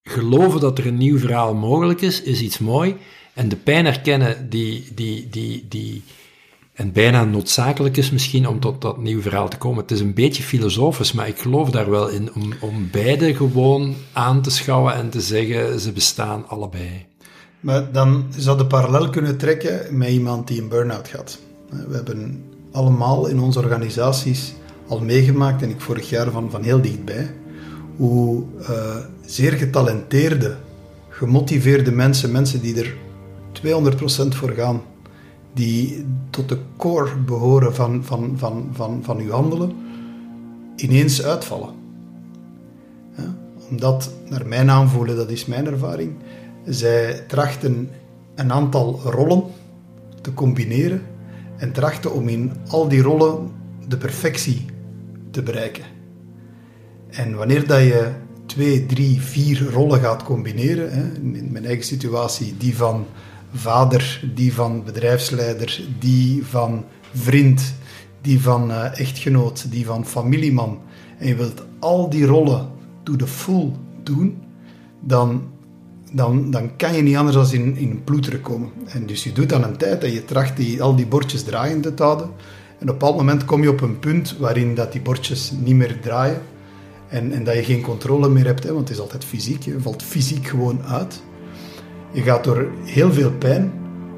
geloven 0.03 0.61
dat 0.61 0.79
er 0.79 0.87
een 0.87 0.97
nieuw 0.97 1.19
verhaal 1.19 1.55
mogelijk 1.55 2.01
is, 2.01 2.23
is 2.23 2.41
iets 2.41 2.59
mooi. 2.59 2.97
En 3.35 3.49
de 3.49 3.57
pijn 3.57 3.85
herkennen 3.85 4.49
die, 4.51 4.85
die, 4.95 5.29
die, 5.29 5.69
die, 5.69 6.03
en 6.73 6.93
bijna 6.93 7.25
noodzakelijk 7.25 7.97
is 7.97 8.11
misschien 8.11 8.49
om 8.49 8.61
tot 8.61 8.81
dat 8.81 8.99
nieuw 8.99 9.21
verhaal 9.21 9.49
te 9.49 9.59
komen. 9.59 9.83
Het 9.83 9.91
is 9.91 10.01
een 10.01 10.15
beetje 10.15 10.43
filosofisch, 10.43 11.13
maar 11.13 11.29
ik 11.29 11.39
geloof 11.39 11.71
daar 11.71 11.91
wel 11.91 12.09
in 12.09 12.35
om, 12.35 12.53
om 12.61 12.89
beide 12.91 13.35
gewoon 13.35 13.95
aan 14.13 14.43
te 14.43 14.51
schouwen 14.51 14.95
en 14.95 15.11
te 15.11 15.21
zeggen, 15.21 15.81
ze 15.81 15.93
bestaan 15.93 16.49
allebei. 16.49 17.07
Maar 17.63 17.93
dan 17.93 18.25
zou 18.37 18.59
de 18.59 18.67
parallel 18.67 19.11
kunnen 19.11 19.37
trekken 19.37 19.97
met 19.99 20.09
iemand 20.09 20.49
die 20.49 20.63
een 20.63 20.69
burn-out 20.69 21.09
gaat. 21.09 21.39
We 21.89 21.95
hebben 21.95 22.45
allemaal 22.73 23.27
in 23.27 23.41
onze 23.41 23.59
organisaties 23.59 24.55
al 24.87 25.01
meegemaakt, 25.01 25.63
en 25.63 25.71
ik 25.71 25.81
vorig 25.81 26.09
jaar 26.09 26.31
van, 26.31 26.51
van 26.51 26.63
heel 26.63 26.81
dichtbij, 26.81 27.35
hoe 27.97 28.43
uh, 28.61 28.97
zeer 29.25 29.53
getalenteerde, 29.53 30.57
gemotiveerde 31.09 31.93
mensen, 31.93 32.33
mensen 32.33 32.61
die 32.61 32.81
er 32.81 32.95
200% 33.63 34.29
voor 34.29 34.51
gaan, 34.51 34.83
die 35.53 36.05
tot 36.31 36.49
de 36.49 36.59
core 36.77 37.17
behoren 37.17 37.75
van, 37.75 38.05
van, 38.05 38.35
van, 38.37 38.71
van, 38.73 39.01
van 39.03 39.19
uw 39.19 39.31
handelen, 39.31 39.73
ineens 40.77 41.23
uitvallen. 41.23 41.71
Ja? 43.17 43.35
Omdat, 43.71 44.11
naar 44.29 44.47
mijn 44.47 44.71
aanvoelen, 44.71 45.17
dat 45.17 45.31
is 45.31 45.47
mijn 45.47 45.67
ervaring, 45.67 46.13
zij 46.65 47.25
trachten 47.29 47.91
een 48.35 48.53
aantal 48.53 49.01
rollen 49.05 49.43
te 50.21 50.35
combineren 50.35 51.03
en 51.57 51.73
trachten 51.73 52.13
om 52.13 52.29
in 52.29 52.53
al 52.69 52.89
die 52.89 53.03
rollen 53.03 53.51
de 53.89 53.97
perfectie 53.97 54.65
te 55.31 55.43
bereiken. 55.43 55.85
En 57.11 57.35
wanneer 57.37 57.67
dat 57.67 57.81
je 57.81 58.11
twee, 58.47 58.87
drie, 58.87 59.21
vier 59.21 59.71
rollen 59.71 60.01
gaat 60.01 60.23
combineren, 60.23 60.93
hè, 60.93 61.03
in 61.15 61.53
mijn 61.53 61.65
eigen 61.65 61.85
situatie, 61.85 62.57
die 62.57 62.77
van 62.77 63.07
vader, 63.55 64.31
die 64.35 64.55
van 64.55 64.85
bedrijfsleider, 64.85 65.85
die 65.99 66.47
van 66.47 66.85
vriend, 67.13 67.75
die 68.21 68.41
van 68.41 68.71
uh, 68.71 68.99
echtgenoot, 69.01 69.71
die 69.71 69.87
van 69.87 70.07
familieman, 70.07 70.81
en 71.19 71.27
je 71.27 71.35
wilt 71.35 71.63
al 71.79 72.11
die 72.11 72.27
rollen 72.27 72.69
to 73.03 73.17
the 73.17 73.27
full 73.27 73.71
doen, 74.03 74.43
dan, 75.01 75.51
dan, 76.13 76.51
dan 76.51 76.77
kan 76.77 76.95
je 76.95 77.03
niet 77.03 77.17
anders 77.17 77.37
dan 77.37 77.61
in, 77.61 77.77
in 77.77 77.91
een 77.91 78.05
ploeteren 78.05 78.41
komen. 78.41 78.69
En 78.87 79.07
dus 79.07 79.25
je 79.25 79.33
doet 79.33 79.49
dan 79.49 79.63
een 79.63 79.77
tijd 79.77 80.01
dat 80.01 80.13
je 80.13 80.25
tracht 80.25 80.57
die, 80.57 80.83
al 80.83 80.97
die 80.97 81.07
bordjes 81.07 81.43
draaiende 81.43 81.95
te 81.95 82.03
houden. 82.03 82.27
En 82.27 82.33
op 82.73 82.81
een 82.81 82.87
bepaald 82.87 83.17
moment 83.17 83.45
kom 83.45 83.63
je 83.63 83.71
op 83.71 83.81
een 83.81 83.99
punt 83.99 84.37
waarin 84.39 84.75
dat 84.75 84.93
die 84.93 85.01
bordjes 85.01 85.53
niet 85.65 85.75
meer 85.75 86.01
draaien. 86.01 86.43
En, 87.09 87.33
en 87.33 87.45
dat 87.45 87.55
je 87.55 87.65
geen 87.65 87.83
controle 87.83 88.29
meer 88.29 88.45
hebt, 88.45 88.63
hè, 88.63 88.73
want 88.73 88.89
het 88.89 88.97
is 88.97 89.03
altijd 89.03 89.25
fysiek. 89.25 89.63
Je 89.63 89.81
valt 89.81 90.03
fysiek 90.03 90.47
gewoon 90.47 90.83
uit. 90.83 91.23
Je 92.13 92.23
gaat 92.23 92.45
door 92.45 92.71
heel 92.85 93.13
veel 93.13 93.33
pijn 93.33 93.73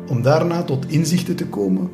om 0.08 0.22
daarna 0.22 0.62
tot 0.62 0.88
inzichten 0.88 1.36
te 1.36 1.46
komen 1.46 1.90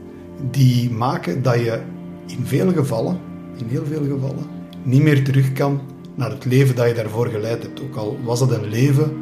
die 0.51 0.91
maken 0.91 1.43
dat 1.43 1.55
je 1.55 1.81
in 2.27 2.47
veel 2.47 2.73
gevallen, 2.73 3.19
in 3.57 3.67
heel 3.69 3.85
veel 3.87 4.05
gevallen, 4.05 4.47
niet 4.83 5.03
meer 5.03 5.25
terug 5.25 5.53
kan 5.53 5.81
naar 6.15 6.31
het 6.31 6.45
leven 6.45 6.77
dat 6.77 6.89
je 6.89 6.95
daarvoor 6.95 7.27
geleid 7.27 7.63
hebt. 7.63 7.83
Ook 7.83 7.97
al 7.97 8.19
was 8.25 8.41
het 8.41 8.51
een 8.51 8.69
leven 8.69 9.13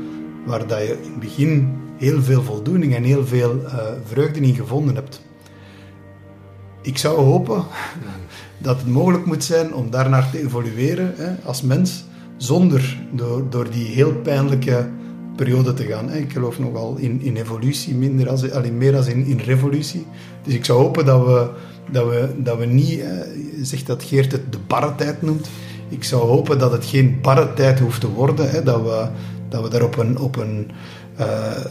waar 0.48 0.66
dat 0.66 0.78
je 0.78 0.98
in 1.02 1.10
het 1.10 1.20
begin 1.20 1.76
heel 1.96 2.22
veel 2.22 2.42
voldoening 2.42 2.94
en 2.94 3.02
heel 3.02 3.26
veel 3.26 3.54
uh, 3.54 3.72
vreugde 4.04 4.40
in 4.40 4.54
gevonden 4.54 4.94
hebt. 4.94 5.20
Ik 6.82 6.98
zou 6.98 7.18
hopen 7.18 7.64
dat 8.58 8.76
het 8.76 8.86
mogelijk 8.86 9.26
moet 9.26 9.44
zijn 9.44 9.74
om 9.74 9.90
daarnaar 9.90 10.30
te 10.30 10.40
evolueren 10.40 11.12
hè, 11.16 11.34
als 11.44 11.62
mens, 11.62 12.04
zonder 12.36 12.98
door, 13.12 13.50
door 13.50 13.70
die 13.70 13.86
heel 13.86 14.12
pijnlijke 14.12 14.88
periode 15.36 15.74
te 15.74 15.84
gaan. 15.84 16.12
Ik 16.12 16.32
geloof 16.32 16.58
nogal 16.58 16.96
in, 16.96 17.20
in 17.20 17.36
evolutie, 17.36 17.94
minder 17.94 18.28
als, 18.28 18.50
alleen 18.50 18.78
meer 18.78 18.96
als 18.96 19.06
in, 19.06 19.24
in 19.24 19.38
revolutie. 19.38 20.06
Dus 20.42 20.54
ik 20.54 20.64
zou 20.64 20.78
hopen 20.82 21.04
dat 21.04 21.24
we, 21.24 21.48
dat 21.90 22.08
we, 22.08 22.28
dat 22.36 22.58
we 22.58 22.64
niet, 22.66 23.00
eh, 23.00 23.10
zegt 23.62 23.86
dat 23.86 24.02
Geert 24.02 24.32
het 24.32 24.52
de 24.52 24.58
barre 24.66 24.94
tijd 24.94 25.22
noemt, 25.22 25.48
ik 25.88 26.04
zou 26.04 26.22
hopen 26.22 26.58
dat 26.58 26.72
het 26.72 26.84
geen 26.84 27.18
barre 27.22 27.54
tijd 27.54 27.80
hoeft 27.80 28.00
te 28.00 28.10
worden, 28.10 28.50
hè, 28.50 28.62
dat, 28.62 28.82
we, 28.82 29.08
dat 29.48 29.62
we 29.62 29.68
daar 29.68 29.82
op 29.82 29.96
een, 29.96 30.18
op 30.18 30.36
een 30.36 30.70
uh, 31.20 31.64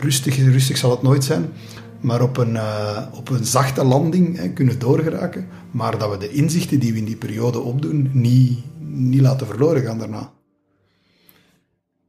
rustig, 0.00 0.36
rustig 0.36 0.76
zal 0.76 0.90
het 0.90 1.02
nooit 1.02 1.24
zijn, 1.24 1.52
maar 2.00 2.22
op 2.22 2.36
een, 2.36 2.52
uh, 2.52 3.06
op 3.12 3.28
een 3.28 3.44
zachte 3.44 3.84
landing 3.84 4.36
hè, 4.36 4.48
kunnen 4.48 4.78
doorgeraken, 4.78 5.48
maar 5.70 5.98
dat 5.98 6.10
we 6.10 6.16
de 6.16 6.32
inzichten 6.32 6.78
die 6.78 6.92
we 6.92 6.98
in 6.98 7.04
die 7.04 7.16
periode 7.16 7.60
opdoen 7.60 8.10
niet, 8.12 8.58
niet 8.78 9.20
laten 9.20 9.46
verloren 9.46 9.82
gaan 9.82 9.98
daarna. 9.98 10.32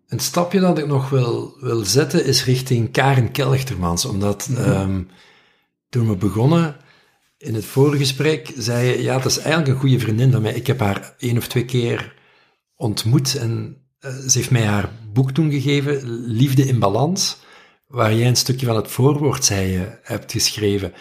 Een 0.08 0.20
stapje 0.20 0.60
dat 0.60 0.78
ik 0.78 0.88
nog 0.88 1.10
wil, 1.10 1.58
wil 1.60 1.86
zetten 1.86 2.26
is 2.26 2.46
richting 2.46 2.92
Karen 2.92 3.32
Kelchtermans, 3.32 4.06
omdat 4.06 4.48
mm 4.50 4.56
-hmm. 4.56 4.82
um, 4.82 5.08
toen 5.90 6.10
we 6.10 6.16
begonnen 6.16 6.76
in 7.38 7.54
het 7.56 7.66
vorige 7.66 7.98
gesprek, 7.98 8.54
zei 8.58 8.88
je, 8.88 9.02
ja, 9.04 9.16
het 9.16 9.26
is 9.26 9.38
eigenlijk 9.38 9.68
een 9.68 9.80
goede 9.80 10.00
vriendin 10.00 10.32
van 10.32 10.42
mij. 10.42 10.54
Ik 10.54 10.68
heb 10.68 10.80
haar 10.80 11.16
één 11.18 11.38
of 11.38 11.48
twee 11.48 11.66
keer 11.66 12.16
ontmoet 12.76 13.36
en 13.36 13.78
ze 14.00 14.32
heeft 14.32 14.52
mij 14.52 14.66
haar 14.66 14.92
boek 15.14 15.32
toen 15.32 15.52
gegeven, 15.52 16.10
Liefde 16.26 16.66
in 16.66 16.80
Balans, 16.80 17.38
waar 17.88 18.14
jij 18.14 18.28
een 18.28 18.36
stukje 18.36 18.66
van 18.66 18.76
het 18.76 18.88
voorwoord, 18.88 19.46
zei 19.46 19.72
je, 19.72 20.00
hebt 20.04 20.32
geschreven. 20.32 20.94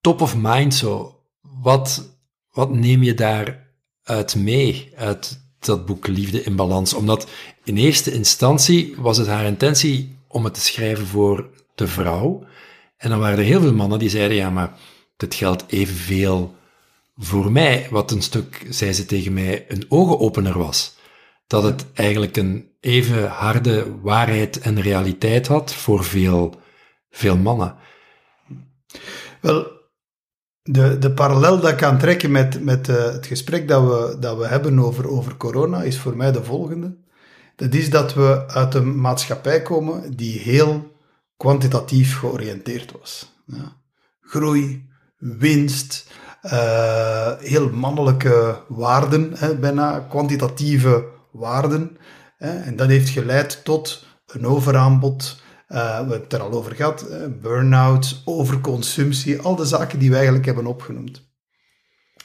Top 0.00 0.20
of 0.20 0.36
mind 0.36 0.74
zo. 0.74 1.20
Wat, 1.40 2.08
wat 2.52 2.74
neem 2.74 3.02
je 3.02 3.14
daaruit 3.14 4.34
mee, 4.36 4.92
uit 4.96 5.40
dat 5.58 5.86
boek 5.86 6.06
Liefde 6.06 6.42
in 6.42 6.56
Balans? 6.56 6.94
Omdat 6.94 7.28
in 7.64 7.76
eerste 7.76 8.12
instantie 8.12 8.94
was 8.96 9.16
het 9.16 9.26
haar 9.26 9.44
intentie 9.44 10.16
om 10.28 10.44
het 10.44 10.54
te 10.54 10.60
schrijven 10.60 11.06
voor 11.06 11.50
de 11.74 11.88
vrouw. 11.88 12.46
En 12.96 13.10
dan 13.10 13.18
waren 13.18 13.38
er 13.38 13.44
heel 13.44 13.60
veel 13.60 13.74
mannen 13.74 13.98
die 13.98 14.08
zeiden, 14.08 14.36
ja, 14.36 14.50
maar 14.50 14.78
dit 15.16 15.34
geldt 15.34 15.64
evenveel 15.66 16.54
voor 17.16 17.52
mij, 17.52 17.86
wat 17.90 18.10
een 18.10 18.22
stuk, 18.22 18.66
zei 18.70 18.92
ze 18.92 19.06
tegen 19.06 19.32
mij, 19.32 19.64
een 19.68 19.86
ogenopener 19.88 20.58
was. 20.58 20.95
Dat 21.46 21.62
het 21.62 21.86
eigenlijk 21.94 22.36
een 22.36 22.70
even 22.80 23.28
harde 23.28 24.00
waarheid 24.00 24.58
en 24.58 24.80
realiteit 24.80 25.46
had 25.46 25.74
voor 25.74 26.04
veel, 26.04 26.60
veel 27.10 27.36
mannen. 27.36 27.74
Wel, 29.40 29.76
de, 30.62 30.98
de 30.98 31.12
parallel 31.12 31.60
dat 31.60 31.70
ik 31.70 31.76
kan 31.76 31.98
trekken 31.98 32.30
met, 32.30 32.64
met 32.64 32.88
uh, 32.88 32.96
het 32.96 33.26
gesprek 33.26 33.68
dat 33.68 33.82
we, 33.82 34.16
dat 34.20 34.38
we 34.38 34.46
hebben 34.46 34.78
over, 34.78 35.08
over 35.08 35.36
corona 35.36 35.82
is 35.82 35.98
voor 35.98 36.16
mij 36.16 36.32
de 36.32 36.44
volgende. 36.44 36.96
Dat 37.56 37.74
is 37.74 37.90
dat 37.90 38.14
we 38.14 38.48
uit 38.48 38.74
een 38.74 39.00
maatschappij 39.00 39.62
komen 39.62 40.16
die 40.16 40.38
heel 40.38 40.94
kwantitatief 41.36 42.18
georiënteerd 42.18 42.92
was. 43.00 43.32
Ja. 43.46 43.76
Groei, 44.20 44.88
winst, 45.18 46.10
uh, 46.42 47.32
heel 47.38 47.70
mannelijke 47.70 48.62
waarden, 48.68 49.32
hè, 49.34 49.56
bijna 49.56 49.98
kwantitatieve 50.00 51.14
waarden. 51.36 51.96
En 52.38 52.76
dat 52.76 52.88
heeft 52.88 53.08
geleid 53.08 53.64
tot 53.64 54.06
een 54.26 54.46
overaanbod. 54.46 55.40
Uh, 55.68 55.78
we 55.78 55.82
hebben 55.84 56.20
het 56.20 56.32
er 56.32 56.40
al 56.40 56.52
over 56.52 56.74
gehad, 56.74 57.06
burn-out, 57.40 58.22
overconsumptie, 58.24 59.40
al 59.40 59.56
de 59.56 59.64
zaken 59.64 59.98
die 59.98 60.08
we 60.08 60.14
eigenlijk 60.14 60.46
hebben 60.46 60.66
opgenoemd. 60.66 61.24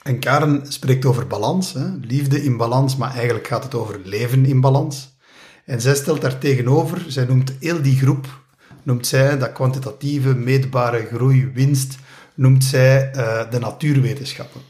En 0.04 0.20
Karen 0.20 0.72
spreekt 0.72 1.06
over 1.06 1.28
balans, 1.28 1.74
hè, 1.74 1.88
liefde 2.02 2.44
in 2.44 2.58
balans, 2.58 2.96
maar 2.96 3.14
eigenlijk 3.14 3.48
gaat 3.48 3.64
het 3.64 3.76
over 3.76 4.00
leven 4.04 4.46
in 4.46 4.62
balans. 4.62 5.18
En 5.66 5.82
zij 5.82 5.96
stelt 5.96 6.22
daar 6.22 6.38
tegenover, 6.38 7.06
zij 7.08 7.26
noemt 7.26 7.54
heel 7.60 7.82
die 7.82 7.98
groep, 7.98 8.42
noemt 8.84 9.08
zij 9.08 9.38
dat 9.38 9.52
kwantitatieve, 9.52 10.36
meetbare 10.36 11.06
groei, 11.06 11.52
winst, 11.54 11.98
noemt 12.36 12.64
zij 12.64 13.12
uh, 13.16 13.52
de 13.52 13.60
natuurwetenschappen. 13.60 14.62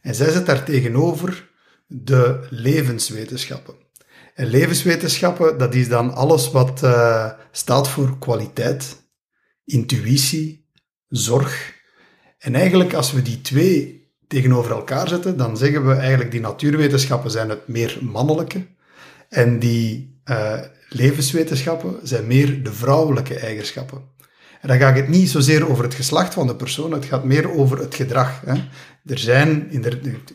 En 0.00 0.14
zij 0.14 0.30
zet 0.30 0.46
daar 0.46 0.64
tegenover 0.64 1.50
de 1.86 2.46
levenswetenschappen. 2.50 3.74
En 4.34 4.46
levenswetenschappen, 4.46 5.58
dat 5.58 5.74
is 5.74 5.88
dan 5.88 6.14
alles 6.14 6.50
wat 6.50 6.82
uh, 6.82 7.30
staat 7.50 7.88
voor 7.88 8.18
kwaliteit, 8.18 9.02
intuïtie, 9.64 10.68
zorg. 11.08 11.74
En 12.38 12.54
eigenlijk 12.54 12.94
als 12.94 13.12
we 13.12 13.22
die 13.22 13.40
twee 13.40 14.08
tegenover 14.28 14.70
elkaar 14.70 15.08
zetten, 15.08 15.36
dan 15.36 15.56
zeggen 15.56 15.86
we 15.86 15.94
eigenlijk 15.94 16.30
die 16.30 16.40
natuurwetenschappen 16.40 17.30
zijn 17.30 17.48
het 17.48 17.68
meer 17.68 17.98
mannelijke 18.00 18.66
en 19.28 19.58
die 19.58 20.20
uh, 20.24 20.60
levenswetenschappen 20.88 21.98
zijn 22.02 22.26
meer 22.26 22.62
de 22.62 22.72
vrouwelijke 22.72 23.38
eigenschappen. 23.38 24.12
En 24.60 24.68
dan 24.68 24.78
gaat 24.78 24.96
het 24.96 25.08
niet 25.08 25.30
zozeer 25.30 25.68
over 25.70 25.84
het 25.84 25.94
geslacht 25.94 26.34
van 26.34 26.46
de 26.46 26.56
persoon, 26.56 26.92
het 26.92 27.04
gaat 27.04 27.24
meer 27.24 27.50
over 27.50 27.78
het 27.78 27.94
gedrag. 27.94 28.40
Hè. 28.44 28.54
Er 29.06 29.18
zijn 29.18 29.70
inderdaad 29.70 30.32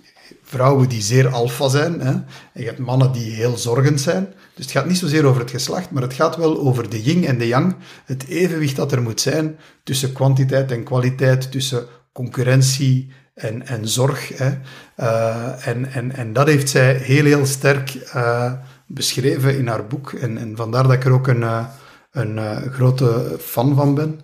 vrouwen 0.50 0.90
die 0.90 1.02
zeer 1.02 1.28
alfa 1.28 1.68
zijn, 1.68 2.00
hè. 2.00 2.12
en 2.12 2.26
je 2.54 2.66
hebt 2.66 2.80
mannen 2.80 3.12
die 3.12 3.32
heel 3.32 3.58
zorgend 3.58 4.02
zijn. 4.02 4.28
Dus 4.56 4.66
het 4.66 4.74
gaat 4.74 4.86
niet 4.86 4.98
zozeer 4.98 5.26
over 5.26 5.42
het 5.42 5.52
geslacht, 5.52 5.92
maar 5.92 6.02
het 6.02 6.14
gaat 6.14 6.36
wel 6.36 6.60
over 6.60 6.90
de 6.90 7.02
yin 7.02 7.26
en 7.26 7.38
de 7.38 7.48
yang, 7.48 7.76
het 8.06 8.28
evenwicht 8.28 8.76
dat 8.76 8.92
er 8.92 9.02
moet 9.02 9.22
zijn 9.22 9.58
tussen 9.84 10.14
kwantiteit 10.14 10.72
en 10.72 10.84
kwaliteit, 10.84 11.52
tussen 11.52 11.86
concurrentie 12.14 13.12
en, 13.34 13.68
en 13.68 13.88
zorg. 13.88 14.38
Hè. 14.38 14.52
Uh, 15.00 15.68
en, 15.68 15.92
en, 15.92 16.16
en 16.16 16.34
dat 16.34 16.48
heeft 16.48 16.70
zij 16.70 16.94
heel, 16.94 17.26
heel 17.26 17.46
sterk 17.46 17.94
uh, 18.16 18.54
beschreven 18.88 19.58
in 19.58 19.68
haar 19.68 19.88
boek. 19.88 20.14
En, 20.14 20.38
en 20.38 20.56
vandaar 20.56 20.84
dat 20.84 20.94
ik 20.94 21.06
er 21.06 21.12
ook 21.12 21.28
een, 21.28 21.42
uh, 21.42 21.66
een 22.12 22.72
grote 22.72 23.36
fan 23.40 23.76
van 23.76 23.96
ben. 23.96 24.20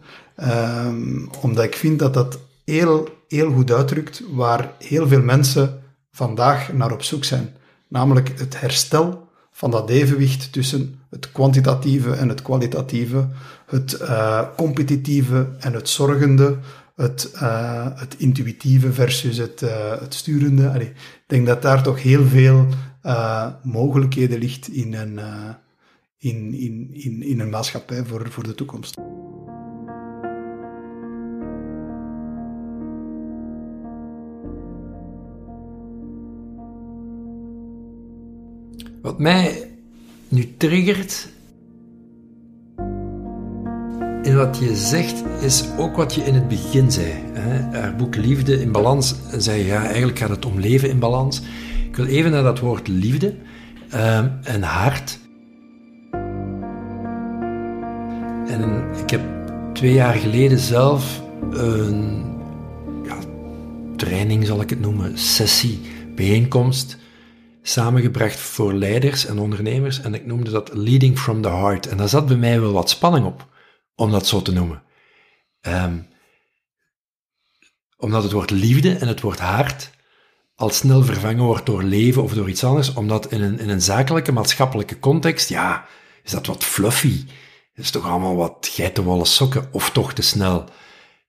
Um, 0.88 1.30
omdat 1.41 1.63
ik 1.63 1.76
vind 1.76 1.99
dat 1.99 2.13
dat 2.13 2.39
heel, 2.65 3.09
heel 3.28 3.51
goed 3.51 3.71
uitdrukt 3.71 4.21
waar 4.32 4.71
heel 4.80 5.07
veel 5.07 5.21
mensen 5.21 5.84
vandaag 6.16 6.74
naar 6.74 6.91
op 6.91 7.03
zoek 7.03 7.24
zijn. 7.24 7.55
Namelijk 7.88 8.39
het 8.39 8.59
herstel 8.59 9.28
van 9.51 9.72
dat 9.72 9.89
evenwicht 9.89 10.51
tussen 10.53 10.99
het 11.09 11.32
kwantitatieve 11.32 12.11
en 12.11 12.30
het 12.30 12.41
kwalitatieve, 12.41 13.28
het 13.66 13.97
uh, 14.01 14.41
competitieve 14.55 15.47
en 15.59 15.74
het 15.74 15.89
zorgende, 15.89 16.57
het, 16.95 17.32
uh, 17.34 17.88
het 17.93 18.16
intuïtieve 18.18 18.93
versus 18.93 19.38
het, 19.38 19.61
uh, 19.61 19.99
het 19.99 20.13
sturende. 20.13 20.72
Ik 20.80 20.93
denk 21.28 21.45
dat 21.45 21.61
daar 21.61 21.84
toch 21.84 22.01
heel 22.01 22.26
veel 22.26 22.68
mogelijkheden 23.63 24.39
ligt 24.39 24.68
in 24.68 24.93
een 24.93 25.20
in, 26.18 26.53
in, 26.53 26.89
in, 26.91 27.24
in 27.24 27.39
een 27.39 27.49
maatschappij 27.49 28.05
voor, 28.05 28.32
voor 28.32 28.43
de 28.43 28.55
toekomst. 28.55 28.97
Wat 39.06 39.20
mij 39.20 39.72
nu 40.28 40.53
triggert 40.58 41.30
in 44.22 44.36
wat 44.36 44.58
je 44.58 44.76
zegt, 44.76 45.24
is 45.41 45.64
ook 45.78 45.95
wat 45.95 46.16
je 46.16 46.22
in 46.22 46.34
het 46.34 46.47
begin 46.47 46.91
zei. 46.91 47.14
Hè? 47.34 47.80
Haar 47.80 47.95
boek 47.95 48.16
Liefde 48.16 48.62
in 48.62 48.72
Balans 48.72 49.16
zei 49.38 49.64
ja, 49.64 49.86
eigenlijk 49.86 50.20
gaat 50.20 50.30
het 50.30 50.45
om 50.45 50.60
leven 50.60 50.89
in 50.89 50.99
balans. 50.99 51.41
Ik 51.88 51.95
wil 51.95 52.06
even 52.06 52.32
naar 52.32 52.43
dat 52.43 52.60
woord 52.60 52.88
liefde 52.88 53.36
um, 53.95 54.32
en 54.43 54.62
hart. 54.62 55.20
En 58.47 58.84
ik 59.03 59.10
heb 59.10 59.22
twee 59.74 59.93
jaar 59.93 60.14
geleden 60.14 60.60
zelf 60.60 61.22
een 61.51 62.24
ja, 63.03 63.18
training, 63.95 64.45
zal 64.45 64.62
ik 64.62 64.70
het 64.70 64.80
noemen, 64.80 65.18
sessie, 65.18 65.80
bijeenkomst 66.16 66.97
samengebracht 67.68 68.39
voor 68.39 68.74
leiders 68.74 69.26
en 69.26 69.39
ondernemers. 69.39 70.01
En 70.01 70.13
ik 70.13 70.26
noemde 70.26 70.51
dat 70.51 70.74
Leading 70.74 71.20
from 71.20 71.41
the 71.41 71.49
Heart. 71.49 71.88
En 71.88 71.97
daar 71.97 72.09
zat 72.09 72.28
bij 72.28 72.38
mij 72.38 72.61
wel 72.61 72.72
wat 72.72 72.89
spanning 72.89 73.26
op, 73.26 73.47
om 73.95 74.11
dat 74.11 74.28
zo 74.28 74.41
te 74.41 74.51
noemen. 74.51 74.84
Um, 75.61 76.07
omdat 77.97 78.24
het 78.24 78.32
woord 78.32 78.51
liefde 78.51 78.95
en 78.95 79.07
het 79.07 79.22
woord 79.22 79.39
hart 79.39 79.93
al 80.55 80.70
snel 80.70 81.03
vervangen 81.03 81.43
wordt 81.43 81.66
door 81.66 81.84
leven 81.84 82.24
of 82.24 82.34
door 82.34 82.49
iets 82.49 82.63
anders, 82.63 82.93
omdat 82.93 83.32
in 83.32 83.41
een, 83.41 83.59
in 83.59 83.70
een 83.70 83.82
zakelijke, 83.82 84.32
maatschappelijke 84.32 84.99
context, 84.99 85.49
ja, 85.49 85.86
is 86.24 86.32
dat 86.32 86.45
wat 86.45 86.63
fluffy. 86.63 87.26
Het 87.74 87.84
is 87.86 87.91
toch 87.91 88.05
allemaal 88.05 88.36
wat 88.36 88.70
geitenwolle 88.72 89.26
sokken, 89.26 89.68
of 89.72 89.89
toch 89.89 90.13
te 90.13 90.22
snel. 90.22 90.66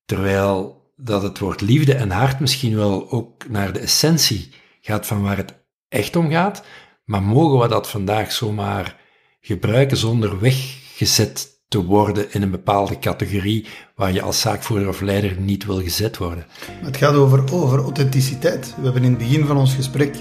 Terwijl 0.05 0.85
dat 0.97 1.23
het 1.23 1.39
woord 1.39 1.61
liefde 1.61 1.95
en 1.95 2.11
hart 2.11 2.41
misschien 2.41 2.77
wel 2.77 3.11
ook 3.11 3.49
naar 3.49 3.73
de 3.73 3.79
essentie 3.79 4.51
gaat 4.81 5.07
van 5.07 5.23
waar 5.23 5.37
het 5.37 5.66
echt 5.97 6.17
om 6.17 6.31
gaat, 6.31 6.63
maar 7.05 7.23
mogen 7.23 7.59
we 7.59 7.69
dat 7.69 7.89
vandaag 7.89 8.33
zomaar 8.33 8.97
gebruiken 9.41 9.97
zonder 9.97 10.41
weggezet 10.41 11.55
te 11.69 11.85
worden 11.85 12.33
in 12.33 12.43
een 12.43 12.51
bepaalde 12.51 12.99
categorie 12.99 13.67
waar 13.95 14.13
je 14.13 14.23
als 14.23 14.41
zaakvoerder 14.41 14.89
of 14.89 15.01
leider 15.01 15.37
niet 15.41 15.65
wil 15.65 15.81
gezet 15.81 16.17
worden. 16.17 16.47
Het 16.85 16.97
gaat 16.97 17.15
over, 17.15 17.53
over 17.53 17.79
authenticiteit. 17.79 18.75
We 18.77 18.85
hebben 18.85 19.03
in 19.03 19.11
het 19.11 19.19
begin 19.19 19.47
van 19.47 19.57
ons 19.57 19.75
gesprek 19.75 20.15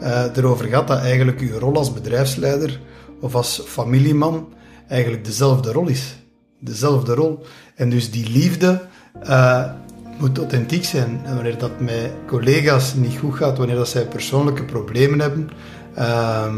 uh, 0.00 0.36
erover 0.36 0.66
gehad 0.66 0.88
dat 0.88 0.98
eigenlijk 0.98 1.40
uw 1.40 1.58
rol 1.58 1.76
als 1.76 1.92
bedrijfsleider 1.92 2.80
of 3.20 3.34
als 3.34 3.62
familieman 3.66 4.54
eigenlijk 4.88 5.24
dezelfde 5.24 5.72
rol 5.72 5.86
is. 5.88 6.14
Dezelfde 6.60 7.14
rol. 7.14 7.44
En 7.74 7.90
dus 7.90 8.10
die 8.10 8.30
liefde 8.30 8.88
uh, 9.22 9.70
moet 10.18 10.38
authentiek 10.38 10.84
zijn. 10.84 11.20
En 11.24 11.34
wanneer 11.34 11.58
dat 11.58 11.80
met 11.80 12.10
collega's 12.26 12.94
niet 12.94 13.18
goed 13.18 13.34
gaat, 13.34 13.58
wanneer 13.58 13.76
dat 13.76 13.88
zij 13.88 14.06
persoonlijke 14.06 14.64
problemen 14.64 15.20
hebben, 15.20 15.50
uh, 15.98 16.54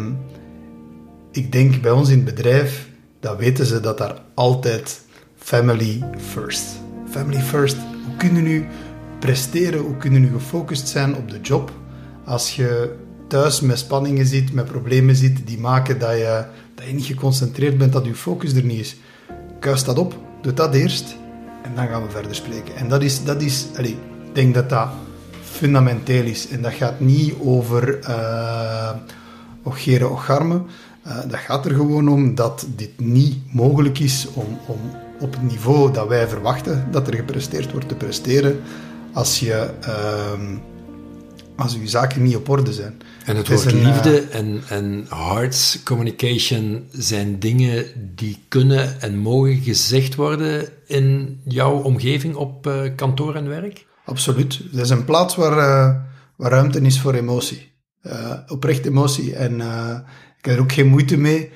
ik 1.31 1.53
denk 1.53 1.81
bij 1.81 1.91
ons 1.91 2.09
in 2.09 2.17
het 2.17 2.25
bedrijf, 2.25 2.89
dan 3.21 3.37
weten 3.37 3.67
ze 3.67 3.81
dat 3.81 3.99
daar 3.99 4.23
altijd 4.35 5.01
family 5.37 6.03
first. 6.33 6.65
Family 7.11 7.41
first. 7.41 7.77
Hoe 8.05 8.17
kunnen 8.17 8.43
nu 8.43 8.67
presteren? 9.19 9.81
Hoe 9.81 9.97
kunnen 9.97 10.21
nu 10.21 10.29
gefocust 10.33 10.89
zijn 10.89 11.17
op 11.17 11.31
de 11.31 11.41
job 11.41 11.73
als 12.25 12.57
je 12.57 12.95
thuis 13.29 13.61
met 13.61 13.79
spanningen 13.79 14.27
zit, 14.27 14.53
met 14.53 14.65
problemen 14.65 15.17
zit 15.17 15.47
die 15.47 15.59
maken 15.59 15.99
dat 15.99 16.11
je, 16.11 16.45
dat 16.75 16.87
je 16.87 16.93
niet 16.93 17.05
geconcentreerd 17.05 17.79
bent, 17.79 17.93
dat 17.93 18.05
je 18.05 18.15
focus 18.15 18.55
er 18.55 18.65
niet 18.65 18.81
is? 18.81 18.97
Kuis 19.61 19.85
dat 19.85 19.99
op. 19.99 20.19
Doe 20.43 20.53
dat 20.53 20.75
eerst 20.75 21.17
en 21.63 21.75
dan 21.75 21.89
gaan 21.89 22.03
we 22.03 22.11
verder 22.11 22.35
spreken. 22.35 22.77
En 22.77 22.89
dat 22.89 23.03
is, 23.03 23.25
dat 23.25 23.43
is 23.43 23.67
ik 23.77 23.97
denk 24.33 24.55
dat 24.55 24.69
dat 24.69 24.89
fundamenteel 25.43 26.25
is. 26.25 26.49
En 26.49 26.63
dat 26.63 26.73
gaat 26.73 27.01
niet 27.01 27.35
over 27.41 27.99
uh, 28.09 28.91
ogeren 29.63 30.11
och 30.11 30.25
garmen. 30.25 30.67
Uh, 31.07 31.19
dat 31.29 31.39
gaat 31.39 31.65
er 31.65 31.75
gewoon 31.75 32.09
om 32.09 32.35
dat 32.35 32.67
dit 32.77 33.01
niet 33.01 33.39
mogelijk 33.53 33.99
is 33.99 34.27
om, 34.35 34.59
om 34.67 34.79
op 35.21 35.33
het 35.33 35.43
niveau 35.43 35.93
dat 35.93 36.09
wij 36.09 36.29
verwachten 36.29 36.89
dat 36.91 37.07
er 37.07 37.15
gepresteerd 37.15 37.73
wordt 37.73 37.89
te 37.89 37.95
presteren 37.95 38.61
als 39.13 39.41
je, 39.41 39.71
uh, 39.81 40.57
als 41.59 41.73
je 41.73 41.89
zaken 41.89 42.23
niet 42.23 42.37
op 42.37 42.49
orde 42.49 42.73
zijn. 42.73 43.01
En 43.25 43.37
het, 43.37 43.49
woord 43.49 43.73
liefde 43.73 44.23
uh, 44.23 44.35
en, 44.35 44.63
en 44.69 45.07
hearts 45.09 45.83
communication 45.83 46.89
zijn 46.93 47.39
dingen 47.39 47.85
die 48.15 48.39
kunnen 48.49 49.01
en 49.01 49.19
mogen 49.19 49.57
gezegd 49.57 50.15
worden 50.15 50.69
in 50.87 51.41
jouw 51.45 51.73
omgeving 51.83 52.35
op 52.35 52.67
uh, 52.67 52.83
kantoor 52.97 53.35
en 53.35 53.49
werk? 53.49 53.87
Absoluut. 54.05 54.61
Het 54.71 54.81
is 54.81 54.91
een 54.91 55.05
plaats 55.05 55.37
waar, 55.37 55.53
uh, 55.53 55.97
waar 56.37 56.51
ruimte 56.51 56.81
is 56.81 57.01
voor 57.01 57.15
emotie. 57.15 57.73
oprecht 58.49 58.87
emotie. 58.87 59.35
En 59.35 59.61
ik 60.39 60.45
heb 60.45 60.55
er 60.55 60.61
ook 60.61 60.73
geen 60.73 60.89
moeite 60.89 61.17
mee 61.17 61.51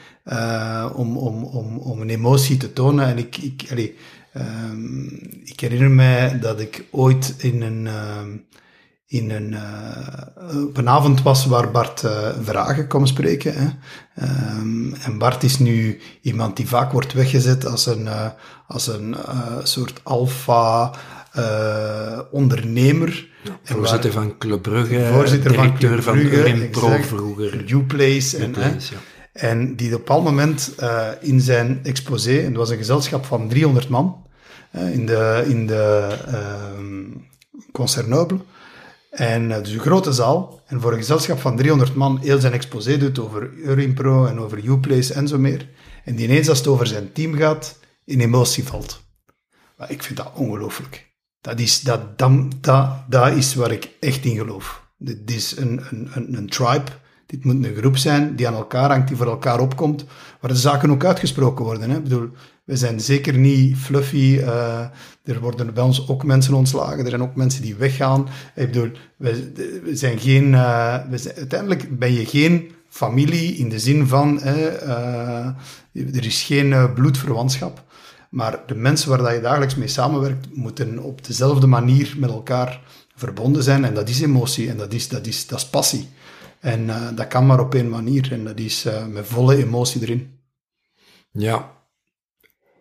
om, 0.94 1.16
om, 1.16 1.44
om, 1.44 1.78
om 1.78 2.00
een 2.00 2.10
emotie 2.10 2.56
te 2.56 2.72
tonen. 2.72 3.06
En 3.06 3.18
ik, 3.18 3.36
ik, 3.36 3.66
allee, 3.70 3.96
um, 4.36 5.20
ik 5.44 5.60
herinner 5.60 5.90
mij 5.90 6.38
dat 6.38 6.60
ik 6.60 6.84
ooit 6.90 7.34
in 7.38 7.62
een 7.62 7.88
in 9.12 9.30
een, 9.30 9.52
uh, 9.52 10.64
op 10.64 10.76
een 10.76 10.88
avond 10.88 11.22
was 11.22 11.46
waar 11.46 11.70
Bart 11.70 12.02
uh, 12.02 12.28
Vragen 12.42 12.86
kwam 12.86 13.06
spreken. 13.06 13.54
Hè. 13.54 13.68
Um, 14.58 14.94
en 14.94 15.18
Bart 15.18 15.42
is 15.42 15.58
nu 15.58 16.00
iemand 16.20 16.56
die 16.56 16.68
vaak 16.68 16.92
wordt 16.92 17.12
weggezet 17.12 17.66
als 17.66 17.86
een, 17.86 18.04
uh, 18.04 18.26
als 18.66 18.86
een 18.86 19.16
soort 19.62 20.00
alfa 20.02 20.92
ondernemer. 22.30 23.28
Ja, 23.42 23.74
voorzitter 23.74 24.12
waar, 24.12 24.22
van 24.22 24.38
Club 24.38 24.62
Brugge, 24.62 25.10
voorzitter 25.12 25.50
directeur 25.50 26.02
van, 26.02 26.14
Club 26.14 26.30
Brugge, 26.30 26.58
van 26.58 26.70
Pro 26.70 27.02
vroeger. 27.02 27.72
Uplace. 27.72 28.36
En, 28.36 28.48
Uplace, 28.48 28.94
ja. 28.94 29.00
en 29.32 29.76
die 29.76 29.94
op 29.94 30.08
een 30.08 30.22
moment 30.22 30.74
in 31.20 31.40
zijn 31.40 31.80
exposé, 31.82 32.38
en 32.38 32.44
het 32.44 32.56
was 32.56 32.70
een 32.70 32.76
gezelschap 32.76 33.24
van 33.24 33.48
300 33.48 33.88
man, 33.88 34.26
in 34.92 35.06
de, 35.06 35.44
in 35.46 35.66
de 35.66 36.08
Concernable, 37.72 38.38
en 39.12 39.50
uh, 39.50 39.58
dus 39.58 39.70
een 39.70 39.80
grote 39.80 40.12
zaal. 40.12 40.60
En 40.66 40.80
voor 40.80 40.92
een 40.92 40.98
gezelschap 40.98 41.38
van 41.38 41.56
300 41.56 41.94
man 41.94 42.18
heel 42.18 42.40
zijn 42.40 42.52
exposé 42.52 42.98
doet 42.98 43.18
over 43.18 43.52
Urimpro 43.52 44.26
en 44.26 44.40
over 44.40 44.64
Uplace 44.64 45.14
en 45.14 45.28
zo 45.28 45.38
meer. 45.38 45.68
En 46.04 46.16
die 46.16 46.24
ineens 46.28 46.48
als 46.48 46.58
het 46.58 46.66
over 46.66 46.86
zijn 46.86 47.12
team 47.12 47.34
gaat, 47.34 47.78
in 48.04 48.20
emotie 48.20 48.64
valt. 48.64 49.02
Maar 49.76 49.90
ik 49.90 50.02
vind 50.02 50.18
dat 50.18 50.32
ongelooflijk. 50.34 51.10
Dat 51.40 51.60
is, 51.60 51.80
dat, 51.80 52.18
dat, 52.18 52.64
dat 53.08 53.32
is 53.36 53.54
waar 53.54 53.70
ik 53.70 53.90
echt 54.00 54.24
in 54.24 54.36
geloof. 54.36 54.86
Dit 54.98 55.30
is 55.30 55.56
een, 55.56 55.82
een, 55.90 56.10
een, 56.14 56.36
een 56.36 56.48
tribe. 56.48 56.90
Dit 57.26 57.44
moet 57.44 57.64
een 57.64 57.74
groep 57.76 57.96
zijn 57.96 58.36
die 58.36 58.46
aan 58.48 58.54
elkaar 58.54 58.90
hangt, 58.90 59.08
die 59.08 59.16
voor 59.16 59.26
elkaar 59.26 59.60
opkomt, 59.60 60.04
waar 60.40 60.50
de 60.50 60.56
zaken 60.56 60.90
ook 60.90 61.04
uitgesproken 61.04 61.64
worden. 61.64 61.90
Hè. 61.90 61.96
Ik 61.96 62.02
bedoel, 62.02 62.30
we 62.64 62.76
zijn 62.76 63.00
zeker 63.00 63.38
niet 63.38 63.76
fluffy. 63.76 64.38
Uh, 64.40 64.80
er 65.24 65.40
worden 65.40 65.74
bij 65.74 65.82
ons 65.82 66.08
ook 66.08 66.24
mensen 66.24 66.54
ontslagen. 66.54 66.98
Er 66.98 67.08
zijn 67.08 67.22
ook 67.22 67.34
mensen 67.34 67.62
die 67.62 67.74
weggaan. 67.74 68.28
Ik 68.54 68.66
bedoel, 68.66 68.90
we, 69.16 69.90
zijn 69.92 70.18
geen... 70.18 70.52
Uh, 70.52 71.08
we 71.10 71.18
zijn, 71.18 71.36
uiteindelijk 71.36 71.98
ben 71.98 72.12
je 72.12 72.26
geen 72.26 72.70
familie 72.88 73.54
in 73.54 73.68
de 73.68 73.78
zin 73.78 74.06
van... 74.06 74.40
uh, 74.44 75.46
er 75.92 76.24
is 76.24 76.42
geen 76.42 76.92
bloedverwantschap. 76.94 77.84
Maar 78.30 78.62
de 78.66 78.74
mensen 78.74 79.22
waar 79.22 79.34
je 79.34 79.40
dagelijks 79.40 79.74
mee 79.74 79.88
samenwerkt, 79.88 80.56
moeten 80.56 80.98
op 80.98 81.26
dezelfde 81.26 81.66
manier 81.66 82.14
met 82.18 82.30
elkaar 82.30 82.80
verbonden 83.14 83.62
zijn. 83.62 83.84
En 83.84 83.94
dat 83.94 84.08
is 84.08 84.20
emotie 84.20 84.68
en 84.68 84.76
dat 84.76 84.92
is, 84.92 85.08
dat 85.08 85.26
is, 85.26 85.46
dat 85.46 85.58
is 85.58 85.66
passie. 85.66 86.08
En 86.60 86.86
dat 87.14 87.26
kan 87.26 87.46
maar 87.46 87.60
op 87.60 87.74
één 87.74 87.88
manier. 87.88 88.32
En 88.32 88.44
dat 88.44 88.58
is 88.58 88.86
met 89.10 89.26
volle 89.26 89.56
emotie 89.56 90.02
erin. 90.02 90.38
Ja, 91.32 91.70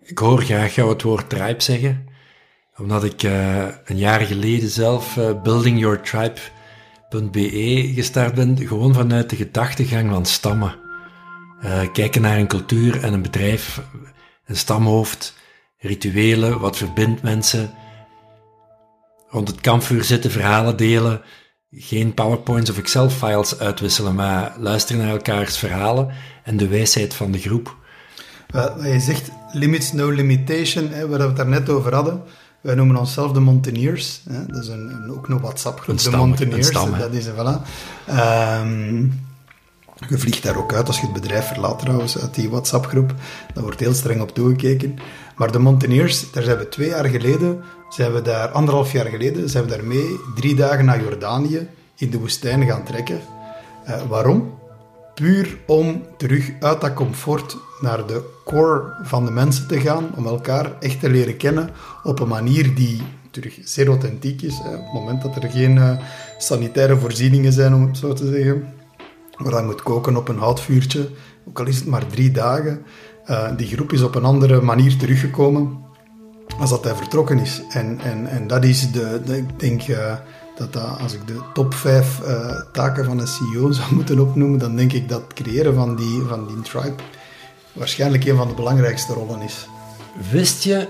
ik 0.03 0.17
hoor 0.17 0.41
graag 0.41 0.75
jou 0.75 0.89
het 0.89 1.01
woord 1.01 1.29
tribe 1.29 1.61
zeggen, 1.61 2.07
omdat 2.77 3.03
ik 3.03 3.23
uh, 3.23 3.67
een 3.85 3.97
jaar 3.97 4.19
geleden 4.19 4.69
zelf 4.69 5.15
uh, 5.15 5.41
buildingyourtribe.be 5.41 7.91
gestart 7.95 8.35
ben, 8.35 8.57
gewoon 8.57 8.93
vanuit 8.93 9.29
de 9.29 9.35
gedachtegang 9.35 10.09
van 10.09 10.25
stammen. 10.25 10.79
Uh, 11.63 11.81
kijken 11.93 12.21
naar 12.21 12.37
een 12.37 12.47
cultuur 12.47 13.03
en 13.03 13.13
een 13.13 13.21
bedrijf, 13.21 13.81
een 14.45 14.55
stamhoofd, 14.55 15.35
rituelen, 15.77 16.59
wat 16.59 16.77
verbindt 16.77 17.21
mensen. 17.21 17.73
Rond 19.27 19.47
het 19.47 19.61
kampvuur 19.61 20.03
zitten, 20.03 20.31
verhalen 20.31 20.77
delen, 20.77 21.21
geen 21.71 22.13
PowerPoints 22.13 22.69
of 22.69 22.77
Excel-files 22.77 23.59
uitwisselen, 23.59 24.15
maar 24.15 24.55
luisteren 24.59 25.01
naar 25.01 25.11
elkaars 25.11 25.57
verhalen 25.57 26.13
en 26.43 26.57
de 26.57 26.67
wijsheid 26.67 27.13
van 27.13 27.31
de 27.31 27.39
groep. 27.39 27.79
Wat 28.51 28.73
je 28.83 28.99
zegt, 28.99 29.31
limits 29.51 29.91
no 29.91 30.09
limitation, 30.09 30.87
hè, 30.89 31.07
waar 31.07 31.19
we 31.19 31.25
het 31.25 31.35
daar 31.35 31.47
net 31.47 31.69
over 31.69 31.93
hadden. 31.93 32.21
Wij 32.61 32.75
noemen 32.75 32.95
onszelf 32.95 33.31
de 33.31 33.39
Mountaineers. 33.39 34.21
Hè. 34.29 34.45
Dat 34.45 34.63
is 34.63 34.67
een, 34.67 34.89
een 34.89 35.11
ook 35.11 35.27
een 35.27 35.39
WhatsApp-groep, 35.39 35.99
de 35.99 36.09
Mountaineers. 36.09 36.67
Stam, 36.67 36.97
dat 36.97 37.13
is, 37.13 37.27
voilà. 37.27 37.61
Um, 38.09 39.19
je 40.09 40.17
vliegt 40.17 40.43
daar 40.43 40.57
ook 40.57 40.73
uit 40.73 40.87
als 40.87 40.99
je 40.99 41.05
het 41.05 41.21
bedrijf 41.21 41.47
verlaat 41.47 41.79
trouwens, 41.79 42.19
uit 42.19 42.35
die 42.35 42.49
WhatsApp-groep. 42.49 43.13
Daar 43.53 43.63
wordt 43.63 43.79
heel 43.79 43.93
streng 43.93 44.21
op 44.21 44.33
toegekeken. 44.33 44.95
Maar 45.35 45.51
de 45.51 45.59
Mountaineers, 45.59 46.31
daar 46.31 46.43
zijn 46.43 46.57
we 46.57 46.69
twee 46.69 46.89
jaar 46.89 47.05
geleden, 47.05 47.61
zijn 47.89 48.13
we 48.13 48.21
daar, 48.21 48.47
anderhalf 48.47 48.91
jaar 48.91 49.05
geleden, 49.05 49.49
zijn 49.49 49.63
we 49.63 49.69
daarmee 49.69 50.19
drie 50.35 50.55
dagen 50.55 50.85
naar 50.85 51.03
Jordanië 51.03 51.67
in 51.95 52.09
de 52.09 52.19
woestijn 52.19 52.65
gaan 52.65 52.83
trekken. 52.83 53.19
Uh, 53.87 54.01
waarom? 54.09 54.59
Puur 55.13 55.57
om 55.67 56.03
terug 56.17 56.51
uit 56.59 56.81
dat 56.81 56.93
comfort 56.93 57.57
naar 57.81 58.07
de 58.07 58.21
core 58.45 58.93
van 59.03 59.25
de 59.25 59.31
mensen 59.31 59.67
te 59.67 59.79
gaan, 59.79 60.09
om 60.15 60.25
elkaar 60.25 60.71
echt 60.79 60.99
te 60.99 61.09
leren 61.09 61.37
kennen 61.37 61.69
op 62.03 62.19
een 62.19 62.27
manier 62.27 62.75
die 62.75 63.01
terug 63.31 63.59
zeer 63.63 63.87
authentiek 63.87 64.41
is. 64.41 64.59
Hè. 64.63 64.75
Op 64.75 64.83
het 64.83 64.93
moment 64.93 65.21
dat 65.21 65.35
er 65.35 65.49
geen 65.49 65.75
uh, 65.75 65.97
sanitaire 66.37 66.97
voorzieningen 66.97 67.53
zijn, 67.53 67.73
om 67.73 67.87
het 67.87 67.97
zo 67.97 68.13
te 68.13 68.31
zeggen, 68.31 68.73
waar 69.37 69.61
je 69.61 69.65
moet 69.65 69.83
koken 69.83 70.15
op 70.15 70.27
een 70.27 70.37
houtvuurtje, 70.37 71.09
ook 71.47 71.59
al 71.59 71.65
is 71.65 71.75
het 71.75 71.85
maar 71.85 72.07
drie 72.07 72.31
dagen, 72.31 72.81
uh, 73.29 73.49
die 73.57 73.67
groep 73.67 73.93
is 73.93 74.01
op 74.01 74.15
een 74.15 74.23
andere 74.23 74.61
manier 74.61 74.97
teruggekomen 74.97 75.79
als 76.59 76.69
dat 76.69 76.83
hij 76.83 76.95
vertrokken 76.95 77.39
is. 77.39 77.61
En, 77.69 77.99
en, 77.99 78.27
en 78.27 78.47
dat 78.47 78.63
is 78.63 78.91
de, 78.91 79.21
de 79.25 79.37
ik 79.37 79.59
denk... 79.59 79.87
Uh, 79.87 80.13
dat, 80.61 80.73
dat 80.73 80.99
als 80.99 81.13
ik 81.13 81.27
de 81.27 81.39
top 81.53 81.73
5 81.73 82.19
uh, 82.23 82.61
taken 82.71 83.05
van 83.05 83.19
een 83.19 83.27
CEO 83.27 83.71
zou 83.71 83.93
moeten 83.95 84.19
opnoemen, 84.19 84.59
dan 84.59 84.75
denk 84.75 84.93
ik 84.93 85.09
dat 85.09 85.21
het 85.21 85.33
creëren 85.33 85.75
van 85.75 85.95
die, 85.95 86.21
van 86.21 86.47
die 86.47 86.61
tribe 86.61 87.03
waarschijnlijk 87.73 88.25
een 88.25 88.35
van 88.35 88.47
de 88.47 88.53
belangrijkste 88.53 89.13
rollen 89.13 89.41
is. 89.41 89.67
Wist 90.31 90.63
je, 90.63 90.87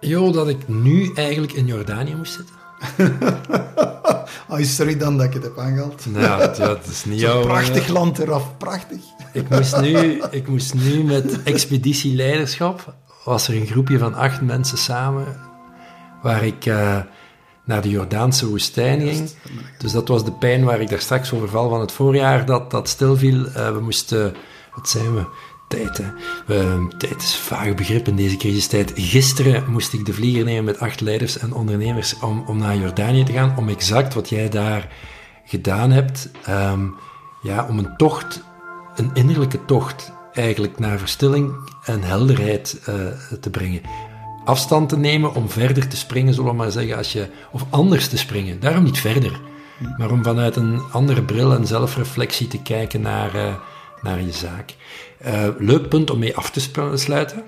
Jo, 0.00 0.30
dat 0.30 0.48
ik 0.48 0.68
nu 0.68 1.12
eigenlijk 1.14 1.52
in 1.52 1.66
Jordanië 1.66 2.14
moest 2.14 2.32
zitten? 2.32 2.54
oh, 4.48 4.60
sorry 4.60 4.96
dan 4.96 5.16
dat 5.16 5.26
ik 5.26 5.32
het 5.32 5.42
heb 5.42 5.58
aangehaald. 5.58 6.06
Nou, 6.06 6.56
dat 6.56 6.86
is 6.86 7.04
niet 7.04 7.20
jouw... 7.26 7.42
prachtig 7.42 7.88
land 7.88 8.18
eraf, 8.18 8.56
prachtig. 8.56 9.00
Ik 9.32 9.48
moest, 9.48 9.80
nu, 9.80 10.22
ik 10.30 10.48
moest 10.48 10.74
nu 10.74 11.04
met 11.04 11.42
expeditieleiderschap, 11.42 12.94
was 13.24 13.48
er 13.48 13.54
een 13.54 13.66
groepje 13.66 13.98
van 13.98 14.14
acht 14.14 14.40
mensen 14.40 14.78
samen, 14.78 15.36
waar 16.22 16.44
ik... 16.44 16.66
Uh, 16.66 16.98
naar 17.66 17.82
de 17.82 17.90
Jordaanse 17.90 18.48
woestijn 18.48 19.00
ging. 19.00 19.30
Dus 19.78 19.92
dat 19.92 20.08
was 20.08 20.24
de 20.24 20.32
pijn 20.32 20.64
waar 20.64 20.80
ik 20.80 20.88
daar 20.88 21.00
straks 21.00 21.32
over 21.32 21.48
val 21.48 21.68
van 21.68 21.80
het 21.80 21.92
voorjaar, 21.92 22.46
dat, 22.46 22.70
dat 22.70 22.88
stilviel. 22.88 23.46
Uh, 23.46 23.72
we 23.72 23.80
moesten, 23.80 24.34
wat 24.74 24.88
zijn 24.88 25.14
we? 25.14 25.24
Tijd, 25.68 25.98
hè. 25.98 26.04
We, 26.46 26.86
tijd 26.98 27.22
is 27.22 27.34
een 27.34 27.56
vaag 27.56 27.74
begrip 27.74 28.08
in 28.08 28.16
deze 28.16 28.36
crisistijd. 28.36 28.92
Gisteren 28.94 29.70
moest 29.70 29.92
ik 29.92 30.06
de 30.06 30.12
vlieger 30.12 30.44
nemen 30.44 30.64
met 30.64 30.80
acht 30.80 31.00
leiders 31.00 31.38
en 31.38 31.52
ondernemers 31.52 32.18
om, 32.18 32.44
om 32.46 32.58
naar 32.58 32.76
Jordanië 32.76 33.24
te 33.24 33.32
gaan, 33.32 33.56
om 33.56 33.68
exact 33.68 34.14
wat 34.14 34.28
jij 34.28 34.48
daar 34.48 34.92
gedaan 35.44 35.90
hebt, 35.90 36.30
um, 36.48 36.94
ja, 37.42 37.66
om 37.68 37.78
een 37.78 37.96
tocht, 37.96 38.42
een 38.96 39.10
innerlijke 39.14 39.64
tocht, 39.64 40.12
eigenlijk 40.32 40.78
naar 40.78 40.98
verstilling 40.98 41.54
en 41.84 42.02
helderheid 42.02 42.80
uh, 42.88 42.94
te 43.40 43.50
brengen 43.50 43.80
afstand 44.46 44.88
te 44.88 44.98
nemen 44.98 45.34
om 45.34 45.50
verder 45.50 45.88
te 45.88 45.96
springen, 45.96 46.34
zullen 46.34 46.50
we 46.50 46.56
maar 46.56 46.70
zeggen, 46.70 46.96
als 46.96 47.12
je, 47.12 47.26
of 47.50 47.66
anders 47.70 48.08
te 48.08 48.18
springen. 48.18 48.60
Daarom 48.60 48.84
niet 48.84 48.98
verder, 48.98 49.40
maar 49.96 50.10
om 50.10 50.24
vanuit 50.24 50.56
een 50.56 50.80
andere 50.92 51.22
bril 51.22 51.52
en 51.52 51.66
zelfreflectie 51.66 52.48
te 52.48 52.62
kijken 52.62 53.00
naar, 53.00 53.34
uh, 53.34 53.54
naar 54.02 54.22
je 54.22 54.32
zaak. 54.32 54.74
Uh, 55.26 55.48
leuk 55.58 55.88
punt 55.88 56.10
om 56.10 56.18
mee 56.18 56.36
af 56.36 56.50
te 56.50 56.60
sluiten. 56.94 57.42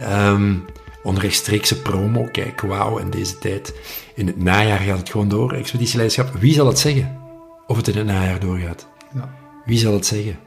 Um, 0.00 0.64
onrechtstreekse 1.02 1.82
promo, 1.82 2.28
kijk, 2.32 2.60
wauw, 2.60 2.98
in 2.98 3.10
deze 3.10 3.38
tijd. 3.38 3.74
In 4.14 4.26
het 4.26 4.42
najaar 4.42 4.78
gaat 4.78 4.98
het 4.98 5.10
gewoon 5.10 5.28
door, 5.28 5.52
expeditieleiderschap. 5.52 6.34
Wie 6.34 6.54
zal 6.54 6.66
het 6.66 6.78
zeggen 6.78 7.18
of 7.66 7.76
het 7.76 7.88
in 7.88 7.96
het 7.96 8.06
najaar 8.06 8.40
doorgaat? 8.40 8.86
Ja. 9.14 9.34
Wie 9.64 9.78
zal 9.78 9.92
het 9.92 10.06
zeggen? 10.06 10.38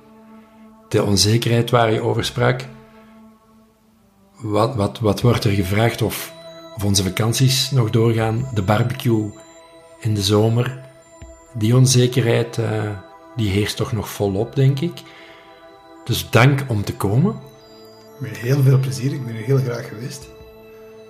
De 0.89 1.03
onzekerheid 1.03 1.69
waar 1.69 1.91
je 1.91 2.01
over 2.01 2.25
sprak, 2.25 2.65
wat, 4.43 4.75
wat, 4.75 4.99
wat 4.99 5.21
wordt 5.21 5.43
er 5.43 5.51
gevraagd 5.51 6.01
of, 6.01 6.33
of 6.75 6.83
onze 6.83 7.03
vakanties 7.03 7.71
nog 7.71 7.89
doorgaan, 7.89 8.49
de 8.53 8.61
barbecue 8.61 9.31
in 9.99 10.13
de 10.13 10.21
zomer. 10.21 10.81
Die 11.53 11.75
onzekerheid 11.75 12.57
uh, 12.57 12.89
die 13.35 13.49
heerst 13.49 13.75
toch 13.75 13.91
nog 13.91 14.09
volop, 14.09 14.55
denk 14.55 14.79
ik. 14.79 15.01
Dus 16.03 16.29
dank 16.29 16.65
om 16.67 16.83
te 16.83 16.95
komen. 16.95 17.35
Met 18.19 18.37
heel 18.37 18.61
veel 18.61 18.79
plezier, 18.79 19.13
ik 19.13 19.25
ben 19.25 19.35
er 19.35 19.43
heel 19.43 19.57
graag 19.57 19.87
geweest. 19.87 20.29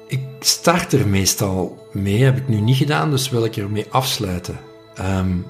Ik 0.08 0.22
start 0.40 0.94
er 0.94 1.08
meestal 1.08 1.88
mee, 1.92 2.24
heb 2.24 2.38
ik 2.38 2.48
nu 2.48 2.60
niet 2.60 2.78
gedaan, 2.78 3.10
dus 3.10 3.30
wil 3.30 3.46
ik 3.46 3.58
ermee 3.58 3.86
afsluiten. 3.90 4.60
Um, 5.00 5.46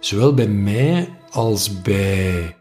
zowel 0.00 0.34
bij 0.34 0.48
mij 0.48 1.18
als 1.30 1.82
bij 1.82 2.56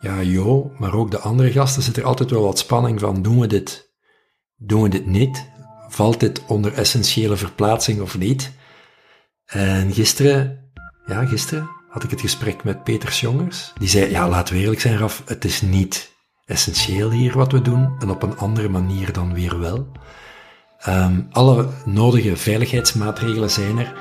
ja, 0.00 0.20
Jo, 0.20 0.72
maar 0.78 0.94
ook 0.94 1.10
de 1.10 1.18
andere 1.18 1.52
gasten 1.52 1.82
zit 1.82 1.96
er 1.96 2.04
altijd 2.04 2.30
wel 2.30 2.42
wat 2.42 2.58
spanning 2.58 3.00
van, 3.00 3.22
doen 3.22 3.40
we 3.40 3.46
dit 3.46 3.87
doen 4.58 4.82
we 4.82 4.88
dit 4.88 5.06
niet? 5.06 5.46
Valt 5.88 6.20
dit 6.20 6.44
onder 6.46 6.72
essentiële 6.72 7.36
verplaatsing 7.36 8.00
of 8.00 8.18
niet? 8.18 8.52
En 9.46 9.92
gisteren, 9.92 10.70
ja, 11.06 11.24
gisteren 11.26 11.70
had 11.88 12.04
ik 12.04 12.10
het 12.10 12.20
gesprek 12.20 12.64
met 12.64 12.84
Peter 12.84 13.12
Jongers. 13.12 13.72
Die 13.78 13.88
zei, 13.88 14.10
ja, 14.10 14.28
laten 14.28 14.54
we 14.54 14.60
eerlijk 14.60 14.80
zijn, 14.80 14.98
Raf, 14.98 15.22
het 15.26 15.44
is 15.44 15.60
niet 15.62 16.16
essentieel 16.46 17.10
hier 17.10 17.36
wat 17.36 17.52
we 17.52 17.62
doen 17.62 17.94
en 17.98 18.10
op 18.10 18.22
een 18.22 18.36
andere 18.36 18.68
manier 18.68 19.12
dan 19.12 19.34
weer 19.34 19.58
wel. 19.58 19.88
Um, 20.88 21.26
alle 21.30 21.68
nodige 21.84 22.36
veiligheidsmaatregelen 22.36 23.50
zijn 23.50 23.78
er. 23.78 23.92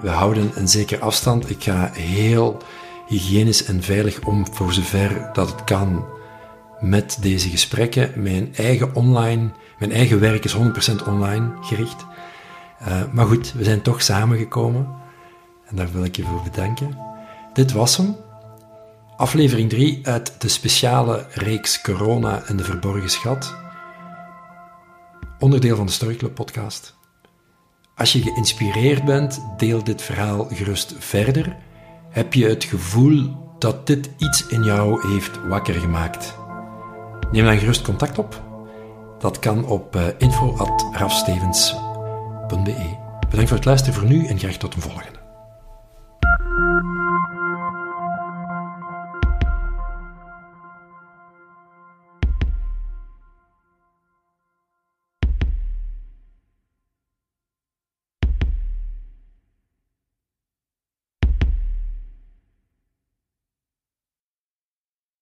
We 0.00 0.08
houden 0.08 0.50
een 0.54 0.68
zeker 0.68 1.00
afstand. 1.00 1.50
Ik 1.50 1.62
ga 1.62 1.90
heel 1.92 2.62
hygiënisch 3.06 3.64
en 3.64 3.82
veilig 3.82 4.24
om 4.24 4.46
voor 4.54 4.72
zover 4.72 5.30
dat 5.32 5.50
het 5.50 5.64
kan 5.64 6.04
met 6.88 7.18
deze 7.20 7.48
gesprekken. 7.48 8.22
Mijn 8.22 8.54
eigen 8.54 8.94
online 8.94 9.50
mijn 9.78 9.92
eigen 9.92 10.20
werk 10.20 10.44
is 10.44 10.56
100% 10.56 10.58
online 11.08 11.50
gericht. 11.60 12.06
Uh, 12.82 13.02
maar 13.12 13.26
goed, 13.26 13.52
we 13.52 13.64
zijn 13.64 13.82
toch 13.82 14.02
samengekomen. 14.02 14.88
En 15.66 15.76
daar 15.76 15.92
wil 15.92 16.04
ik 16.04 16.16
je 16.16 16.22
voor 16.22 16.42
bedanken. 16.42 16.98
Dit 17.52 17.72
was 17.72 17.96
hem. 17.96 18.16
Aflevering 19.16 19.70
3 19.70 20.00
uit 20.02 20.40
de 20.40 20.48
speciale 20.48 21.26
reeks 21.30 21.80
Corona 21.80 22.42
en 22.46 22.56
de 22.56 22.64
Verborgen 22.64 23.10
Schat. 23.10 23.56
Onderdeel 25.38 25.76
van 25.76 25.86
de 25.86 25.92
Storyclub 25.92 26.34
podcast. 26.34 26.94
Als 27.96 28.12
je 28.12 28.22
geïnspireerd 28.22 29.04
bent, 29.04 29.40
deel 29.56 29.84
dit 29.84 30.02
verhaal 30.02 30.44
gerust 30.44 30.94
verder. 30.98 31.56
Heb 32.10 32.34
je 32.34 32.46
het 32.46 32.64
gevoel 32.64 33.36
dat 33.58 33.86
dit 33.86 34.10
iets 34.18 34.46
in 34.46 34.62
jou 34.62 35.08
heeft 35.08 35.46
wakker 35.48 35.74
gemaakt? 35.74 36.43
Neem 37.32 37.44
dan 37.44 37.58
gerust 37.58 37.82
contact 37.82 38.18
op 38.18 38.42
dat 39.24 39.38
kan 39.38 39.66
op 39.66 39.96
uh, 39.96 40.02
info.rafstevens.be. 40.18 42.96
Bedankt 43.28 43.48
voor 43.48 43.58
het 43.58 43.64
luisteren 43.64 43.94
voor 43.94 44.08
nu 44.08 44.26
en 44.26 44.38
graag 44.38 44.56
tot 44.56 44.74
een 44.74 44.80
volgende. 44.80 45.23